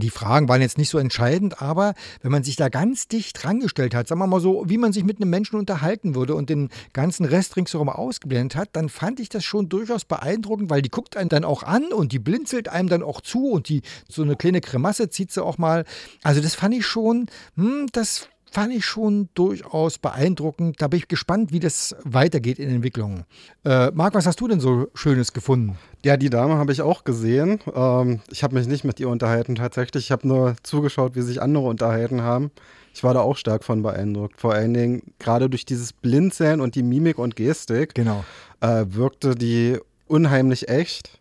Die 0.00 0.10
Fragen 0.10 0.48
waren 0.48 0.60
jetzt 0.60 0.78
nicht 0.78 0.90
so 0.90 0.98
entscheidend, 0.98 1.60
aber 1.60 1.94
wenn 2.22 2.30
man 2.30 2.44
sich 2.44 2.54
da 2.54 2.68
ganz 2.68 3.08
dicht 3.08 3.44
rangestellt 3.44 3.96
hat, 3.96 4.06
sagen 4.06 4.20
wir 4.20 4.28
mal 4.28 4.40
so, 4.40 4.62
wie 4.68 4.78
man 4.78 4.92
sich 4.92 5.02
mit 5.02 5.20
einem 5.20 5.28
Menschen 5.28 5.58
unterhalten 5.58 6.14
würde 6.14 6.36
und 6.36 6.48
den 6.48 6.68
ganzen 6.92 7.24
Rest 7.24 7.56
ringsherum 7.56 7.88
ausgeblendet 7.88 8.54
hat, 8.56 8.68
dann 8.74 8.90
fand 8.90 9.18
ich 9.18 9.28
das 9.28 9.44
schon 9.44 9.68
durchaus 9.68 10.04
beeindruckend, 10.04 10.70
weil 10.70 10.82
die 10.82 10.90
guckt 10.90 11.16
einen 11.16 11.28
dann 11.28 11.44
auch 11.44 11.64
an 11.64 11.92
und 11.92 12.12
die 12.12 12.20
blinzelt 12.20 12.68
einem 12.68 12.88
dann 12.88 13.02
auch 13.02 13.20
zu 13.20 13.50
und 13.50 13.68
die 13.68 13.82
so 14.08 14.22
eine 14.22 14.36
kleine 14.36 14.60
Grimasse 14.60 15.10
zieht 15.10 15.32
sie 15.32 15.42
auch 15.42 15.58
mal. 15.58 15.84
Also 16.22 16.40
das 16.40 16.54
fand 16.54 16.76
ich 16.76 16.86
schon, 16.86 17.26
hm, 17.56 17.88
das 17.92 18.28
fand 18.50 18.72
ich 18.74 18.84
schon 18.84 19.28
durchaus 19.34 19.98
beeindruckend. 19.98 20.80
Da 20.80 20.88
bin 20.88 20.98
ich 20.98 21.08
gespannt, 21.08 21.52
wie 21.52 21.60
das 21.60 21.94
weitergeht 22.04 22.58
in 22.58 22.68
Entwicklungen. 22.70 23.24
Äh, 23.64 23.90
Marc, 23.92 24.14
was 24.14 24.26
hast 24.26 24.40
du 24.40 24.48
denn 24.48 24.60
so 24.60 24.88
Schönes 24.94 25.32
gefunden? 25.32 25.78
Ja, 26.04 26.16
die 26.16 26.30
Dame 26.30 26.56
habe 26.56 26.72
ich 26.72 26.82
auch 26.82 27.04
gesehen. 27.04 27.60
Ähm, 27.74 28.20
ich 28.30 28.42
habe 28.42 28.54
mich 28.54 28.66
nicht 28.66 28.84
mit 28.84 29.00
ihr 29.00 29.08
unterhalten 29.08 29.54
tatsächlich. 29.56 30.04
Ich 30.06 30.12
habe 30.12 30.26
nur 30.26 30.54
zugeschaut, 30.62 31.14
wie 31.16 31.22
sich 31.22 31.42
andere 31.42 31.64
unterhalten 31.64 32.22
haben. 32.22 32.50
Ich 32.94 33.04
war 33.04 33.14
da 33.14 33.20
auch 33.20 33.36
stark 33.36 33.64
von 33.64 33.82
beeindruckt. 33.82 34.40
Vor 34.40 34.54
allen 34.54 34.74
Dingen 34.74 35.02
gerade 35.18 35.48
durch 35.50 35.64
dieses 35.64 35.92
Blinzeln 35.92 36.60
und 36.60 36.74
die 36.74 36.82
Mimik 36.82 37.18
und 37.18 37.36
Gestik 37.36 37.94
Genau. 37.94 38.24
äh, 38.60 38.84
wirkte 38.88 39.34
die 39.34 39.78
unheimlich 40.06 40.68
echt. 40.68 41.17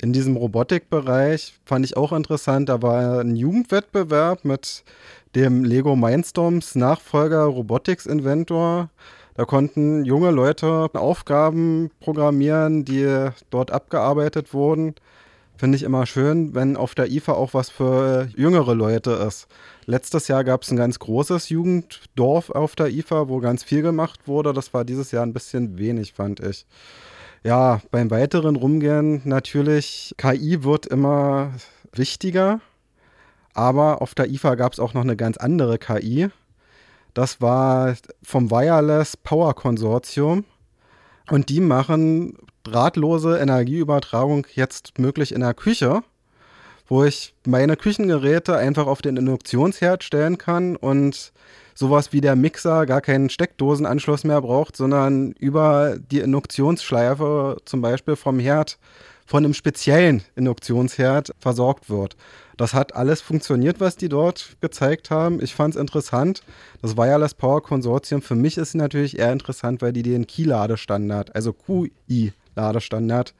In 0.00 0.12
diesem 0.12 0.36
Robotikbereich 0.36 1.58
fand 1.64 1.84
ich 1.84 1.96
auch 1.96 2.12
interessant, 2.12 2.68
da 2.68 2.82
war 2.82 3.20
ein 3.20 3.34
Jugendwettbewerb 3.34 4.44
mit 4.44 4.84
dem 5.34 5.64
Lego 5.64 5.96
Mindstorms 5.96 6.76
Nachfolger 6.76 7.42
Robotics 7.42 8.06
Inventor. 8.06 8.90
Da 9.34 9.44
konnten 9.44 10.04
junge 10.04 10.30
Leute 10.30 10.88
Aufgaben 10.94 11.90
programmieren, 11.98 12.84
die 12.84 13.28
dort 13.50 13.72
abgearbeitet 13.72 14.54
wurden. 14.54 14.94
Finde 15.56 15.76
ich 15.76 15.82
immer 15.82 16.06
schön, 16.06 16.54
wenn 16.54 16.76
auf 16.76 16.94
der 16.94 17.10
IFA 17.10 17.32
auch 17.32 17.52
was 17.52 17.68
für 17.68 18.28
jüngere 18.36 18.76
Leute 18.76 19.10
ist. 19.10 19.48
Letztes 19.86 20.28
Jahr 20.28 20.44
gab 20.44 20.62
es 20.62 20.70
ein 20.70 20.76
ganz 20.76 21.00
großes 21.00 21.48
Jugenddorf 21.48 22.50
auf 22.50 22.76
der 22.76 22.90
IFA, 22.90 23.28
wo 23.28 23.40
ganz 23.40 23.64
viel 23.64 23.82
gemacht 23.82 24.28
wurde. 24.28 24.52
Das 24.52 24.72
war 24.72 24.84
dieses 24.84 25.10
Jahr 25.10 25.26
ein 25.26 25.32
bisschen 25.32 25.76
wenig, 25.76 26.12
fand 26.12 26.38
ich. 26.38 26.66
Ja, 27.44 27.80
beim 27.90 28.10
weiteren 28.10 28.56
Rumgehen 28.56 29.22
natürlich, 29.24 30.14
KI 30.18 30.64
wird 30.64 30.86
immer 30.86 31.52
wichtiger. 31.92 32.60
Aber 33.54 34.02
auf 34.02 34.14
der 34.14 34.28
IFA 34.28 34.54
gab 34.54 34.72
es 34.72 34.80
auch 34.80 34.94
noch 34.94 35.02
eine 35.02 35.16
ganz 35.16 35.36
andere 35.36 35.78
KI. 35.78 36.28
Das 37.14 37.40
war 37.40 37.96
vom 38.22 38.50
Wireless 38.50 39.16
Power 39.16 39.54
Konsortium. 39.54 40.44
Und 41.30 41.48
die 41.48 41.60
machen 41.60 42.36
drahtlose 42.64 43.38
Energieübertragung 43.38 44.46
jetzt 44.54 44.98
möglich 44.98 45.32
in 45.32 45.40
der 45.40 45.54
Küche, 45.54 46.02
wo 46.88 47.04
ich 47.04 47.34
meine 47.46 47.76
Küchengeräte 47.76 48.56
einfach 48.56 48.86
auf 48.86 49.02
den 49.02 49.16
Induktionsherd 49.16 50.02
stellen 50.02 50.38
kann 50.38 50.76
und 50.76 51.32
sowas 51.74 52.12
wie 52.12 52.20
der 52.20 52.34
Mixer 52.34 52.86
gar 52.86 53.00
keinen 53.00 53.30
Steckdosenanschluss 53.30 54.24
mehr 54.24 54.40
braucht, 54.40 54.76
sondern 54.76 55.32
über 55.32 55.96
die 56.10 56.20
Induktionsschleife 56.20 57.58
zum 57.64 57.80
Beispiel 57.82 58.16
vom 58.16 58.40
Herd 58.40 58.78
von 59.26 59.44
einem 59.44 59.54
speziellen 59.54 60.22
Induktionsherd 60.34 61.32
versorgt 61.38 61.90
wird. 61.90 62.16
Das 62.56 62.74
hat 62.74 62.96
alles 62.96 63.20
funktioniert, 63.20 63.78
was 63.78 63.96
die 63.96 64.08
dort 64.08 64.56
gezeigt 64.60 65.10
haben. 65.10 65.40
Ich 65.40 65.54
fand 65.54 65.76
es 65.76 65.80
interessant. 65.80 66.42
Das 66.82 66.96
Wireless 66.96 67.34
Power 67.34 67.62
Konsortium 67.62 68.22
für 68.22 68.34
mich 68.34 68.58
ist 68.58 68.74
natürlich 68.74 69.16
eher 69.16 69.32
interessant, 69.32 69.80
weil 69.80 69.92
die 69.92 70.02
den 70.02 70.26
Key-Ladestandard, 70.26 71.36
also 71.36 71.54
QI-Ladestandard, 72.58 73.34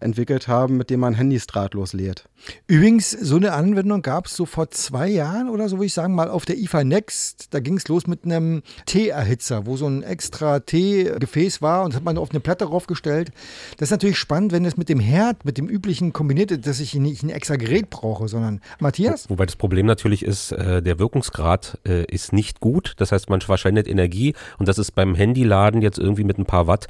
entwickelt 0.00 0.48
haben, 0.48 0.76
mit 0.76 0.90
dem 0.90 0.98
man 0.98 1.14
Handys 1.14 1.46
drahtlos 1.46 1.92
lädt. 1.92 2.24
Übrigens, 2.66 3.12
so 3.12 3.36
eine 3.36 3.52
Anwendung 3.52 4.02
gab 4.02 4.26
es 4.26 4.34
so 4.34 4.46
vor 4.46 4.68
zwei 4.70 5.08
Jahren 5.08 5.48
oder 5.48 5.68
so, 5.68 5.76
würde 5.76 5.86
ich 5.86 5.94
sagen, 5.94 6.16
mal 6.16 6.28
auf 6.28 6.44
der 6.44 6.58
IFA 6.58 6.82
Next. 6.82 7.54
Da 7.54 7.60
ging 7.60 7.76
es 7.76 7.86
los 7.86 8.08
mit 8.08 8.24
einem 8.24 8.62
Teeerhitzer, 8.86 9.64
wo 9.64 9.76
so 9.76 9.86
ein 9.86 10.02
extra 10.02 10.58
Teegefäß 10.58 11.62
war 11.62 11.84
und 11.84 11.92
das 11.92 11.98
hat 11.98 12.04
man 12.04 12.18
auf 12.18 12.30
eine 12.30 12.40
Platte 12.40 12.64
draufgestellt. 12.64 13.30
Das 13.76 13.88
ist 13.88 13.92
natürlich 13.92 14.18
spannend, 14.18 14.50
wenn 14.50 14.64
es 14.64 14.76
mit 14.76 14.88
dem 14.88 14.98
Herd, 14.98 15.44
mit 15.44 15.56
dem 15.56 15.68
üblichen 15.68 16.12
kombiniert 16.12 16.50
ist, 16.50 16.66
dass 16.66 16.80
ich 16.80 16.94
nicht 16.94 17.22
ein 17.22 17.30
extra 17.30 17.54
Gerät 17.54 17.88
brauche, 17.90 18.26
sondern 18.26 18.60
Matthias? 18.80 19.30
Wobei 19.30 19.46
das 19.46 19.54
Problem 19.54 19.86
natürlich 19.86 20.24
ist, 20.24 20.50
äh, 20.50 20.82
der 20.82 20.98
Wirkungsgrad 20.98 21.78
äh, 21.86 22.04
ist 22.06 22.32
nicht 22.32 22.58
gut. 22.58 22.94
Das 22.96 23.12
heißt, 23.12 23.30
man 23.30 23.40
verschwendet 23.40 23.86
Energie 23.86 24.34
und 24.58 24.66
das 24.66 24.78
ist 24.78 24.96
beim 24.96 25.14
Handyladen 25.14 25.80
jetzt 25.80 25.98
irgendwie 25.98 26.24
mit 26.24 26.38
ein 26.38 26.44
paar 26.44 26.66
Watt 26.66 26.88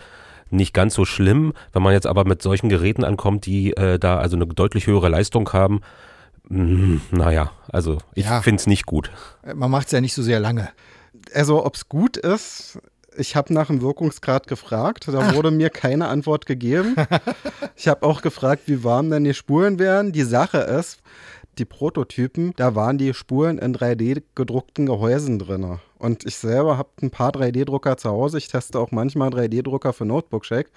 nicht 0.53 0.73
ganz 0.75 0.95
so 0.95 1.05
schlimm. 1.05 1.53
Wenn 1.73 1.83
man 1.83 1.93
jetzt 1.93 2.07
aber 2.07 2.25
mit 2.25 2.43
solchen 2.43 2.69
Geräten 2.69 3.05
ankommt, 3.05 3.47
die 3.47 3.77
äh, 3.77 3.99
da 3.99 4.19
also 4.19 4.37
eine 4.37 4.47
deutlich 4.47 4.87
höhere 4.87 5.09
Leistung 5.09 5.53
haben, 5.53 5.81
mh, 6.49 7.01
naja, 7.11 7.51
also 7.71 7.99
ich 8.15 8.25
Ja. 8.27 8.41
finde 8.43 8.61
es 8.61 8.67
nicht 8.67 8.87
gut. 8.87 9.11
Man 9.55 9.71
macht 9.71 9.87
es 9.87 9.93
ja 9.93 10.01
nicht 10.01 10.15
so 10.15 10.23
sehr 10.23 10.41
lange. 10.41 10.69
Also, 11.35 11.65
ob 11.65 11.77
es 11.77 11.89
gut 11.89 12.17
ist, 12.17 12.79
ich 13.17 13.37
habe 13.37 13.53
nach 13.53 13.67
dem 13.69 13.81
Wirkungsgrad 13.83 14.47
gefragt. 14.47 15.07
Da 15.09 15.35
wurde 15.35 15.51
mir 15.51 15.71
keine 15.71 16.09
Antwort 16.09 16.47
gegeben. 16.47 16.97
ich 17.77 17.87
habe 17.89 18.05
auch 18.07 18.23
gefragt, 18.23 18.63
wie 18.67 18.83
warm 18.85 19.11
denn 19.11 19.25
die 19.25 19.35
Spuren 19.35 19.79
wären. 19.79 20.13
Die 20.13 20.23
Sache 20.23 20.59
ist, 20.59 21.01
die 21.59 21.65
Prototypen, 21.65 22.53
da 22.57 22.75
waren 22.75 22.99
die 22.99 23.15
Spuren 23.15 23.59
in 23.59 23.75
3D 23.75 24.23
gedruckten 24.35 24.87
Gehäusen 24.87 25.39
drin. 25.39 25.79
Und 25.99 26.25
ich 26.25 26.37
selber 26.37 26.79
habe 26.79 26.89
ein 27.03 27.11
paar 27.11 27.31
3D-Drucker 27.31 27.97
zu 27.97 28.11
Hause. 28.11 28.39
Ich 28.39 28.49
teste 28.49 28.79
auch 28.79 28.91
manchmal 28.91 29.29
3D-Drucker 29.29 29.93
für 29.93 30.05
Notebook 30.05 30.45
Shake. 30.45 30.71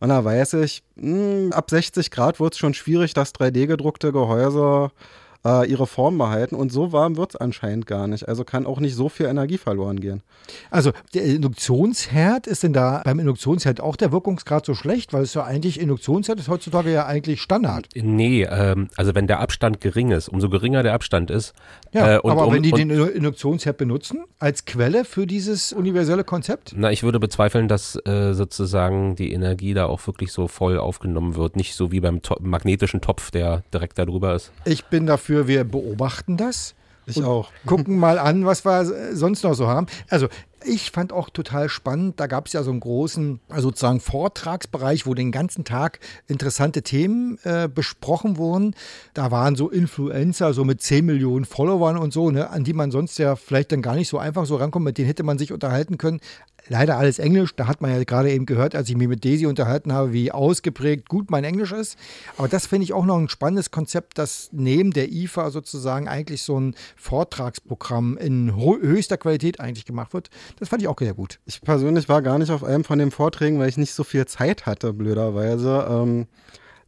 Und 0.00 0.08
da 0.08 0.24
weiß 0.24 0.54
ich, 0.54 0.82
mh, 0.96 1.54
ab 1.54 1.70
60 1.70 2.10
Grad 2.10 2.40
wird 2.40 2.54
es 2.54 2.58
schon 2.58 2.74
schwierig, 2.74 3.14
dass 3.14 3.34
3D-gedruckte 3.34 4.12
Gehäuse 4.12 4.90
äh, 4.90 5.21
ihre 5.44 5.86
Form 5.86 6.18
behalten. 6.18 6.54
Und 6.54 6.70
so 6.70 6.92
warm 6.92 7.16
wird 7.16 7.34
es 7.34 7.36
anscheinend 7.36 7.86
gar 7.86 8.06
nicht. 8.06 8.28
Also 8.28 8.44
kann 8.44 8.66
auch 8.66 8.78
nicht 8.78 8.94
so 8.94 9.08
viel 9.08 9.26
Energie 9.26 9.58
verloren 9.58 10.00
gehen. 10.00 10.22
Also 10.70 10.92
der 11.14 11.24
Induktionsherd, 11.24 12.46
ist 12.46 12.62
denn 12.62 12.72
da 12.72 13.02
beim 13.04 13.18
Induktionsherd 13.18 13.80
auch 13.80 13.96
der 13.96 14.12
Wirkungsgrad 14.12 14.64
so 14.64 14.74
schlecht? 14.74 15.12
Weil 15.12 15.22
es 15.22 15.34
ja 15.34 15.44
eigentlich, 15.44 15.80
Induktionsherd 15.80 16.38
ist 16.38 16.48
heutzutage 16.48 16.92
ja 16.92 17.06
eigentlich 17.06 17.40
Standard. 17.42 17.88
Nee, 17.94 18.44
ähm, 18.44 18.88
also 18.96 19.14
wenn 19.14 19.26
der 19.26 19.40
Abstand 19.40 19.80
gering 19.80 20.10
ist, 20.10 20.28
umso 20.28 20.48
geringer 20.48 20.82
der 20.82 20.94
Abstand 20.94 21.30
ist. 21.30 21.54
Ja, 21.92 22.16
äh, 22.16 22.18
und 22.20 22.30
aber 22.30 22.46
um, 22.46 22.54
wenn 22.54 22.62
die 22.62 22.72
und, 22.72 22.78
den 22.78 22.90
Induktionsherd 22.90 23.76
benutzen 23.76 24.24
als 24.38 24.64
Quelle 24.64 25.04
für 25.04 25.26
dieses 25.26 25.72
universelle 25.72 26.24
Konzept? 26.24 26.74
Na, 26.76 26.90
ich 26.90 27.02
würde 27.02 27.18
bezweifeln, 27.20 27.68
dass 27.68 27.96
äh, 28.06 28.32
sozusagen 28.32 29.16
die 29.16 29.32
Energie 29.32 29.74
da 29.74 29.86
auch 29.86 30.06
wirklich 30.06 30.32
so 30.32 30.48
voll 30.48 30.78
aufgenommen 30.78 31.36
wird. 31.36 31.56
Nicht 31.56 31.74
so 31.74 31.92
wie 31.92 32.00
beim 32.00 32.22
to 32.22 32.36
magnetischen 32.40 33.00
Topf, 33.00 33.30
der 33.30 33.62
direkt 33.72 33.98
da 33.98 34.04
drüber 34.04 34.34
ist. 34.34 34.52
Ich 34.64 34.84
bin 34.86 35.06
dafür, 35.06 35.31
wir 35.48 35.64
beobachten 35.64 36.36
das. 36.36 36.74
Ich 37.06 37.16
und 37.16 37.24
auch. 37.24 37.50
Gucken 37.66 37.98
mal 37.98 38.18
an, 38.18 38.46
was 38.46 38.64
wir 38.64 39.16
sonst 39.16 39.42
noch 39.42 39.54
so 39.54 39.66
haben. 39.66 39.86
Also, 40.08 40.28
ich 40.64 40.90
fand 40.90 41.12
auch 41.12 41.28
total 41.30 41.68
spannend, 41.68 42.20
da 42.20 42.26
gab 42.26 42.46
es 42.46 42.52
ja 42.52 42.62
so 42.62 42.70
einen 42.70 42.80
großen 42.80 43.40
also 43.48 43.68
sozusagen 43.68 44.00
Vortragsbereich, 44.00 45.06
wo 45.06 45.14
den 45.14 45.32
ganzen 45.32 45.64
Tag 45.64 45.98
interessante 46.28 46.82
Themen 46.82 47.38
äh, 47.42 47.68
besprochen 47.68 48.36
wurden. 48.36 48.74
Da 49.14 49.30
waren 49.30 49.56
so 49.56 49.68
Influencer, 49.68 50.54
so 50.54 50.64
mit 50.64 50.80
10 50.80 51.04
Millionen 51.04 51.44
Followern 51.44 51.96
und 51.96 52.12
so, 52.12 52.30
ne, 52.30 52.50
an 52.50 52.64
die 52.64 52.74
man 52.74 52.90
sonst 52.90 53.18
ja 53.18 53.36
vielleicht 53.36 53.72
dann 53.72 53.82
gar 53.82 53.94
nicht 53.94 54.08
so 54.08 54.18
einfach 54.18 54.46
so 54.46 54.56
rankommt, 54.56 54.84
mit 54.84 54.98
denen 54.98 55.08
hätte 55.08 55.24
man 55.24 55.38
sich 55.38 55.52
unterhalten 55.52 55.98
können. 55.98 56.20
Leider 56.68 56.96
alles 56.96 57.18
Englisch, 57.18 57.54
da 57.56 57.66
hat 57.66 57.80
man 57.80 57.90
ja 57.90 58.02
gerade 58.04 58.30
eben 58.30 58.46
gehört, 58.46 58.74
als 58.74 58.88
ich 58.88 58.96
mich 58.96 59.08
mit 59.08 59.24
Daisy 59.24 59.46
unterhalten 59.46 59.92
habe, 59.92 60.12
wie 60.12 60.30
ausgeprägt 60.30 61.08
gut 61.08 61.30
mein 61.30 61.44
Englisch 61.44 61.72
ist. 61.72 61.98
Aber 62.38 62.46
das 62.46 62.66
finde 62.66 62.84
ich 62.84 62.92
auch 62.92 63.04
noch 63.04 63.18
ein 63.18 63.28
spannendes 63.28 63.70
Konzept, 63.70 64.18
dass 64.18 64.48
neben 64.52 64.92
der 64.92 65.10
IFA 65.10 65.50
sozusagen 65.50 66.08
eigentlich 66.08 66.42
so 66.42 66.58
ein 66.58 66.74
Vortragsprogramm 66.96 68.16
in 68.16 68.54
höchster 68.54 69.16
Qualität 69.16 69.58
eigentlich 69.58 69.86
gemacht 69.86 70.14
wird. 70.14 70.30
Das 70.58 70.68
fand 70.68 70.82
ich 70.82 70.88
auch 70.88 70.98
sehr 70.98 71.14
gut. 71.14 71.40
Ich 71.46 71.60
persönlich 71.60 72.08
war 72.08 72.22
gar 72.22 72.38
nicht 72.38 72.50
auf 72.50 72.62
einem 72.62 72.84
von 72.84 72.98
den 72.98 73.10
Vorträgen, 73.10 73.58
weil 73.58 73.68
ich 73.68 73.76
nicht 73.76 73.94
so 73.94 74.04
viel 74.04 74.26
Zeit 74.26 74.64
hatte, 74.64 74.92
blöderweise. 74.92 75.86
Ähm, 75.90 76.26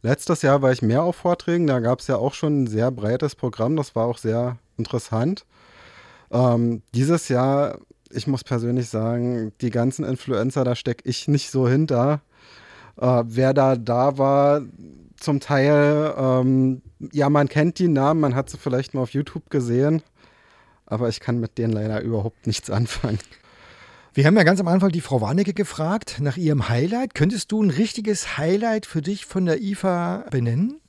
letztes 0.01 0.41
Jahr 0.41 0.61
war 0.61 0.71
ich 0.71 0.81
mehr 0.81 1.03
auf 1.03 1.17
Vorträgen, 1.17 1.67
da 1.67 1.79
gab 1.79 1.99
es 1.99 2.07
ja 2.07 2.15
auch 2.15 2.33
schon 2.33 2.63
ein 2.63 2.67
sehr 2.67 2.91
breites 2.91 3.35
Programm, 3.35 3.75
das 3.75 3.95
war 3.95 4.05
auch 4.05 4.17
sehr 4.17 4.57
interessant. 4.77 5.45
Ähm, 6.31 6.81
dieses 6.93 7.27
Jahr, 7.27 7.79
ich 8.15 8.27
muss 8.27 8.43
persönlich 8.43 8.89
sagen, 8.89 9.51
die 9.61 9.69
ganzen 9.69 10.05
Influencer, 10.05 10.63
da 10.63 10.75
stecke 10.75 11.07
ich 11.07 11.27
nicht 11.27 11.51
so 11.51 11.67
hinter. 11.67 12.21
Äh, 12.97 13.23
wer 13.25 13.53
da 13.53 13.75
da 13.75 14.17
war, 14.17 14.61
zum 15.17 15.39
Teil, 15.39 16.13
ähm, 16.17 16.81
ja, 17.11 17.29
man 17.29 17.47
kennt 17.47 17.79
die 17.79 17.87
Namen, 17.87 18.19
man 18.19 18.35
hat 18.35 18.49
sie 18.49 18.57
vielleicht 18.57 18.93
mal 18.93 19.01
auf 19.01 19.11
YouTube 19.11 19.49
gesehen, 19.49 20.01
aber 20.85 21.09
ich 21.09 21.19
kann 21.19 21.39
mit 21.39 21.57
denen 21.57 21.73
leider 21.73 22.01
überhaupt 22.01 22.47
nichts 22.47 22.69
anfangen. 22.69 23.19
Wir 24.13 24.25
haben 24.25 24.37
ja 24.37 24.43
ganz 24.43 24.61
am 24.61 24.69
Anfang 24.69 24.91
die 24.91 25.01
Frau 25.01 25.19
Warnecke 25.19 25.53
gefragt 25.53 26.19
nach 26.21 26.37
ihrem 26.37 26.69
Highlight. 26.69 27.15
Könntest 27.15 27.51
du 27.51 27.61
ein 27.61 27.69
richtiges 27.69 28.37
Highlight 28.37 28.85
für 28.85 29.01
dich 29.01 29.25
von 29.25 29.45
der 29.45 29.61
IFA 29.61 30.25
benennen? 30.31 30.79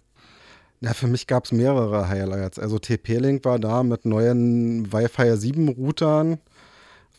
Ja, 0.80 0.94
für 0.94 1.08
mich 1.08 1.26
gab 1.26 1.46
es 1.46 1.52
mehrere 1.52 2.08
Highlights. 2.08 2.60
Also 2.60 2.78
TP-Link 2.78 3.44
war 3.44 3.58
da 3.58 3.82
mit 3.82 4.04
neuen 4.04 4.92
Wi-Fi 4.92 5.36
7 5.36 5.68
Routern. 5.70 6.38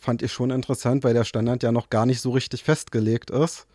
Fand 0.07 0.21
ich 0.21 0.31
schon 0.31 0.51
interessant, 0.51 1.03
weil 1.03 1.13
der 1.13 1.25
Standard 1.25 1.63
ja 1.63 1.73
noch 1.73 1.89
gar 1.89 2.05
nicht 2.05 2.21
so 2.21 2.31
richtig 2.31 2.63
festgelegt 2.63 3.29
ist. 3.29 3.67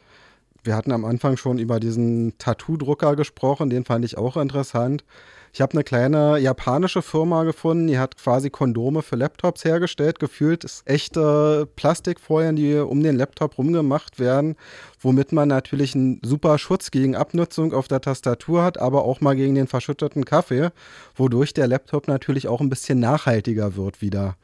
Wir 0.65 0.75
hatten 0.75 0.91
am 0.91 1.05
Anfang 1.05 1.37
schon 1.37 1.59
über 1.59 1.79
diesen 1.79 2.39
Tattoo-Drucker 2.39 3.17
gesprochen, 3.17 3.69
den 3.69 3.85
fand 3.85 4.03
ich 4.07 4.17
auch 4.17 4.39
interessant. 4.39 5.05
Ich 5.53 5.61
habe 5.61 5.75
eine 5.75 5.85
kleine 5.85 6.39
japanische 6.39 7.03
Firma 7.03 7.45
gefunden, 7.45 7.87
die 7.87 7.99
hat 7.99 8.17
quasi 8.17 8.49
Kondome 8.49 9.03
für 9.03 9.17
Laptops 9.17 9.63
hergestellt. 9.67 10.21
Gefühlt 10.21 10.65
ist 10.65 10.89
echte 10.89 11.69
Plastikfolien, 11.77 12.57
die 12.57 12.77
um 12.77 13.03
den 13.03 13.17
Laptop 13.17 13.59
rumgemacht 13.59 14.19
werden, 14.19 14.57
womit 15.01 15.33
man 15.33 15.49
natürlich 15.49 15.95
einen 15.95 16.19
super 16.25 16.57
Schutz 16.57 16.91
gegen 16.91 17.15
Abnutzung 17.15 17.75
auf 17.75 17.89
der 17.89 18.01
Tastatur 18.01 18.63
hat, 18.63 18.79
aber 18.79 19.05
auch 19.05 19.21
mal 19.21 19.37
gegen 19.37 19.55
den 19.55 19.67
verschütteten 19.67 20.25
Kaffee, 20.25 20.71
wodurch 21.15 21.53
der 21.53 21.67
Laptop 21.67 22.09
natürlich 22.09 22.49
auch 22.49 22.63
ein 22.63 22.71
bisschen 22.71 23.01
nachhaltiger 23.01 23.77
wird 23.77 24.01
wieder. 24.01 24.37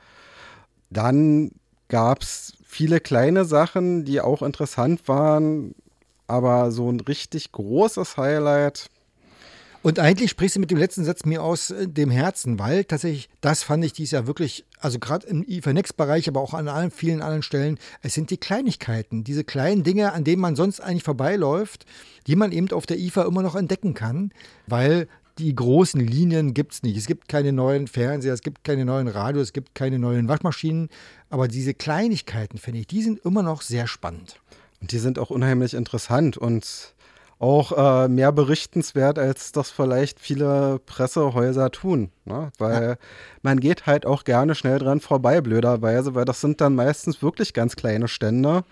Dann 0.91 1.51
gab 1.89 2.23
es 2.23 2.55
viele 2.65 3.01
kleine 3.01 3.45
Sachen, 3.45 4.05
die 4.05 4.21
auch 4.21 4.43
interessant 4.43 5.09
waren, 5.09 5.75
aber 6.27 6.71
so 6.71 6.91
ein 6.91 7.01
richtig 7.01 7.53
großes 7.53 8.17
Highlight. 8.17 8.91
Und 9.83 10.01
eigentlich 10.01 10.31
sprichst 10.31 10.57
du 10.57 10.61
mit 10.61 10.71
dem 10.71 10.79
letzten 10.79 11.05
Satz 11.05 11.25
mir 11.25 11.43
aus 11.43 11.71
äh, 11.71 11.87
dem 11.87 12.11
Herzen, 12.11 12.59
weil 12.59 12.85
tatsächlich, 12.85 13.29
das 13.41 13.63
fand 13.63 13.85
ich 13.85 13.93
dies 13.93 14.11
Jahr 14.11 14.27
wirklich, 14.27 14.67
also 14.81 14.99
gerade 14.99 15.27
im 15.29 15.45
IFA 15.47 15.73
Next-Bereich, 15.73 16.29
aber 16.29 16.41
auch 16.41 16.53
an 16.53 16.69
allen 16.69 16.91
vielen 16.91 17.23
anderen 17.23 17.43
Stellen, 17.43 17.79
es 18.03 18.15
sind 18.15 18.31
die 18.31 18.39
Kleinigkeiten, 18.39 19.23
diese 19.23 19.45
kleinen 19.45 19.85
Dinge, 19.85 20.13
an 20.13 20.25
denen 20.25 20.43
man 20.43 20.57
sonst 20.57 20.81
eigentlich 20.81 21.05
vorbeiläuft, 21.05 21.87
die 22.27 22.37
man 22.37 22.53
eben 22.53 22.71
auf 22.73 22.87
der 22.87 22.99
IFA 22.99 23.23
immer 23.25 23.43
noch 23.43 23.55
entdecken 23.55 23.95
kann, 23.95 24.33
weil 24.67 25.07
die 25.39 25.55
großen 25.55 26.01
Linien 26.01 26.53
gibt 26.53 26.73
es 26.73 26.83
nicht. 26.83 26.97
Es 26.97 27.07
gibt 27.07 27.29
keine 27.29 27.53
neuen 27.53 27.87
Fernseher, 27.87 28.35
es 28.35 28.43
gibt 28.43 28.65
keine 28.65 28.85
neuen 28.85 29.09
Radios, 29.09 29.45
es 29.45 29.53
gibt 29.53 29.75
keine 29.75 29.99
neuen 29.99 30.29
Waschmaschinen, 30.29 30.89
aber 31.31 31.49
diese 31.49 31.75
Kleinigkeiten, 31.75 32.59
finde 32.59 32.81
ich, 32.81 32.87
die 32.87 33.03
sind 33.03 33.25
immer 33.25 33.43
noch 33.43 33.63
sehr 33.63 33.87
spannend. 33.87 34.41
Und 34.81 34.93
die 34.93 34.99
sind 34.99 35.19
auch 35.19 35.31
unheimlich 35.31 35.75
interessant 35.75 36.37
und 36.37 36.95
auch 37.39 37.73
äh, 38.05 38.09
mehr 38.09 38.33
berichtenswert, 38.33 39.19
als 39.19 39.53
das 39.53 39.71
vielleicht 39.71 40.19
viele 40.19 40.81
Pressehäuser 40.87 41.71
tun. 41.71 42.11
Ne? 42.25 42.51
Weil 42.59 42.83
ja. 42.83 42.97
man 43.43 43.61
geht 43.61 43.87
halt 43.87 44.07
auch 44.07 44.25
gerne 44.25 44.57
schnell 44.57 44.81
dran 44.81 45.01
vorbei, 45.01 45.41
blöderweise, 45.41 46.17
weil 46.17 46.25
das 46.25 46.41
sind 46.41 46.61
dann 46.61 46.75
meistens 46.75 47.23
wirklich 47.23 47.55
ganz 47.55 47.77
kleine 47.77 48.09
Stände, 48.09 48.65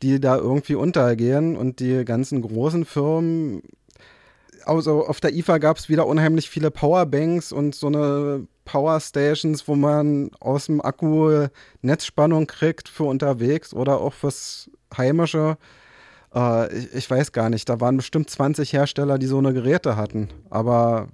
die 0.00 0.20
da 0.20 0.36
irgendwie 0.36 0.76
untergehen 0.76 1.56
und 1.56 1.80
die 1.80 2.04
ganzen 2.04 2.40
großen 2.40 2.86
Firmen 2.86 3.62
also 4.68 5.06
auf 5.06 5.20
der 5.20 5.34
IFA 5.34 5.58
gab 5.58 5.78
es 5.78 5.88
wieder 5.88 6.06
unheimlich 6.06 6.50
viele 6.50 6.70
Powerbanks 6.70 7.52
und 7.52 7.74
so 7.74 7.86
eine 7.86 8.46
Powerstations, 8.64 9.66
wo 9.66 9.74
man 9.74 10.30
aus 10.40 10.66
dem 10.66 10.80
Akku 10.80 11.46
Netzspannung 11.80 12.46
kriegt 12.46 12.88
für 12.88 13.04
unterwegs 13.04 13.72
oder 13.72 14.00
auch 14.00 14.12
fürs 14.12 14.70
Heimische. 14.96 15.56
Äh, 16.34 16.76
ich, 16.76 16.94
ich, 16.94 17.10
weiß 17.10 17.32
gar 17.32 17.48
nicht, 17.48 17.68
da 17.68 17.80
waren 17.80 17.96
bestimmt 17.96 18.28
20 18.28 18.72
Hersteller, 18.72 19.18
die 19.18 19.26
so 19.26 19.38
eine 19.38 19.52
Geräte 19.52 19.96
hatten. 19.96 20.28
Aber. 20.50 21.08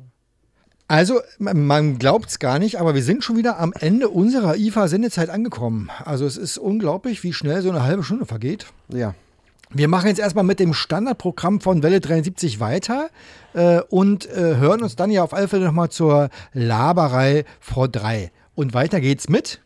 Also, 0.87 1.21
man 1.39 1.99
glaubt 1.99 2.29
es 2.29 2.39
gar 2.39 2.59
nicht, 2.59 2.79
aber 2.79 2.95
wir 2.95 3.03
sind 3.03 3.25
schon 3.25 3.39
wieder 3.39 3.59
am 3.59 3.73
Ende 3.73 4.11
unserer 4.11 4.57
IFA-Sendezeit 4.57 5.31
angekommen. 5.31 5.91
Also, 6.05 6.27
es 6.27 6.37
ist 6.37 6.59
unglaublich, 6.59 7.23
wie 7.23 7.33
schnell 7.33 7.63
so 7.63 7.71
eine 7.71 7.85
halbe 7.85 8.03
Stunde 8.03 8.27
vergeht. 8.27 8.67
Ja. 8.89 9.15
Wir 9.71 9.89
machen 9.89 10.09
jetzt 10.09 10.21
erstmal 10.21 10.45
mit 10.45 10.61
dem 10.61 10.75
Standardprogramm 10.75 11.61
von 11.61 11.83
Welle 11.83 12.01
73 12.01 12.61
weiter 12.61 13.09
äh, 13.55 13.81
und 13.89 14.27
äh, 14.27 14.57
hören 14.57 14.83
uns 14.83 14.97
dann 14.97 15.11
ja 15.11 15.23
auf 15.23 15.35
alle 15.35 15.49
Fälle 15.49 15.65
nochmal 15.65 15.91
zur 15.91 16.29
Laberei 16.53 17.45
vor 17.61 17.89
drei. 17.89 18.31
Und 18.55 18.75
weiter 18.75 19.01
geht's 19.01 19.29
mit. 19.29 19.61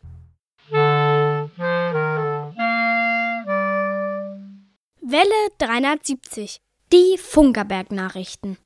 Welle 5.10 5.48
370. 5.58 6.60
Die 6.92 7.18
Funkerberg-Nachrichten. 7.18 8.56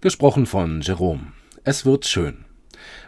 Gesprochen 0.00 0.46
von 0.46 0.80
Jerome. 0.80 1.32
Es 1.64 1.84
wird 1.84 2.06
schön. 2.06 2.44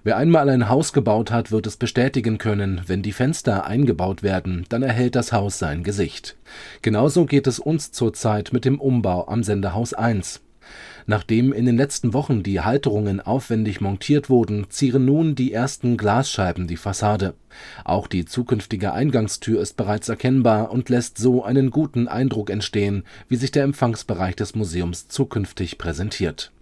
Wer 0.02 0.16
einmal 0.16 0.48
ein 0.48 0.68
Haus 0.68 0.92
gebaut 0.92 1.30
hat, 1.30 1.50
wird 1.50 1.66
es 1.66 1.76
bestätigen 1.76 2.38
können, 2.38 2.82
wenn 2.86 3.02
die 3.02 3.12
Fenster 3.12 3.66
eingebaut 3.66 4.22
werden, 4.22 4.64
dann 4.68 4.82
erhält 4.82 5.14
das 5.14 5.32
Haus 5.32 5.58
sein 5.58 5.84
Gesicht. 5.84 6.36
Genauso 6.82 7.26
geht 7.26 7.46
es 7.46 7.58
uns 7.58 7.92
zurzeit 7.92 8.52
mit 8.52 8.64
dem 8.64 8.80
Umbau 8.80 9.28
am 9.28 9.42
Senderhaus 9.42 9.94
1. 9.94 10.40
Nachdem 11.06 11.52
in 11.52 11.66
den 11.66 11.76
letzten 11.76 12.12
Wochen 12.12 12.42
die 12.42 12.60
Halterungen 12.60 13.20
aufwendig 13.20 13.80
montiert 13.80 14.30
wurden, 14.30 14.66
zieren 14.68 15.04
nun 15.04 15.34
die 15.34 15.52
ersten 15.52 15.96
Glasscheiben 15.96 16.68
die 16.68 16.76
Fassade. 16.76 17.34
Auch 17.84 18.06
die 18.06 18.24
zukünftige 18.24 18.92
Eingangstür 18.92 19.60
ist 19.60 19.76
bereits 19.76 20.08
erkennbar 20.08 20.70
und 20.70 20.88
lässt 20.88 21.18
so 21.18 21.42
einen 21.42 21.70
guten 21.70 22.06
Eindruck 22.06 22.50
entstehen, 22.50 23.04
wie 23.28 23.36
sich 23.36 23.50
der 23.50 23.64
Empfangsbereich 23.64 24.36
des 24.36 24.54
Museums 24.54 25.08
zukünftig 25.08 25.78
präsentiert 25.78 26.52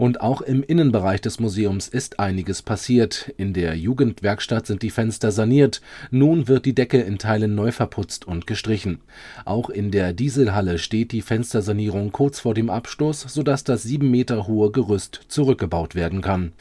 und 0.00 0.22
auch 0.22 0.40
im 0.40 0.62
Innenbereich 0.62 1.20
des 1.20 1.40
Museums 1.40 1.86
ist 1.86 2.20
einiges 2.20 2.62
passiert. 2.62 3.34
In 3.36 3.52
der 3.52 3.76
Jugendwerkstatt 3.76 4.66
sind 4.66 4.80
die 4.80 4.88
Fenster 4.88 5.30
saniert, 5.30 5.82
nun 6.10 6.48
wird 6.48 6.64
die 6.64 6.74
Decke 6.74 7.02
in 7.02 7.18
Teilen 7.18 7.54
neu 7.54 7.70
verputzt 7.70 8.26
und 8.26 8.46
gestrichen. 8.46 9.02
Auch 9.44 9.68
in 9.68 9.90
der 9.90 10.14
Dieselhalle 10.14 10.78
steht 10.78 11.12
die 11.12 11.20
Fenstersanierung 11.20 12.12
kurz 12.12 12.40
vor 12.40 12.54
dem 12.54 12.70
Abstoß, 12.70 13.26
sodass 13.28 13.62
das 13.62 13.82
sieben 13.82 14.10
Meter 14.10 14.46
hohe 14.46 14.70
Gerüst 14.70 15.20
zurückgebaut 15.28 15.94
werden 15.94 16.22
kann. 16.22 16.52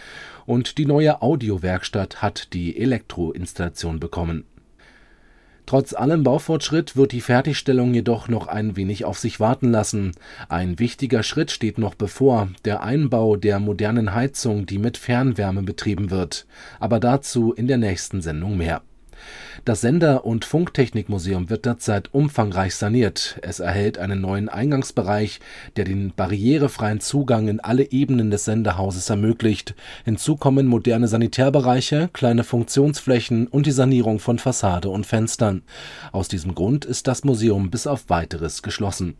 Und 0.46 0.78
die 0.78 0.86
neue 0.86 1.22
Audiowerkstatt 1.22 2.22
hat 2.22 2.52
die 2.52 2.78
Elektroinstallation 2.78 4.02
bekommen 4.02 4.44
Trotz 5.70 5.93
allem 5.93 6.24
Baufortschritt 6.24 6.95
wird 6.95 7.11
die 7.11 7.22
Fertigstellung 7.22 7.93
jedoch 7.93 8.28
noch 8.28 8.47
ein 8.47 8.76
wenig 8.76 9.05
auf 9.05 9.20
sich 9.20 9.39
warten 9.39 9.70
lassen. 9.70 10.13
Ein 10.47 10.80
wichtiger 10.80 11.22
Schritt 11.22 11.51
steht 11.51 11.78
noch 11.78 11.93
bevor, 11.93 12.47
der 12.65 12.82
Einbau 12.82 13.36
der 13.36 13.59
modernen 13.59 14.15
Heizung, 14.15 14.65
die 14.65 14.80
mit 14.80 14.97
Fernwärme 14.97 15.61
betrieben 15.61 16.09
wird. 16.09 16.47
Aber 16.80 16.99
dazu 16.99 17.53
in 17.53 17.67
der 17.67 17.78
nächsten 17.78 18.24
Sendung 18.24 18.57
mehr 18.57 18.82
das 19.65 19.82
Sender 19.82 20.25
und 20.25 20.45
Funktechnikmuseum 20.45 21.49
wird 21.49 21.65
derzeit 21.65 22.13
umfangreich 22.13 22.75
saniert. 22.75 23.39
Es 23.41 23.59
erhält 23.59 23.97
einen 23.97 24.21
neuen 24.21 24.47
Eingangsbereich, 24.49 25.39
der 25.75 25.86
den 25.86 26.13
barrierefreien 26.15 27.01
Zugang 27.01 27.47
in 27.47 27.59
alle 27.59 27.91
Ebenen 27.91 28.30
des 28.32 28.45
Sendehauses 28.45 29.09
ermöglicht. 29.09 29.75
Hinzu 30.05 30.38
kommen 30.38 30.67
moderne 30.67 31.07
Sanitärbereiche, 31.07 32.09
kleine 32.13 32.43
Funktionsflächen 32.43 33.47
und 33.47 33.65
die 33.65 33.71
Sanierung 33.71 34.19
von 34.19 34.38
Fassade 34.39 34.89
und 34.89 35.05
Fenstern. 35.05 35.63
Aus 36.11 36.27
diesem 36.27 36.55
Grund 36.55 36.86
ist 36.86 37.07
das 37.07 37.23
Museum 37.23 37.69
bis 37.69 37.86
auf 37.88 38.09
weiteres 38.09 38.63
geschlossen. 38.63 39.15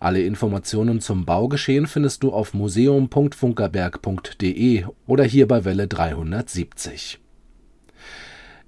Alle 0.00 0.22
Informationen 0.22 1.00
zum 1.00 1.24
Baugeschehen 1.24 1.86
findest 1.86 2.22
du 2.22 2.30
auf 2.32 2.52
museum.funkerberg.de 2.54 4.84
oder 5.06 5.24
hier 5.24 5.48
bei 5.48 5.64
Welle 5.64 5.88
370. 5.88 7.21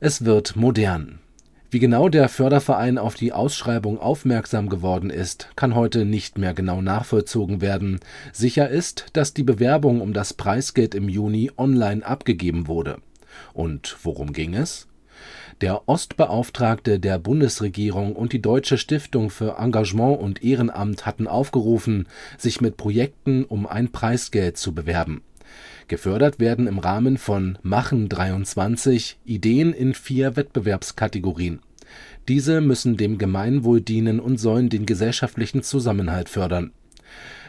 Es 0.07 0.27
wird 0.27 0.55
modern. 0.55 1.19
Wie 1.71 1.79
genau 1.79 2.11
der 2.11 2.29
Förderverein 2.29 2.99
auf 2.99 3.15
die 3.15 3.33
Ausschreibung 3.33 3.99
aufmerksam 3.99 4.69
geworden 4.69 5.09
ist, 5.09 5.49
kann 5.57 5.75
heute 5.75 6.05
nicht 6.05 6.37
mehr 6.37 6.53
genau 6.53 6.83
nachvollzogen 6.83 7.63
werden. 7.63 8.01
Sicher 8.31 8.69
ist, 8.69 9.07
dass 9.15 9.33
die 9.33 9.45
Bewerbung 9.45 10.03
um 10.03 10.13
das 10.13 10.35
Preisgeld 10.35 10.95
im 10.95 11.09
Juni 11.09 11.51
online 11.57 12.05
abgegeben 12.05 12.69
wurde. 12.69 12.99
Und 13.55 13.97
worum 14.03 14.35
ging 14.35 14.53
es? 14.53 14.89
Der 15.63 15.89
Ostbeauftragte 15.89 17.01
der 17.01 17.19
Bundesregierung 17.19 18.15
und 18.15 18.35
die 18.35 18.43
Deutsche 18.43 18.77
Stiftung 18.77 19.31
für 19.31 19.57
Engagement 19.57 20.21
und 20.21 20.45
Ehrenamt 20.45 21.07
hatten 21.07 21.27
aufgerufen, 21.27 22.09
sich 22.37 22.61
mit 22.61 22.77
Projekten 22.77 23.43
um 23.43 23.67
ein 23.67 23.91
Preisgeld 23.91 24.59
zu 24.59 24.75
bewerben 24.75 25.23
Gefördert 25.87 26.41
werden 26.41 26.67
im 26.67 26.79
Rahmen 26.79 27.19
von 27.19 27.59
Machen 27.63 28.09
23 28.09 29.19
Ideen 29.27 29.75
in 29.75 29.93
vier 29.93 30.35
Wettbewerbskategorien. 30.35 31.61
Diese 32.27 32.63
müssen 32.63 32.97
dem 32.97 33.19
Gemeinwohl 33.19 33.83
dienen 33.83 34.19
und 34.19 34.39
sollen 34.39 34.71
den 34.71 34.87
gesellschaftlichen 34.87 35.63
Zusammenhalt 35.63 36.31
fördern. 36.31 36.73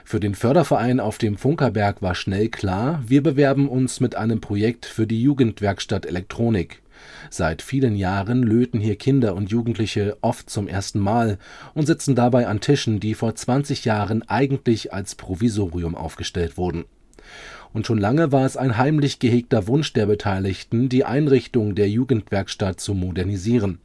Für 0.03 0.19
den 0.19 0.35
Förderverein 0.35 0.99
auf 0.99 1.17
dem 1.17 1.37
Funkerberg 1.37 2.01
war 2.01 2.13
schnell 2.13 2.49
klar, 2.49 3.01
wir 3.07 3.23
bewerben 3.23 3.69
uns 3.69 4.01
mit 4.01 4.15
einem 4.15 4.41
Projekt 4.41 4.85
für 4.85 5.07
die 5.07 5.21
Jugendwerkstatt 5.21 6.05
Elektronik. 6.05 6.81
Seit 7.29 7.61
vielen 7.61 7.95
Jahren 7.95 8.43
löten 8.43 8.79
hier 8.81 8.97
Kinder 8.97 9.33
und 9.35 9.49
Jugendliche 9.49 10.17
oft 10.21 10.49
zum 10.49 10.67
ersten 10.67 10.99
Mal 10.99 11.37
und 11.73 11.87
sitzen 11.87 12.15
dabei 12.15 12.47
an 12.47 12.59
Tischen, 12.59 12.99
die 12.99 13.13
vor 13.13 13.33
20 13.33 13.85
Jahren 13.85 14.23
eigentlich 14.27 14.93
als 14.93 15.15
Provisorium 15.15 15.95
aufgestellt 15.95 16.57
wurden 16.57 16.85
und 17.75 17.85
schon 17.85 17.97
lange 17.97 18.31
war 18.31 18.45
es 18.45 18.55
ein 18.55 18.77
heimlich 18.77 19.19
gehegter 19.19 19.67
Wunsch 19.67 19.91
der 19.91 20.05
Beteiligten, 20.05 20.87
die 20.87 21.03
Einrichtung 21.03 21.75
der 21.75 21.89
Jugendwerkstatt 21.89 22.79
zu 22.79 22.93
modernisieren. 22.93 23.79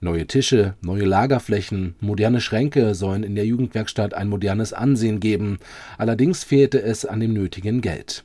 Neue 0.00 0.26
Tische, 0.26 0.74
neue 0.80 1.04
Lagerflächen, 1.04 1.94
moderne 2.00 2.40
Schränke 2.40 2.96
sollen 2.96 3.22
in 3.22 3.36
der 3.36 3.46
Jugendwerkstatt 3.46 4.12
ein 4.12 4.28
modernes 4.28 4.72
Ansehen 4.72 5.20
geben, 5.20 5.60
allerdings 5.98 6.42
fehlte 6.42 6.82
es 6.82 7.04
an 7.04 7.20
dem 7.20 7.32
nötigen 7.32 7.80
Geld. 7.80 8.24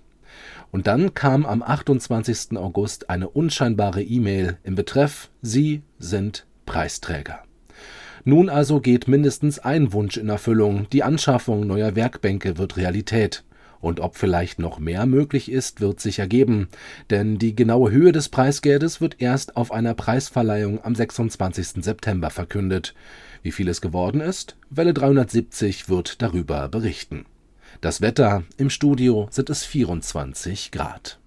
Und 0.71 0.87
dann 0.87 1.13
kam 1.13 1.45
am 1.45 1.61
28. 1.61 2.57
August 2.57 3.11
eine 3.11 3.29
unscheinbare 3.29 4.01
E-Mail 4.01 4.57
im 4.63 4.73
Betreff 4.73 5.29
Sie 5.43 5.83
sind 5.99 6.47
Preisträger. 6.65 7.43
Nun 8.23 8.49
also 8.49 8.79
geht 8.79 9.07
mindestens 9.07 9.59
ein 9.59 9.93
Wunsch 9.93 10.17
in 10.17 10.29
Erfüllung, 10.29 10.87
die 10.91 11.03
Anschaffung 11.03 11.67
neuer 11.67 11.95
Werkbänke 11.95 12.57
wird 12.57 12.77
Realität. 12.77 13.43
Und 13.83 13.99
ob 13.99 14.15
vielleicht 14.15 14.59
noch 14.59 14.79
mehr 14.79 15.05
möglich 15.05 15.51
ist, 15.51 15.81
wird 15.81 15.99
sich 15.99 16.19
ergeben, 16.19 16.69
denn 17.09 17.37
die 17.37 17.53
genaue 17.53 17.91
Höhe 17.91 18.13
des 18.13 18.29
Preisgeldes 18.29 19.01
wird 19.01 19.21
erst 19.21 19.57
auf 19.57 19.73
einer 19.73 19.93
Preisverleihung 19.93 20.81
am 20.85 20.95
26. 20.95 21.83
September 21.83 22.29
verkündet. 22.29 22.93
Wie 23.41 23.51
viel 23.51 23.67
es 23.67 23.81
geworden 23.81 24.21
ist, 24.21 24.55
Welle 24.69 24.93
370 24.93 25.89
wird 25.89 26.21
darüber 26.21 26.69
berichten. 26.69 27.25
Das 27.81 27.99
Wetter 27.99 28.43
im 28.55 28.69
Studio 28.69 29.27
sind 29.31 29.49
es 29.49 29.65
24 29.65 30.71
Grad. 30.71 31.19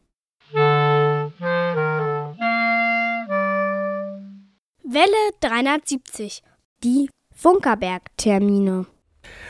Welle 4.83 5.13
370. 5.41 6.43
Die 6.83 7.11
Funkerberg-Termine. 7.35 8.87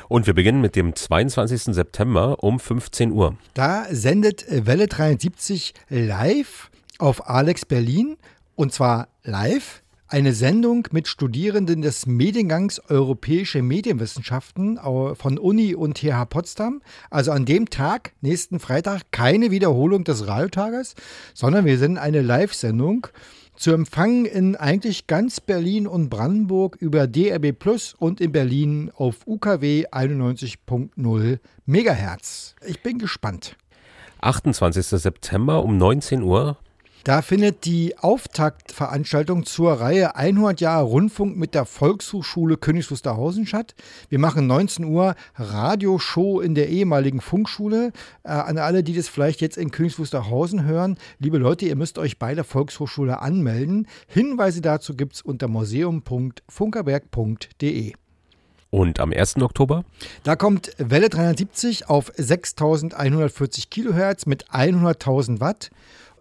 Und 0.08 0.26
wir 0.26 0.34
beginnen 0.34 0.60
mit 0.60 0.76
dem 0.76 0.94
22. 0.94 1.74
September 1.74 2.42
um 2.42 2.60
15 2.60 3.12
Uhr. 3.12 3.36
Da 3.54 3.86
sendet 3.90 4.44
Welle 4.48 4.86
73 4.86 5.74
live 5.88 6.70
auf 6.98 7.28
Alex 7.28 7.64
Berlin 7.64 8.16
und 8.54 8.72
zwar 8.72 9.08
live 9.24 9.82
eine 10.08 10.32
Sendung 10.32 10.86
mit 10.92 11.08
Studierenden 11.08 11.82
des 11.82 12.06
Mediengangs 12.06 12.80
Europäische 12.88 13.60
Medienwissenschaften 13.60 14.78
von 14.78 15.38
Uni 15.38 15.74
und 15.74 15.94
TH 15.98 16.26
Potsdam. 16.28 16.80
Also 17.10 17.32
an 17.32 17.44
dem 17.44 17.70
Tag, 17.70 18.12
nächsten 18.20 18.60
Freitag, 18.60 19.10
keine 19.10 19.50
Wiederholung 19.50 20.04
des 20.04 20.28
Radiotages, 20.28 20.94
sondern 21.34 21.64
wir 21.64 21.76
senden 21.78 21.98
eine 21.98 22.22
Live-Sendung 22.22 23.08
Zu 23.56 23.72
empfangen 23.72 24.26
in 24.26 24.54
eigentlich 24.54 25.06
ganz 25.06 25.40
Berlin 25.40 25.86
und 25.86 26.10
Brandenburg 26.10 26.76
über 26.78 27.06
DRB 27.06 27.58
Plus 27.58 27.94
und 27.98 28.20
in 28.20 28.30
Berlin 28.30 28.90
auf 28.94 29.26
UKW 29.26 29.86
91.0 29.90 31.38
Megahertz. 31.64 32.54
Ich 32.66 32.82
bin 32.82 32.98
gespannt. 32.98 33.56
28. 34.20 34.86
September 34.86 35.62
um 35.62 35.78
19 35.78 36.22
Uhr. 36.22 36.58
Da 37.06 37.22
findet 37.22 37.64
die 37.66 37.96
Auftaktveranstaltung 37.96 39.46
zur 39.46 39.74
Reihe 39.74 40.16
100 40.16 40.60
Jahre 40.60 40.86
Rundfunk 40.86 41.36
mit 41.36 41.54
der 41.54 41.64
Volkshochschule 41.64 42.56
Königs 42.56 42.90
Wusterhausen 42.90 43.46
statt. 43.46 43.76
Wir 44.08 44.18
machen 44.18 44.48
19 44.48 44.86
Uhr 44.86 45.14
Radioshow 45.36 46.40
in 46.40 46.56
der 46.56 46.68
ehemaligen 46.68 47.20
Funkschule. 47.20 47.92
Äh, 48.24 48.30
an 48.30 48.58
alle, 48.58 48.82
die 48.82 48.92
das 48.92 49.06
vielleicht 49.06 49.40
jetzt 49.40 49.56
in 49.56 49.70
Königs 49.70 50.00
Wusterhausen 50.00 50.64
hören, 50.64 50.98
liebe 51.20 51.38
Leute, 51.38 51.66
ihr 51.66 51.76
müsst 51.76 51.98
euch 51.98 52.18
bei 52.18 52.34
der 52.34 52.42
Volkshochschule 52.42 53.22
anmelden. 53.22 53.86
Hinweise 54.08 54.60
dazu 54.60 54.96
gibt 54.96 55.14
es 55.14 55.22
unter 55.22 55.46
museum.funkerberg.de. 55.46 57.92
Und 58.70 58.98
am 58.98 59.12
1. 59.12 59.36
Oktober? 59.42 59.84
Da 60.24 60.34
kommt 60.34 60.72
Welle 60.78 61.08
370 61.08 61.88
auf 61.88 62.10
6140 62.16 63.70
Kilohertz 63.70 64.26
mit 64.26 64.50
100.000 64.50 65.38
Watt 65.38 65.70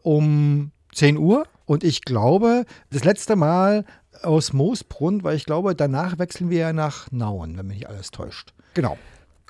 um 0.04 0.70
10 0.96 1.18
Uhr. 1.18 1.46
Und 1.66 1.84
ich 1.84 2.02
glaube, 2.02 2.66
das 2.92 3.04
letzte 3.04 3.36
Mal 3.36 3.86
aus 4.24 4.54
Moosbrunn, 4.54 5.24
weil 5.24 5.36
ich 5.36 5.46
glaube, 5.46 5.76
danach 5.76 6.18
wechseln 6.18 6.50
wir 6.50 6.60
ja 6.60 6.74
nach 6.74 7.12
Nauen, 7.12 7.58
wenn 7.58 7.68
mich 7.68 7.78
nicht 7.78 7.90
alles 7.90 8.12
täuscht. 8.12 8.54
Genau. 8.74 8.98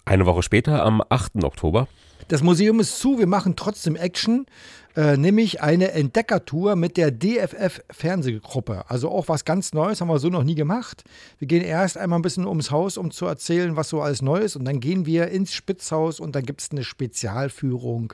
Eine 0.06 0.26
Woche 0.26 0.44
später, 0.44 0.84
am 0.84 1.02
8. 1.08 1.44
Oktober. 1.44 1.88
Das 2.28 2.42
Museum 2.42 2.80
ist 2.80 3.00
zu, 3.00 3.20
wir 3.20 3.28
machen 3.28 3.56
trotzdem 3.56 3.96
Action, 3.96 4.48
äh, 4.96 5.18
nämlich 5.18 5.62
eine 5.62 5.92
Entdeckertour 5.92 6.76
mit 6.76 6.98
der 6.98 7.12
DFF 7.12 7.82
Fernsehgruppe. 7.92 8.86
Also 8.90 9.12
auch 9.12 9.28
was 9.28 9.46
ganz 9.46 9.74
Neues, 9.74 10.02
haben 10.02 10.08
wir 10.08 10.18
so 10.18 10.30
noch 10.30 10.44
nie 10.44 10.56
gemacht. 10.56 11.04
Wir 11.38 11.48
gehen 11.48 11.62
erst 11.64 11.98
einmal 11.98 12.20
ein 12.20 12.24
bisschen 12.24 12.48
ums 12.48 12.72
Haus, 12.72 12.98
um 12.98 13.12
zu 13.12 13.26
erzählen, 13.26 13.76
was 13.76 13.90
so 13.90 14.02
alles 14.02 14.22
neu 14.22 14.40
ist. 14.40 14.56
Und 14.56 14.66
dann 14.66 14.80
gehen 14.80 15.06
wir 15.06 15.28
ins 15.28 15.54
Spitzhaus 15.54 16.20
und 16.20 16.36
dann 16.36 16.46
gibt 16.46 16.62
es 16.62 16.72
eine 16.72 16.84
Spezialführung 16.84 18.14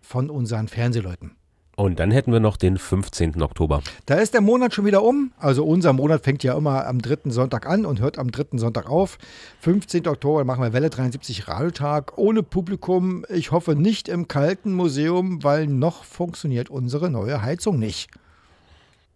von 0.00 0.30
unseren 0.30 0.68
Fernsehleuten. 0.68 1.32
Und 1.78 2.00
dann 2.00 2.10
hätten 2.10 2.32
wir 2.32 2.40
noch 2.40 2.56
den 2.56 2.76
15. 2.76 3.40
Oktober. 3.40 3.82
Da 4.04 4.16
ist 4.16 4.34
der 4.34 4.40
Monat 4.40 4.74
schon 4.74 4.84
wieder 4.84 5.04
um. 5.04 5.30
Also 5.38 5.64
unser 5.64 5.92
Monat 5.92 6.24
fängt 6.24 6.42
ja 6.42 6.58
immer 6.58 6.88
am 6.88 7.00
dritten 7.00 7.30
Sonntag 7.30 7.68
an 7.68 7.86
und 7.86 8.00
hört 8.00 8.18
am 8.18 8.32
dritten 8.32 8.58
Sonntag 8.58 8.90
auf. 8.90 9.16
15. 9.60 10.08
Oktober 10.08 10.44
machen 10.44 10.60
wir 10.64 10.72
Welle 10.72 10.90
73 10.90 11.46
Radiotag 11.46 12.18
ohne 12.18 12.42
Publikum. 12.42 13.24
Ich 13.28 13.52
hoffe 13.52 13.76
nicht 13.76 14.08
im 14.08 14.26
kalten 14.26 14.72
Museum, 14.72 15.44
weil 15.44 15.68
noch 15.68 16.02
funktioniert 16.02 16.68
unsere 16.68 17.10
neue 17.10 17.42
Heizung 17.42 17.78
nicht. 17.78 18.10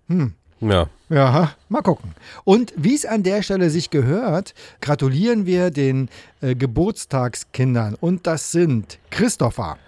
Hm. 0.07 0.35
Ja. 0.61 0.87
Ja, 1.09 1.55
mal 1.69 1.83
gucken. 1.83 2.15
Und 2.45 2.73
wie 2.77 2.95
es 2.95 3.05
an 3.07 3.25
der 3.25 3.43
Stelle 3.43 3.71
sich 3.71 3.91
gehört, 3.91 4.55
gratulieren 4.81 5.47
wir 5.47 5.73
den 5.73 6.09
äh, 6.41 6.55
Geburtstagskindern. 6.55 7.97
Und 8.01 8.29
das 8.29 8.53
sind 8.53 9.01
Christopher, 9.11 9.79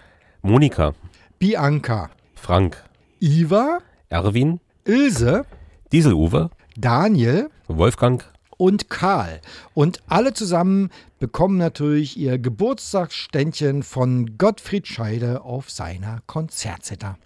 Monika, 0.42 0.94
Bianca, 1.38 2.10
Frank, 2.44 2.84
Iva, 3.20 3.78
Erwin, 4.10 4.60
Ilse, 4.84 5.46
Dieseluwe, 5.92 6.50
Daniel. 6.76 7.48
Wolfgang. 7.68 8.22
Und 8.58 8.90
Karl. 8.90 9.40
Und 9.72 10.02
alle 10.08 10.34
zusammen 10.34 10.90
bekommen 11.18 11.56
natürlich 11.56 12.18
ihr 12.18 12.38
Geburtstagsständchen 12.38 13.82
von 13.82 14.36
Gottfried 14.36 14.86
Scheide 14.86 15.40
auf 15.40 15.70
seiner 15.70 16.20
Konzertzither. 16.26 17.16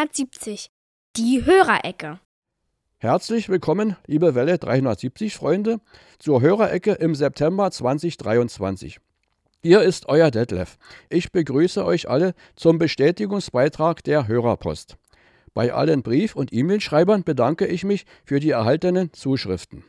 370. 0.00 0.70
Die 1.18 1.44
Hörerecke. 1.44 2.20
Herzlich 2.96 3.50
willkommen, 3.50 3.96
liebe 4.06 4.34
Welle 4.34 4.56
370 4.56 5.34
Freunde, 5.34 5.78
zur 6.18 6.40
Hörerecke 6.40 6.92
im 6.92 7.14
September 7.14 7.70
2023. 7.70 8.98
Hier 9.62 9.82
ist 9.82 10.08
euer 10.08 10.30
Detlef. 10.30 10.78
Ich 11.10 11.32
begrüße 11.32 11.84
euch 11.84 12.08
alle 12.08 12.32
zum 12.56 12.78
Bestätigungsbeitrag 12.78 14.02
der 14.02 14.26
Hörerpost. 14.26 14.96
Bei 15.52 15.74
allen 15.74 16.02
Brief- 16.02 16.34
und 16.34 16.50
E-Mail-Schreibern 16.50 17.22
bedanke 17.22 17.66
ich 17.66 17.84
mich 17.84 18.06
für 18.24 18.40
die 18.40 18.52
erhaltenen 18.52 19.12
Zuschriften. 19.12 19.84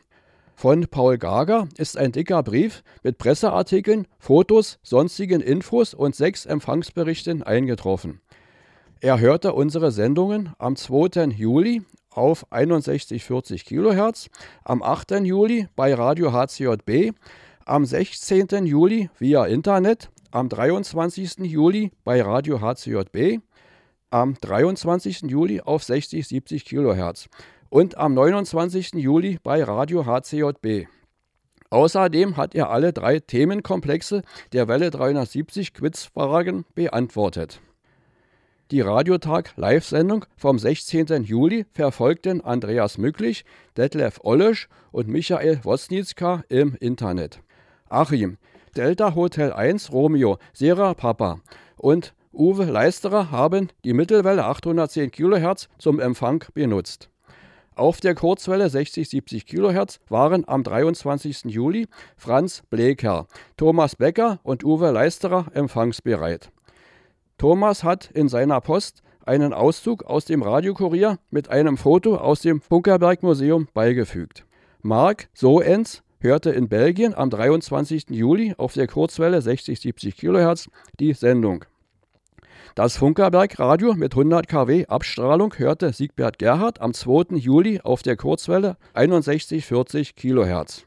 Von 0.54 0.88
Paul 0.88 1.16
Gager 1.16 1.68
ist 1.78 1.96
ein 1.96 2.12
dicker 2.12 2.42
Brief 2.42 2.82
mit 3.02 3.16
Presseartikeln, 3.16 4.06
Fotos, 4.18 4.78
sonstigen 4.82 5.40
Infos 5.40 5.94
und 5.94 6.14
sechs 6.14 6.44
Empfangsberichten 6.44 7.42
eingetroffen. 7.42 8.20
Er 9.04 9.18
hörte 9.18 9.52
unsere 9.52 9.90
Sendungen 9.90 10.50
am 10.58 10.76
2. 10.76 11.24
Juli 11.36 11.82
auf 12.10 12.46
6140 12.52 13.64
kHz, 13.64 14.30
am 14.62 14.80
8. 14.80 15.24
Juli 15.24 15.66
bei 15.74 15.92
Radio 15.92 16.32
HCJB, 16.32 17.12
am 17.64 17.84
16. 17.84 18.64
Juli 18.64 19.10
via 19.18 19.44
Internet, 19.46 20.08
am 20.30 20.48
23. 20.48 21.38
Juli 21.38 21.90
bei 22.04 22.22
Radio 22.22 22.60
HCJB, 22.60 23.40
am 24.10 24.36
23. 24.40 25.22
Juli 25.22 25.60
auf 25.60 25.82
6070 25.82 26.64
kHz 26.64 27.28
und 27.70 27.98
am 27.98 28.14
29. 28.14 28.92
Juli 28.94 29.40
bei 29.42 29.64
Radio 29.64 30.06
HCJB. 30.06 30.86
Außerdem 31.70 32.36
hat 32.36 32.54
er 32.54 32.70
alle 32.70 32.92
drei 32.92 33.18
Themenkomplexe 33.18 34.22
der 34.52 34.68
Welle 34.68 34.90
370 34.90 35.74
Quizfragen 35.74 36.66
beantwortet. 36.76 37.60
Die 38.72 38.80
Radiotag-Live-Sendung 38.80 40.24
vom 40.34 40.58
16. 40.58 41.24
Juli 41.24 41.66
verfolgten 41.74 42.40
Andreas 42.40 42.96
Mücklich, 42.96 43.44
Detlef 43.76 44.20
Ollesch 44.22 44.66
und 44.92 45.08
Michael 45.08 45.60
Wosnitzka 45.62 46.42
im 46.48 46.74
Internet. 46.80 47.42
Achim, 47.90 48.38
Delta 48.74 49.14
Hotel 49.14 49.52
1 49.52 49.92
Romeo, 49.92 50.38
Sierra 50.54 50.94
Papa 50.94 51.40
und 51.76 52.14
Uwe 52.32 52.64
Leisterer 52.64 53.30
haben 53.30 53.68
die 53.84 53.92
Mittelwelle 53.92 54.46
810 54.46 55.10
kHz 55.10 55.68
zum 55.76 56.00
Empfang 56.00 56.42
benutzt. 56.54 57.10
Auf 57.74 58.00
der 58.00 58.14
Kurzwelle 58.14 58.68
60-70 58.68 59.44
kHz 59.44 60.00
waren 60.08 60.48
am 60.48 60.64
23. 60.64 61.44
Juli 61.44 61.88
Franz 62.16 62.62
Bleker, 62.70 63.26
Thomas 63.58 63.96
Becker 63.96 64.40
und 64.42 64.64
Uwe 64.64 64.92
Leisterer 64.92 65.48
empfangsbereit. 65.52 66.50
Thomas 67.42 67.82
hat 67.82 68.08
in 68.14 68.28
seiner 68.28 68.60
Post 68.60 69.02
einen 69.26 69.52
Auszug 69.52 70.04
aus 70.04 70.24
dem 70.26 70.44
Radiokurier 70.44 71.18
mit 71.32 71.48
einem 71.48 71.76
Foto 71.76 72.14
aus 72.14 72.42
dem 72.42 72.60
Bunkerberg 72.60 73.24
Museum 73.24 73.66
beigefügt. 73.74 74.46
Marc 74.80 75.28
Soens 75.34 76.04
hörte 76.20 76.50
in 76.50 76.68
Belgien 76.68 77.14
am 77.14 77.30
23. 77.30 78.10
Juli 78.10 78.54
auf 78.58 78.74
der 78.74 78.86
Kurzwelle 78.86 79.38
60-70 79.38 80.14
kHz 80.14 80.68
die 81.00 81.14
Sendung. 81.14 81.64
Das 82.76 82.96
Funkerberg 82.96 83.58
Radio 83.58 83.94
mit 83.94 84.12
100 84.12 84.46
kW 84.46 84.86
Abstrahlung 84.86 85.52
hörte 85.56 85.92
Siegbert 85.92 86.38
Gerhard 86.38 86.80
am 86.80 86.94
2. 86.94 87.38
Juli 87.38 87.80
auf 87.80 88.04
der 88.04 88.16
Kurzwelle 88.16 88.76
61-40 88.94 90.14
kHz. 90.14 90.86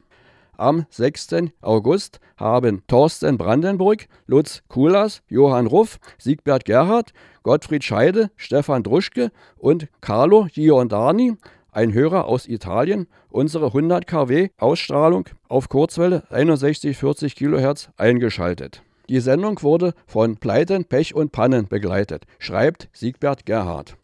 Am 0.58 0.86
6. 0.90 1.52
August 1.62 2.20
haben 2.38 2.84
Thorsten 2.88 3.38
Brandenburg, 3.38 4.08
Lutz 4.28 4.64
Kulas, 4.68 5.22
Johann 5.28 5.68
Ruff, 5.68 6.00
Siegbert 6.18 6.66
Gerhard, 6.66 7.12
Gottfried 7.44 7.84
Scheide, 7.84 8.32
Stefan 8.36 8.84
Druschke 8.84 9.32
und 9.58 9.88
Carlo 10.02 10.48
Giordani, 10.52 11.36
ein 11.72 11.94
Hörer 11.94 12.26
aus 12.26 12.48
Italien, 12.48 13.08
unsere 13.30 13.68
100 13.68 14.08
kW 14.08 14.50
Ausstrahlung 14.58 15.26
auf 15.50 15.68
Kurzwelle 15.70 16.24
61-40 16.32 17.36
kHz 17.36 17.90
eingeschaltet. 17.98 18.82
Die 19.10 19.20
Sendung 19.20 19.62
wurde 19.62 19.94
von 20.08 20.38
Pleiten, 20.38 20.86
Pech 20.86 21.14
und 21.14 21.32
Pannen 21.32 21.68
begleitet, 21.68 22.24
schreibt 22.40 22.90
Siegbert 22.94 23.46
Gerhard. 23.46 23.98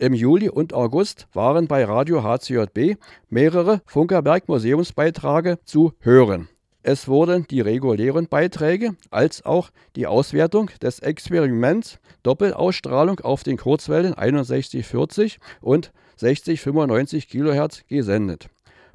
Im 0.00 0.14
Juli 0.14 0.48
und 0.48 0.74
August 0.74 1.26
waren 1.32 1.66
bei 1.66 1.84
Radio 1.84 2.22
HCJB 2.22 3.00
mehrere 3.30 3.82
Funkerberg 3.84 4.48
Museumsbeiträge 4.48 5.58
zu 5.64 5.92
hören. 5.98 6.48
Es 6.84 7.08
wurden 7.08 7.48
die 7.50 7.60
regulären 7.60 8.28
Beiträge 8.28 8.92
als 9.10 9.44
auch 9.44 9.70
die 9.96 10.06
Auswertung 10.06 10.70
des 10.80 11.00
Experiments 11.00 11.98
Doppelausstrahlung 12.22 13.18
auf 13.18 13.42
den 13.42 13.56
Kurzwellen 13.56 14.14
6140 14.14 15.40
und 15.60 15.92
6095 16.14 17.28
kHz 17.28 17.84
gesendet. 17.88 18.48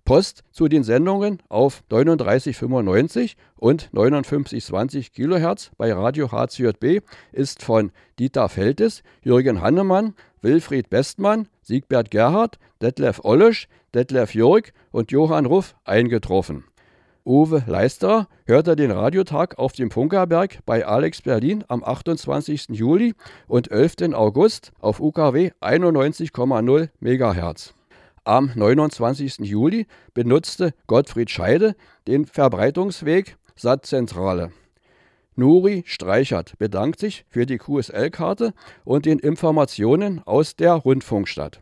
Post 0.05 0.43
zu 0.51 0.69
den 0.69 0.83
Sendungen 0.83 1.39
auf 1.49 1.83
3995 1.89 3.35
und 3.57 3.89
5920 3.93 5.11
kHz 5.11 5.71
bei 5.77 5.91
Radio 5.91 6.31
HCJB 6.31 7.01
ist 7.33 7.61
von 7.61 7.91
Dieter 8.19 8.47
Feltes, 8.47 9.03
Jürgen 9.21 9.61
Hannemann, 9.61 10.13
Wilfried 10.43 10.89
Bestmann, 10.89 11.47
Siegbert 11.63 12.11
Gerhard, 12.11 12.59
Detlef 12.81 13.21
Ollisch, 13.23 13.67
Detlef 13.95 14.35
Jörg 14.35 14.73
und 14.91 15.11
Johann 15.11 15.45
Ruff 15.45 15.75
eingetroffen. 15.85 16.65
Uwe 17.25 17.63
Leister 17.67 18.27
hörte 18.45 18.75
den 18.75 18.91
Radiotag 18.91 19.57
auf 19.57 19.71
dem 19.71 19.91
Funkerberg 19.91 20.59
bei 20.65 20.85
Alex 20.85 21.21
Berlin 21.21 21.63
am 21.69 21.81
28. 21.81 22.67
Juli 22.69 23.15
und 23.47 23.71
11. 23.71 24.13
August 24.13 24.73
auf 24.81 24.99
UKW 24.99 25.51
91,0 25.61 26.89
MHz. 26.99 27.73
Am 28.25 28.51
29. 28.53 29.39
Juli 29.39 29.87
benutzte 30.13 30.73
Gottfried 30.87 31.29
Scheide 31.29 31.75
den 32.07 32.25
Verbreitungsweg 32.25 33.37
Satzzentrale. 33.55 34.51
Nuri 35.35 35.83
Streichert 35.85 36.57
bedankt 36.59 36.99
sich 36.99 37.25
für 37.29 37.45
die 37.45 37.57
QSL-Karte 37.57 38.53
und 38.83 39.05
den 39.05 39.19
Informationen 39.19 40.21
aus 40.25 40.55
der 40.55 40.73
Rundfunkstadt. 40.73 41.61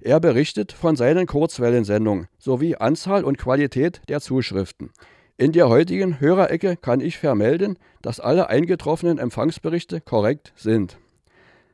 Er 0.00 0.18
berichtet 0.20 0.72
von 0.72 0.96
seinen 0.96 1.26
Kurzwellensendungen 1.26 2.28
sowie 2.38 2.76
Anzahl 2.76 3.22
und 3.24 3.36
Qualität 3.36 4.00
der 4.08 4.20
Zuschriften. 4.20 4.90
In 5.36 5.52
der 5.52 5.68
heutigen 5.68 6.20
Hörerecke 6.20 6.76
kann 6.76 7.00
ich 7.00 7.18
vermelden, 7.18 7.78
dass 8.02 8.20
alle 8.20 8.48
eingetroffenen 8.48 9.18
Empfangsberichte 9.18 10.00
korrekt 10.00 10.52
sind. 10.56 10.98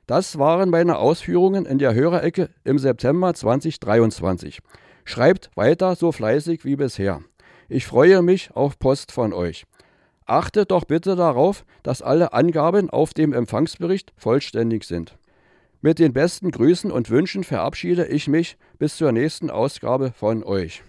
Das 0.06 0.38
waren 0.38 0.70
meine 0.70 0.98
Ausführungen 0.98 1.66
in 1.66 1.78
der 1.78 1.94
Hörerecke 1.94 2.50
im 2.64 2.78
September 2.78 3.34
2023. 3.34 4.60
Schreibt 5.04 5.50
weiter 5.56 5.96
so 5.96 6.12
fleißig 6.12 6.64
wie 6.64 6.76
bisher. 6.76 7.22
Ich 7.68 7.86
freue 7.86 8.22
mich 8.22 8.50
auf 8.54 8.78
Post 8.78 9.10
von 9.10 9.32
euch. 9.32 9.66
Achtet 10.26 10.72
doch 10.72 10.84
bitte 10.84 11.14
darauf, 11.14 11.64
dass 11.84 12.02
alle 12.02 12.32
Angaben 12.32 12.90
auf 12.90 13.14
dem 13.14 13.32
Empfangsbericht 13.32 14.12
vollständig 14.16 14.82
sind. 14.82 15.16
Mit 15.82 16.00
den 16.00 16.12
besten 16.12 16.50
Grüßen 16.50 16.90
und 16.90 17.10
Wünschen 17.10 17.44
verabschiede 17.44 18.06
ich 18.06 18.26
mich 18.26 18.58
bis 18.76 18.96
zur 18.96 19.12
nächsten 19.12 19.50
Ausgabe 19.50 20.12
von 20.12 20.42
euch. 20.42 20.82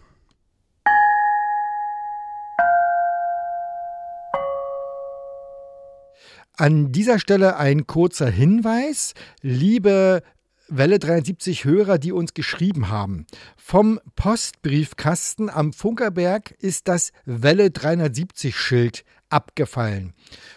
An 6.53 6.91
dieser 6.91 7.19
Stelle 7.19 7.57
ein 7.57 7.85
kurzer 7.85 8.31
Hinweis. 8.31 9.13
Liebe 9.43 10.23
Welle 10.69 10.97
73 10.97 11.63
Hörer, 11.63 11.99
die 11.99 12.11
uns 12.11 12.33
geschrieben 12.33 12.89
haben. 12.89 13.27
Vom 13.55 13.99
Postbriefkasten 14.15 15.51
am 15.51 15.71
Funkerberg 15.71 16.55
ist 16.59 16.87
das 16.87 17.11
Welle 17.25 17.69
370 17.69 18.57
Schild 18.57 19.05
abgefallen. 19.29 20.13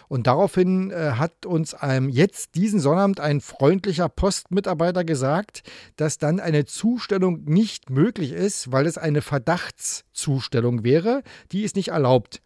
Und 0.07 0.27
daraufhin 0.27 0.91
äh, 0.91 1.13
hat 1.17 1.45
uns 1.45 1.75
ähm, 1.81 2.09
jetzt 2.09 2.55
diesen 2.55 2.79
Sonnabend 2.79 3.19
ein 3.19 3.41
freundlicher 3.41 4.09
Postmitarbeiter 4.09 5.03
gesagt, 5.03 5.63
dass 5.95 6.17
dann 6.17 6.39
eine 6.39 6.65
Zustellung 6.65 7.43
nicht 7.45 7.89
möglich 7.89 8.31
ist, 8.31 8.71
weil 8.71 8.85
es 8.85 8.97
eine 8.97 9.21
Verdachtszustellung 9.21 10.83
wäre. 10.83 11.23
Die 11.51 11.63
ist 11.63 11.75
nicht 11.75 11.89
erlaubt. 11.89 12.41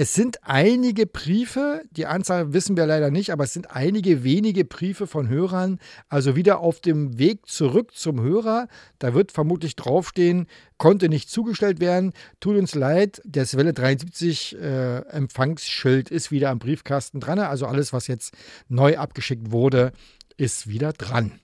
Es 0.00 0.14
sind 0.14 0.44
einige 0.44 1.06
Briefe, 1.06 1.82
die 1.90 2.06
Anzahl 2.06 2.52
wissen 2.52 2.76
wir 2.76 2.86
leider 2.86 3.10
nicht, 3.10 3.32
aber 3.32 3.42
es 3.42 3.52
sind 3.52 3.72
einige 3.72 4.22
wenige 4.22 4.64
Briefe 4.64 5.08
von 5.08 5.28
Hörern, 5.28 5.80
also 6.08 6.36
wieder 6.36 6.60
auf 6.60 6.78
dem 6.78 7.18
Weg 7.18 7.48
zurück 7.48 7.96
zum 7.96 8.20
Hörer. 8.20 8.68
Da 9.00 9.12
wird 9.12 9.32
vermutlich 9.32 9.74
draufstehen, 9.74 10.46
konnte 10.76 11.08
nicht 11.08 11.28
zugestellt 11.28 11.80
werden. 11.80 12.12
Tut 12.38 12.56
uns 12.56 12.76
leid, 12.76 13.20
das 13.24 13.56
Welle 13.56 13.72
73 13.72 14.56
äh, 14.60 14.98
Empfangsschild 15.08 16.12
ist 16.12 16.30
wieder 16.30 16.50
am 16.50 16.60
Briefkasten 16.60 17.18
dran. 17.18 17.40
Also 17.40 17.66
alles, 17.66 17.92
was 17.92 18.06
jetzt 18.06 18.34
neu 18.68 18.98
abgeschickt 18.98 19.50
wurde, 19.50 19.90
ist 20.36 20.68
wieder 20.68 20.92
dran. 20.92 21.40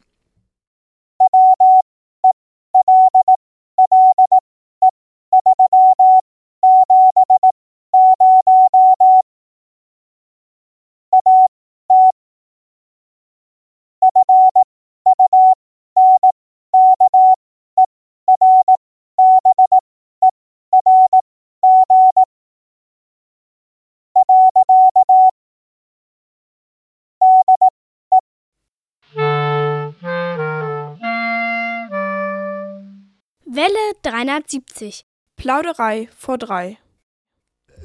370. 34.34 35.06
Plauderei 35.36 36.08
vor 36.16 36.38
drei. 36.38 36.78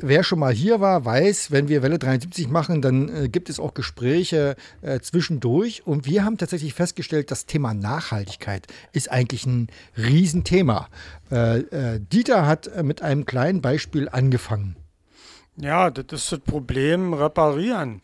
Wer 0.01 0.23
schon 0.23 0.39
mal 0.39 0.51
hier 0.51 0.79
war, 0.79 1.05
weiß, 1.05 1.51
wenn 1.51 1.67
wir 1.67 1.83
Welle 1.83 1.99
73 1.99 2.47
machen, 2.47 2.81
dann 2.81 3.09
äh, 3.09 3.29
gibt 3.29 3.49
es 3.49 3.59
auch 3.59 3.75
Gespräche 3.75 4.55
äh, 4.81 4.99
zwischendurch. 4.99 5.85
Und 5.85 6.07
wir 6.07 6.25
haben 6.25 6.39
tatsächlich 6.39 6.73
festgestellt, 6.73 7.29
das 7.29 7.45
Thema 7.45 7.75
Nachhaltigkeit 7.75 8.65
ist 8.93 9.11
eigentlich 9.11 9.45
ein 9.45 9.67
Riesenthema. 9.95 10.87
Äh, 11.31 11.59
äh 11.59 11.99
Dieter 11.99 12.47
hat 12.47 12.65
äh, 12.67 12.81
mit 12.81 13.03
einem 13.03 13.25
kleinen 13.27 13.61
Beispiel 13.61 14.09
angefangen. 14.09 14.75
Ja, 15.55 15.91
das 15.91 16.23
ist 16.23 16.31
das 16.31 16.39
Problem, 16.39 17.13
reparieren. 17.13 18.01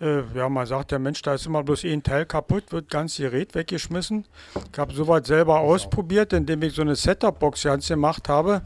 Äh, 0.00 0.22
ja, 0.34 0.48
man 0.48 0.66
sagt, 0.66 0.90
der 0.90 0.98
Mensch, 0.98 1.22
da 1.22 1.34
ist 1.34 1.46
immer 1.46 1.62
bloß 1.62 1.84
ein 1.84 2.02
Teil 2.02 2.26
kaputt, 2.26 2.70
wird 2.70 2.90
ganz 2.90 3.16
Gerät 3.16 3.54
weggeschmissen. 3.54 4.26
Ich 4.72 4.78
habe 4.78 4.92
sowas 4.92 5.26
selber 5.26 5.60
ausprobiert, 5.60 6.32
indem 6.32 6.62
ich 6.62 6.74
so 6.74 6.82
eine 6.82 6.96
Setup-Box 6.96 7.62
ganz 7.62 7.88
gemacht 7.88 8.28
habe. 8.28 8.62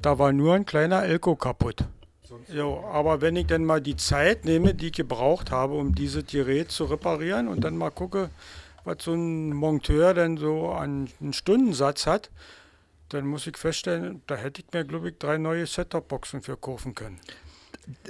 Da 0.00 0.18
war 0.18 0.32
nur 0.32 0.54
ein 0.54 0.64
kleiner 0.64 1.02
Elko 1.02 1.34
kaputt. 1.34 1.84
Jo, 2.52 2.84
aber 2.92 3.20
wenn 3.20 3.34
ich 3.34 3.46
dann 3.46 3.64
mal 3.64 3.80
die 3.80 3.96
Zeit 3.96 4.44
nehme, 4.44 4.74
die 4.74 4.86
ich 4.86 4.92
gebraucht 4.92 5.50
habe, 5.50 5.74
um 5.74 5.94
dieses 5.94 6.26
Gerät 6.26 6.70
zu 6.70 6.84
reparieren 6.84 7.48
und 7.48 7.62
dann 7.62 7.76
mal 7.76 7.90
gucke, 7.90 8.30
was 8.84 8.98
so 9.00 9.12
ein 9.12 9.52
Monteur 9.52 10.14
denn 10.14 10.36
so 10.36 10.70
an 10.70 11.08
einen 11.20 11.32
Stundensatz 11.32 12.06
hat, 12.06 12.30
dann 13.08 13.26
muss 13.26 13.46
ich 13.46 13.56
feststellen, 13.56 14.22
da 14.28 14.36
hätte 14.36 14.62
ich 14.62 14.72
mir, 14.72 14.84
glaube 14.84 15.10
ich, 15.10 15.18
drei 15.18 15.38
neue 15.38 15.66
Setup-Boxen 15.66 16.42
für 16.42 16.56
kaufen 16.56 16.94
können. 16.94 17.20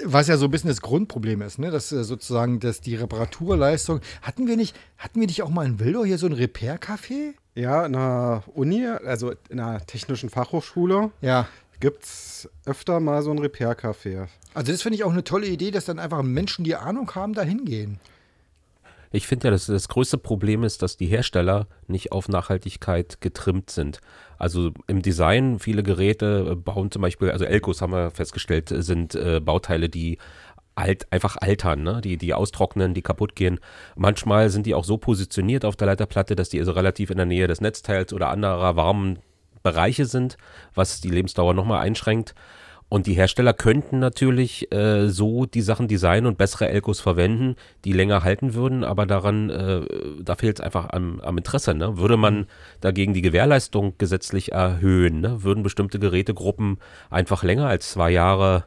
Was 0.05 0.29
ja 0.29 0.37
so 0.37 0.47
ein 0.47 0.51
bisschen 0.51 0.69
das 0.69 0.81
Grundproblem 0.81 1.43
ist, 1.43 1.59
ne? 1.59 1.71
dass 1.71 1.93
äh, 1.93 2.05
sozusagen 2.05 2.61
dass 2.61 2.81
die 2.81 2.97
Reparaturleistung. 2.97 4.01
Hatten 4.23 4.47
wir 4.47 4.57
nicht, 4.57 4.77
hatten 4.99 5.21
wir 5.21 5.27
nicht 5.27 5.43
auch 5.43 5.51
mal 5.51 5.67
in 5.67 5.81
Wildau 5.81 6.05
hier 6.05 6.19
so 6.19 6.27
ein 6.27 6.33
Repair-Café? 6.33 7.35
Ja, 7.55 7.85
in 7.87 7.93
der 7.93 8.45
Uni, 8.55 8.87
also 8.87 9.33
in 9.49 9.61
einer 9.61 9.85
technischen 9.87 10.31
Fachhochschule. 10.31 11.11
Ja. 11.21 11.49
Gibt 11.81 12.05
es 12.05 12.49
öfter 12.67 13.01
mal 13.01 13.23
so 13.23 13.31
ein 13.31 13.39
Repair-Café. 13.39 14.29
Also, 14.53 14.73
das 14.73 14.83
finde 14.83 14.97
ich 14.97 15.05
auch 15.05 15.13
eine 15.13 15.25
tolle 15.25 15.47
Idee, 15.47 15.71
dass 15.71 15.87
dann 15.87 15.99
einfach 15.99 16.23
Menschen, 16.23 16.65
die 16.65 16.77
Ahnung 16.77 17.15
haben, 17.15 17.33
da 17.33 17.43
hingehen. 17.43 17.99
Ich 19.13 19.27
finde 19.27 19.49
ja, 19.49 19.51
dass 19.51 19.67
das 19.67 19.89
größte 19.89 20.19
Problem 20.19 20.63
ist, 20.63 20.83
dass 20.83 20.97
die 20.97 21.07
Hersteller 21.07 21.67
nicht 21.89 22.13
auf 22.13 22.29
Nachhaltigkeit 22.29 23.21
getrimmt 23.21 23.71
sind. 23.71 24.01
Also 24.39 24.71
im 24.87 25.03
Design, 25.03 25.59
viele 25.59 25.83
Geräte 25.83 26.55
bauen 26.55 26.93
zum 26.93 27.03
Beispiel, 27.03 27.31
also 27.33 27.45
Elkos 27.45 27.83
haben 27.83 27.93
wir 27.93 28.13
festgestellt, 28.13 28.73
sind 28.73 29.17
äh, 29.17 29.41
Bauteile, 29.41 29.89
die 29.89 30.19
alt, 30.77 31.11
einfach 31.13 31.37
altern, 31.37 31.83
ne? 31.83 32.01
die, 32.01 32.17
die 32.17 32.35
austrocknen, 32.35 32.95
die 32.95 33.03
kaputt 33.03 33.35
gehen. 33.35 33.59
Manchmal 33.97 34.49
sind 34.49 34.67
die 34.67 34.75
auch 34.75 34.85
so 34.85 34.97
positioniert 34.97 35.65
auf 35.65 35.75
der 35.75 35.89
Leiterplatte, 35.89 36.37
dass 36.37 36.49
die 36.49 36.61
also 36.61 36.73
relativ 36.73 37.11
in 37.11 37.17
der 37.17 37.27
Nähe 37.27 37.49
des 37.49 37.61
Netzteils 37.61 38.13
oder 38.13 38.29
anderer 38.29 38.77
warmen 38.77 39.19
Bereiche 39.63 40.07
sind, 40.07 40.37
was 40.75 41.01
die 41.01 41.11
Lebensdauer 41.11 41.53
nochmal 41.53 41.81
einschränkt. 41.81 42.35
Und 42.91 43.07
die 43.07 43.15
Hersteller 43.15 43.53
könnten 43.53 44.01
natürlich 44.01 44.71
äh, 44.73 45.09
so 45.09 45.47
die 45.47 45.61
Sachen 45.63 45.87
designen 45.87 46.27
und 46.27 46.37
bessere 46.37 46.69
Elkos 46.69 46.99
verwenden, 46.99 47.55
die 47.85 47.93
länger 47.93 48.25
halten 48.25 48.53
würden, 48.55 48.83
aber 48.83 49.07
daran, 49.07 49.49
äh, 49.49 49.83
da 50.21 50.35
fehlt 50.35 50.59
es 50.59 50.61
einfach 50.65 50.91
am, 50.91 51.21
am 51.21 51.39
Interesse. 51.39 51.73
Ne? 51.73 51.99
Würde 51.99 52.17
man 52.17 52.47
dagegen 52.81 53.15
die 53.15 53.23
Gewährleistung 53.23 53.95
gesetzlich 53.97 54.51
erhöhen, 54.51 55.21
ne? 55.21 55.45
würden 55.45 55.63
bestimmte 55.63 56.01
Gerätegruppen 56.01 56.79
einfach 57.11 57.45
länger 57.45 57.69
als 57.69 57.93
zwei 57.93 58.11
Jahre 58.11 58.65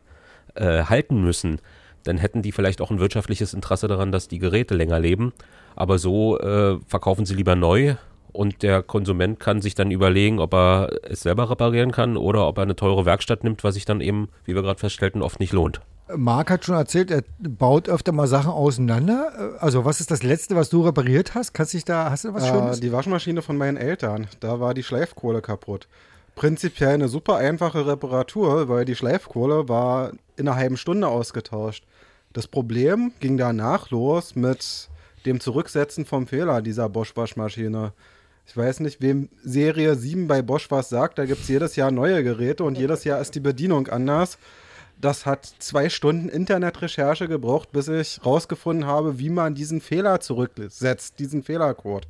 äh, 0.55 0.83
halten 0.83 1.21
müssen, 1.21 1.59
dann 2.05 2.17
hätten 2.17 2.41
die 2.41 2.53
vielleicht 2.53 2.79
auch 2.79 2.91
ein 2.91 2.99
wirtschaftliches 2.99 3.53
Interesse 3.53 3.89
daran, 3.89 4.13
dass 4.13 4.29
die 4.29 4.39
Geräte 4.39 4.73
länger 4.73 5.01
leben. 5.01 5.33
Aber 5.75 5.97
so 5.97 6.39
äh, 6.39 6.77
verkaufen 6.87 7.25
sie 7.25 7.35
lieber 7.35 7.55
neu 7.55 7.95
und 8.33 8.63
der 8.63 8.83
Konsument 8.83 9.39
kann 9.39 9.61
sich 9.61 9.75
dann 9.75 9.91
überlegen, 9.91 10.39
ob 10.39 10.53
er 10.53 10.89
es 11.03 11.21
selber 11.21 11.49
reparieren 11.49 11.91
kann 11.91 12.17
oder 12.17 12.47
ob 12.47 12.57
er 12.57 12.63
eine 12.63 12.75
teure 12.75 13.05
Werkstatt 13.05 13.43
nimmt, 13.43 13.63
was 13.63 13.75
sich 13.75 13.85
dann 13.85 14.01
eben, 14.01 14.29
wie 14.45 14.55
wir 14.55 14.61
gerade 14.61 14.79
feststellten, 14.79 15.21
oft 15.21 15.39
nicht 15.39 15.53
lohnt. 15.53 15.81
Marc 16.15 16.49
hat 16.49 16.65
schon 16.65 16.75
erzählt, 16.75 17.11
er 17.11 17.23
baut 17.39 17.87
öfter 17.87 18.11
mal 18.11 18.27
Sachen 18.27 18.51
auseinander. 18.51 19.57
Also 19.59 19.85
was 19.85 20.01
ist 20.01 20.11
das 20.11 20.21
Letzte, 20.21 20.55
was 20.55 20.69
du 20.69 20.81
repariert 20.81 21.33
hast? 21.33 21.53
Kannst 21.53 21.73
dich 21.73 21.85
da, 21.85 22.09
hast 22.09 22.25
du 22.25 22.33
was 22.33 22.47
Schönes? 22.47 22.77
Äh, 22.77 22.81
die 22.81 22.91
Waschmaschine 22.91 23.41
von 23.41 23.57
meinen 23.57 23.77
Eltern, 23.77 24.27
da 24.39 24.59
war 24.59 24.73
die 24.73 24.83
Schleifkohle 24.83 25.41
kaputt. 25.41 25.87
Prinzipiell 26.35 26.95
eine 26.95 27.07
super 27.07 27.37
einfache 27.37 27.85
Reparatur, 27.85 28.67
weil 28.67 28.85
die 28.85 28.95
Schleifkohle 28.95 29.69
war 29.69 30.11
in 30.35 30.47
einer 30.47 30.57
halben 30.57 30.77
Stunde 30.77 31.07
ausgetauscht. 31.07 31.85
Das 32.33 32.47
Problem 32.47 33.11
ging 33.19 33.37
danach 33.37 33.91
los 33.91 34.35
mit 34.35 34.89
dem 35.25 35.39
Zurücksetzen 35.39 36.05
vom 36.05 36.27
Fehler 36.27 36.61
dieser 36.61 36.89
Bosch-Waschmaschine. 36.89 37.93
Ich 38.45 38.57
weiß 38.57 38.81
nicht, 38.81 39.01
wem 39.01 39.29
Serie 39.43 39.95
7 39.95 40.27
bei 40.27 40.41
Bosch 40.41 40.69
was 40.69 40.89
sagt. 40.89 41.17
Da 41.17 41.25
gibt 41.25 41.41
es 41.41 41.47
jedes 41.47 41.75
Jahr 41.75 41.91
neue 41.91 42.23
Geräte 42.23 42.63
und 42.63 42.77
jedes 42.77 43.03
Jahr 43.03 43.21
ist 43.21 43.35
die 43.35 43.39
Bedienung 43.39 43.87
anders. 43.87 44.37
Das 44.99 45.25
hat 45.25 45.45
zwei 45.59 45.89
Stunden 45.89 46.29
Internetrecherche 46.29 47.27
gebraucht, 47.27 47.71
bis 47.71 47.87
ich 47.87 48.25
rausgefunden 48.25 48.85
habe, 48.85 49.19
wie 49.19 49.29
man 49.29 49.55
diesen 49.55 49.81
Fehler 49.81 50.19
zurücksetzt, 50.19 51.19
diesen 51.19 51.43
Fehlercode. 51.43 52.07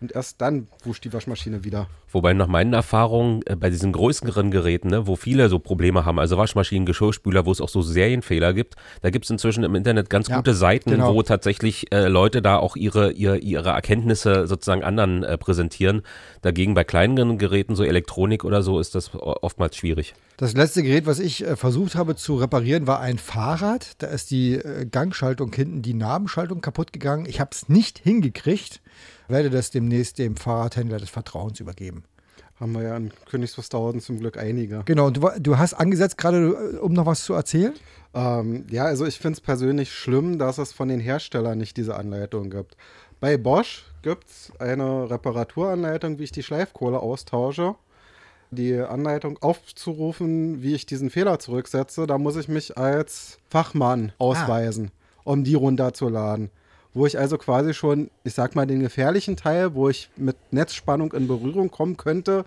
Und 0.00 0.12
erst 0.12 0.40
dann 0.40 0.66
wusch 0.84 1.00
die 1.00 1.12
Waschmaschine 1.12 1.62
wieder. 1.62 1.86
Wobei 2.12 2.32
nach 2.32 2.46
meinen 2.46 2.72
Erfahrungen 2.72 3.42
äh, 3.44 3.54
bei 3.54 3.68
diesen 3.70 3.92
größeren 3.92 4.50
Geräten, 4.50 4.88
ne, 4.88 5.06
wo 5.06 5.14
viele 5.14 5.48
so 5.48 5.58
Probleme 5.58 6.04
haben, 6.04 6.18
also 6.18 6.38
Waschmaschinen, 6.38 6.86
Geschirrspüler, 6.86 7.44
wo 7.44 7.52
es 7.52 7.60
auch 7.60 7.68
so 7.68 7.82
Serienfehler 7.82 8.52
gibt, 8.54 8.76
da 9.02 9.10
gibt 9.10 9.26
es 9.26 9.30
inzwischen 9.30 9.62
im 9.62 9.74
Internet 9.74 10.08
ganz 10.08 10.28
Ja, 10.28 10.36
gute 10.36 10.54
Seiten, 10.54 10.90
genau. 10.90 11.14
wo 11.14 11.22
tatsächlich 11.22 11.92
äh, 11.92 12.08
Leute 12.08 12.40
da 12.40 12.56
auch 12.56 12.76
ihre, 12.76 13.12
ihre, 13.12 13.38
ihre 13.38 13.68
Erkenntnisse 13.68 14.46
sozusagen 14.46 14.82
anderen 14.82 15.22
äh, 15.22 15.36
präsentieren. 15.36 16.02
Dagegen 16.42 16.74
bei 16.74 16.84
kleineren 16.84 17.36
Geräten, 17.36 17.76
so 17.76 17.84
Elektronik 17.84 18.44
oder 18.44 18.62
so, 18.62 18.80
ist 18.80 18.94
das 18.94 19.14
oftmals 19.14 19.76
schwierig. 19.76 20.14
Das 20.38 20.54
letzte 20.54 20.82
Gerät, 20.82 21.04
was 21.04 21.18
ich 21.18 21.46
äh, 21.46 21.54
versucht 21.54 21.94
habe 21.94 22.16
zu 22.16 22.36
reparieren, 22.36 22.86
war 22.86 23.00
ein 23.00 23.18
Fahrrad. 23.18 24.02
Da 24.02 24.06
ist 24.06 24.30
die 24.30 24.54
äh, 24.54 24.86
Gangschaltung 24.86 25.52
hinten, 25.52 25.82
die 25.82 25.94
Nabenschaltung 25.94 26.62
kaputt 26.62 26.94
gegangen. 26.94 27.26
Ich 27.28 27.40
habe 27.40 27.50
es 27.52 27.68
nicht 27.68 27.98
hingekriegt. 27.98 28.80
Werde 29.30 29.50
das 29.50 29.70
demnächst 29.70 30.18
dem 30.18 30.36
Fahrradhändler 30.36 30.98
des 30.98 31.10
Vertrauens 31.10 31.60
übergeben. 31.60 32.04
Haben 32.60 32.72
wir 32.72 32.82
ja 32.82 32.96
in 32.96 33.10
Königs 33.30 33.56
Wusterhausen 33.56 34.00
zum 34.00 34.18
Glück 34.18 34.36
einige. 34.36 34.82
Genau, 34.84 35.06
und 35.06 35.16
du, 35.16 35.30
du 35.38 35.56
hast 35.56 35.72
angesetzt 35.72 36.18
gerade, 36.18 36.74
äh, 36.74 36.76
um 36.76 36.92
noch 36.92 37.06
was 37.06 37.24
zu 37.24 37.32
erzählen? 37.32 37.72
Ähm, 38.12 38.66
ja, 38.70 38.84
also 38.84 39.06
ich 39.06 39.18
finde 39.18 39.36
es 39.36 39.40
persönlich 39.40 39.92
schlimm, 39.92 40.38
dass 40.38 40.58
es 40.58 40.72
von 40.72 40.88
den 40.88 41.00
Herstellern 41.00 41.56
nicht 41.56 41.78
diese 41.78 41.96
Anleitung 41.96 42.50
gibt. 42.50 42.76
Bei 43.18 43.38
Bosch 43.38 43.84
gibt 44.02 44.28
es 44.28 44.52
eine 44.58 45.10
Reparaturanleitung, 45.10 46.18
wie 46.18 46.24
ich 46.24 46.32
die 46.32 46.42
Schleifkohle 46.42 47.00
austausche. 47.00 47.76
Die 48.50 48.78
Anleitung 48.78 49.38
aufzurufen, 49.40 50.60
wie 50.60 50.74
ich 50.74 50.84
diesen 50.84 51.08
Fehler 51.08 51.38
zurücksetze, 51.38 52.06
da 52.06 52.18
muss 52.18 52.36
ich 52.36 52.48
mich 52.48 52.76
als 52.76 53.38
Fachmann 53.48 54.12
ausweisen, 54.18 54.90
um 55.22 55.44
die 55.44 55.54
runterzuladen. 55.54 56.50
Wo 56.92 57.06
ich 57.06 57.18
also 57.18 57.38
quasi 57.38 57.72
schon, 57.72 58.10
ich 58.24 58.34
sag 58.34 58.56
mal, 58.56 58.66
den 58.66 58.80
gefährlichen 58.80 59.36
Teil, 59.36 59.74
wo 59.74 59.88
ich 59.88 60.10
mit 60.16 60.36
Netzspannung 60.50 61.12
in 61.12 61.28
Berührung 61.28 61.70
kommen 61.70 61.96
könnte, 61.96 62.44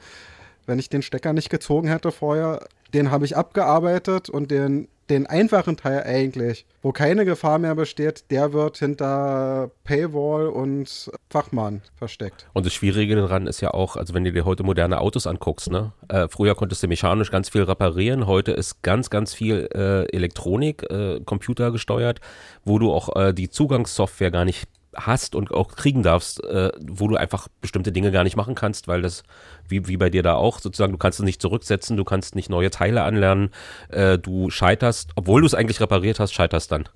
wenn 0.66 0.80
ich 0.80 0.90
den 0.90 1.02
Stecker 1.02 1.34
nicht 1.34 1.50
gezogen 1.50 1.88
hätte 1.88 2.12
vorher, 2.12 2.66
den 2.94 3.12
habe 3.12 3.26
ich 3.26 3.36
abgearbeitet 3.36 4.30
und 4.30 4.52
den, 4.52 4.88
den 5.10 5.28
einfachen 5.28 5.78
Teil 5.78 6.04
eigentlich, 6.04 6.66
wo 6.82 6.92
keine 6.92 7.26
Gefahr 7.26 7.60
mehr 7.60 7.76
besteht, 7.76 8.32
der 8.32 8.54
wird 8.54 8.78
hinter 8.78 9.72
Paywall 9.84 10.48
und 10.48 11.12
Fachmann 11.30 11.82
versteckt. 11.96 12.48
Und 12.54 12.66
das 12.66 12.74
Schwierige 12.74 13.16
daran 13.16 13.48
ist 13.48 13.62
ja 13.62 13.72
auch, 13.74 13.96
also 13.96 14.14
wenn 14.14 14.24
du 14.24 14.32
dir 14.32 14.46
heute 14.46 14.64
moderne 14.64 15.02
Autos 15.02 15.28
anguckst, 15.28 15.70
ne? 15.70 15.92
Äh, 16.08 16.28
früher 16.30 16.56
konntest 16.56 16.84
du 16.84 16.88
mechanisch 16.88 17.32
ganz 17.32 17.50
viel 17.50 17.64
reparieren, 17.64 18.28
heute 18.28 18.52
ist 18.52 18.82
ganz, 18.82 19.10
ganz 19.10 19.34
viel 19.34 19.70
äh, 19.74 20.06
Elektronik, 20.16 20.84
äh, 20.90 21.20
Computer 21.26 21.72
gesteuert, 21.72 22.20
wo 22.64 22.80
du 22.80 22.92
auch 22.92 23.16
äh, 23.16 23.34
die 23.34 23.50
Zugangssoftware 23.50 24.32
gar 24.32 24.46
nicht 24.46 24.68
hast 24.96 25.36
und 25.36 25.52
auch 25.52 25.76
kriegen 25.76 26.04
darfst, 26.04 26.44
äh, 26.44 26.72
wo 26.82 27.08
du 27.08 27.16
einfach 27.16 27.48
bestimmte 27.62 27.92
Dinge 27.92 28.12
gar 28.12 28.24
nicht 28.24 28.36
machen 28.36 28.56
kannst, 28.56 28.88
weil 28.88 29.02
das, 29.02 29.24
wie, 29.68 29.88
wie 29.88 29.98
bei 29.98 30.10
dir 30.10 30.24
da 30.24 30.36
auch, 30.36 30.60
sozusagen, 30.60 30.92
du 30.92 30.98
kannst 30.98 31.20
es 31.20 31.26
nicht 31.26 31.42
zurücksetzen, 31.42 31.98
du 31.98 32.04
kannst 32.04 32.36
nicht 32.36 32.50
neue 32.50 32.70
Teile 32.70 33.04
anlernen, 33.04 33.50
äh, 33.90 34.18
du 34.18 34.50
scheiterst, 34.50 35.12
obwohl 35.16 35.42
du 35.42 35.48
es 35.48 35.54
eigentlich 35.54 35.82
repariert 35.82 36.20
hast, 36.20 36.34
scheiterst 36.34 36.72
dann. 36.72 36.88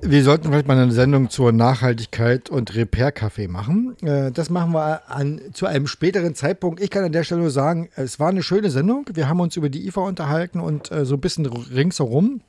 Wir 0.00 0.22
sollten 0.22 0.48
vielleicht 0.48 0.68
mal 0.68 0.76
eine 0.76 0.92
Sendung 0.92 1.30
zur 1.30 1.52
Nachhaltigkeit 1.52 2.50
und 2.50 2.74
Repair-Café 2.74 3.48
machen. 3.48 3.96
Äh, 4.02 4.30
Das 4.30 4.50
machen 4.50 4.72
wir 4.72 5.10
an, 5.10 5.40
zu 5.54 5.64
einem 5.66 5.86
späteren 5.86 6.34
Zeitpunkt. 6.34 6.80
Ich 6.80 6.90
kann 6.90 7.02
an 7.04 7.12
der 7.12 7.24
Stelle 7.24 7.40
nur 7.40 7.50
sagen, 7.50 7.88
es 7.96 8.20
war 8.20 8.28
eine 8.28 8.42
schöne 8.42 8.70
Sendung. 8.70 9.06
Wir 9.14 9.28
haben 9.28 9.40
uns 9.40 9.56
über 9.56 9.70
die 9.70 9.86
IFA 9.86 10.02
unterhalten 10.02 10.60
und 10.60 10.92
äh, 10.92 11.06
so 11.06 11.14
ein 11.14 11.20
bisschen 11.20 11.46
ringsherum. 11.46 12.42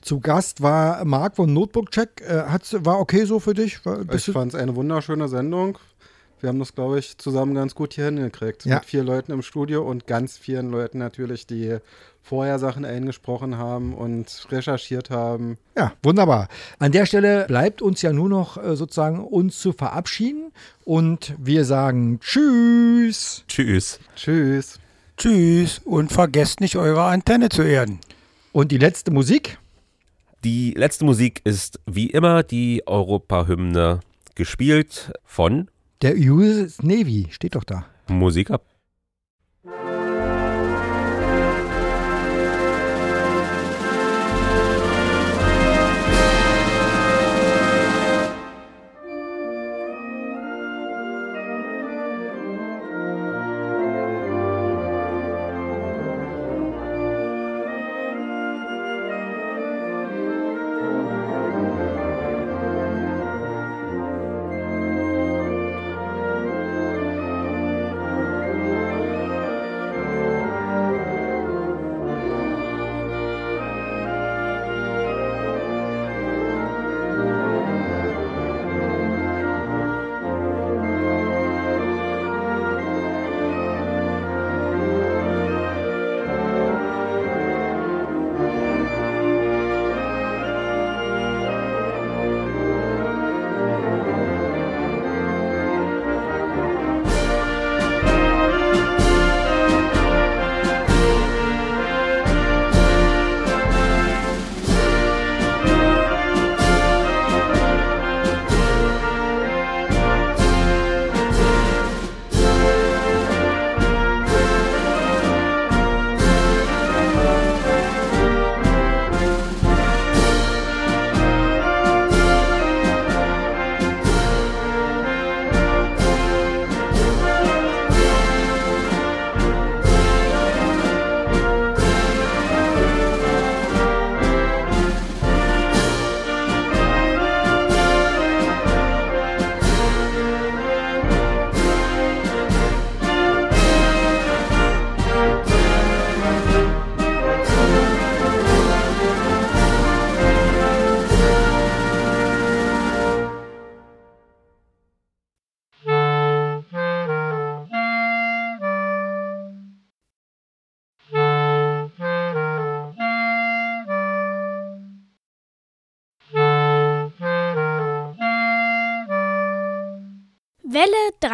Zu 0.00 0.20
Gast 0.20 0.62
war 0.62 1.04
Marc 1.04 1.36
von 1.36 1.52
Notebook 1.52 1.90
Check. 1.90 2.22
Äh, 2.26 2.44
War 2.84 3.00
okay 3.00 3.24
so 3.24 3.40
für 3.40 3.54
dich? 3.54 3.80
Bist 3.82 4.28
Ich 4.28 4.34
fand 4.34 4.54
es 4.54 4.60
eine 4.60 4.76
wunderschöne 4.76 5.28
Sendung. 5.28 5.78
Wir 6.42 6.48
haben 6.48 6.58
das, 6.58 6.74
glaube 6.74 6.98
ich, 6.98 7.18
zusammen 7.18 7.54
ganz 7.54 7.76
gut 7.76 7.94
hier 7.94 8.06
hingekriegt. 8.06 8.64
Ja. 8.64 8.76
Mit 8.76 8.84
vier 8.84 9.04
Leuten 9.04 9.30
im 9.30 9.42
Studio 9.42 9.88
und 9.88 10.08
ganz 10.08 10.36
vielen 10.36 10.72
Leuten 10.72 10.98
natürlich, 10.98 11.46
die 11.46 11.78
vorher 12.20 12.58
Sachen 12.58 12.84
eingesprochen 12.84 13.58
haben 13.58 13.94
und 13.94 14.46
recherchiert 14.50 15.10
haben. 15.10 15.56
Ja, 15.76 15.92
wunderbar. 16.02 16.48
An 16.80 16.90
der 16.90 17.06
Stelle 17.06 17.46
bleibt 17.46 17.80
uns 17.80 18.02
ja 18.02 18.12
nur 18.12 18.28
noch 18.28 18.56
äh, 18.56 18.74
sozusagen 18.74 19.24
uns 19.24 19.60
zu 19.60 19.72
verabschieden 19.72 20.50
und 20.84 21.34
wir 21.38 21.64
sagen 21.64 22.18
Tschüss. 22.18 23.44
Tschüss. 23.46 24.00
Tschüss. 24.16 24.80
Tschüss 25.16 25.80
und 25.84 26.10
vergesst 26.10 26.60
nicht, 26.60 26.74
eure 26.74 27.04
Antenne 27.04 27.50
zu 27.50 27.62
erden. 27.62 28.00
Und 28.50 28.72
die 28.72 28.78
letzte 28.78 29.12
Musik? 29.12 29.58
Die 30.42 30.72
letzte 30.72 31.04
Musik 31.04 31.40
ist 31.44 31.78
wie 31.86 32.10
immer 32.10 32.42
die 32.42 32.82
Europahymne 32.84 34.00
gespielt 34.34 35.12
von 35.24 35.68
Der 36.02 36.16
US 36.16 36.82
Navy 36.82 37.28
steht 37.30 37.54
doch 37.54 37.62
da. 37.62 37.86
Musik 38.08 38.50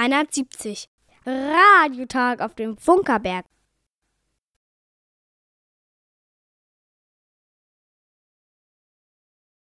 370. 0.09 0.89
Radiotag 1.27 2.41
auf 2.41 2.55
dem 2.55 2.79
Funkerberg. 2.79 3.45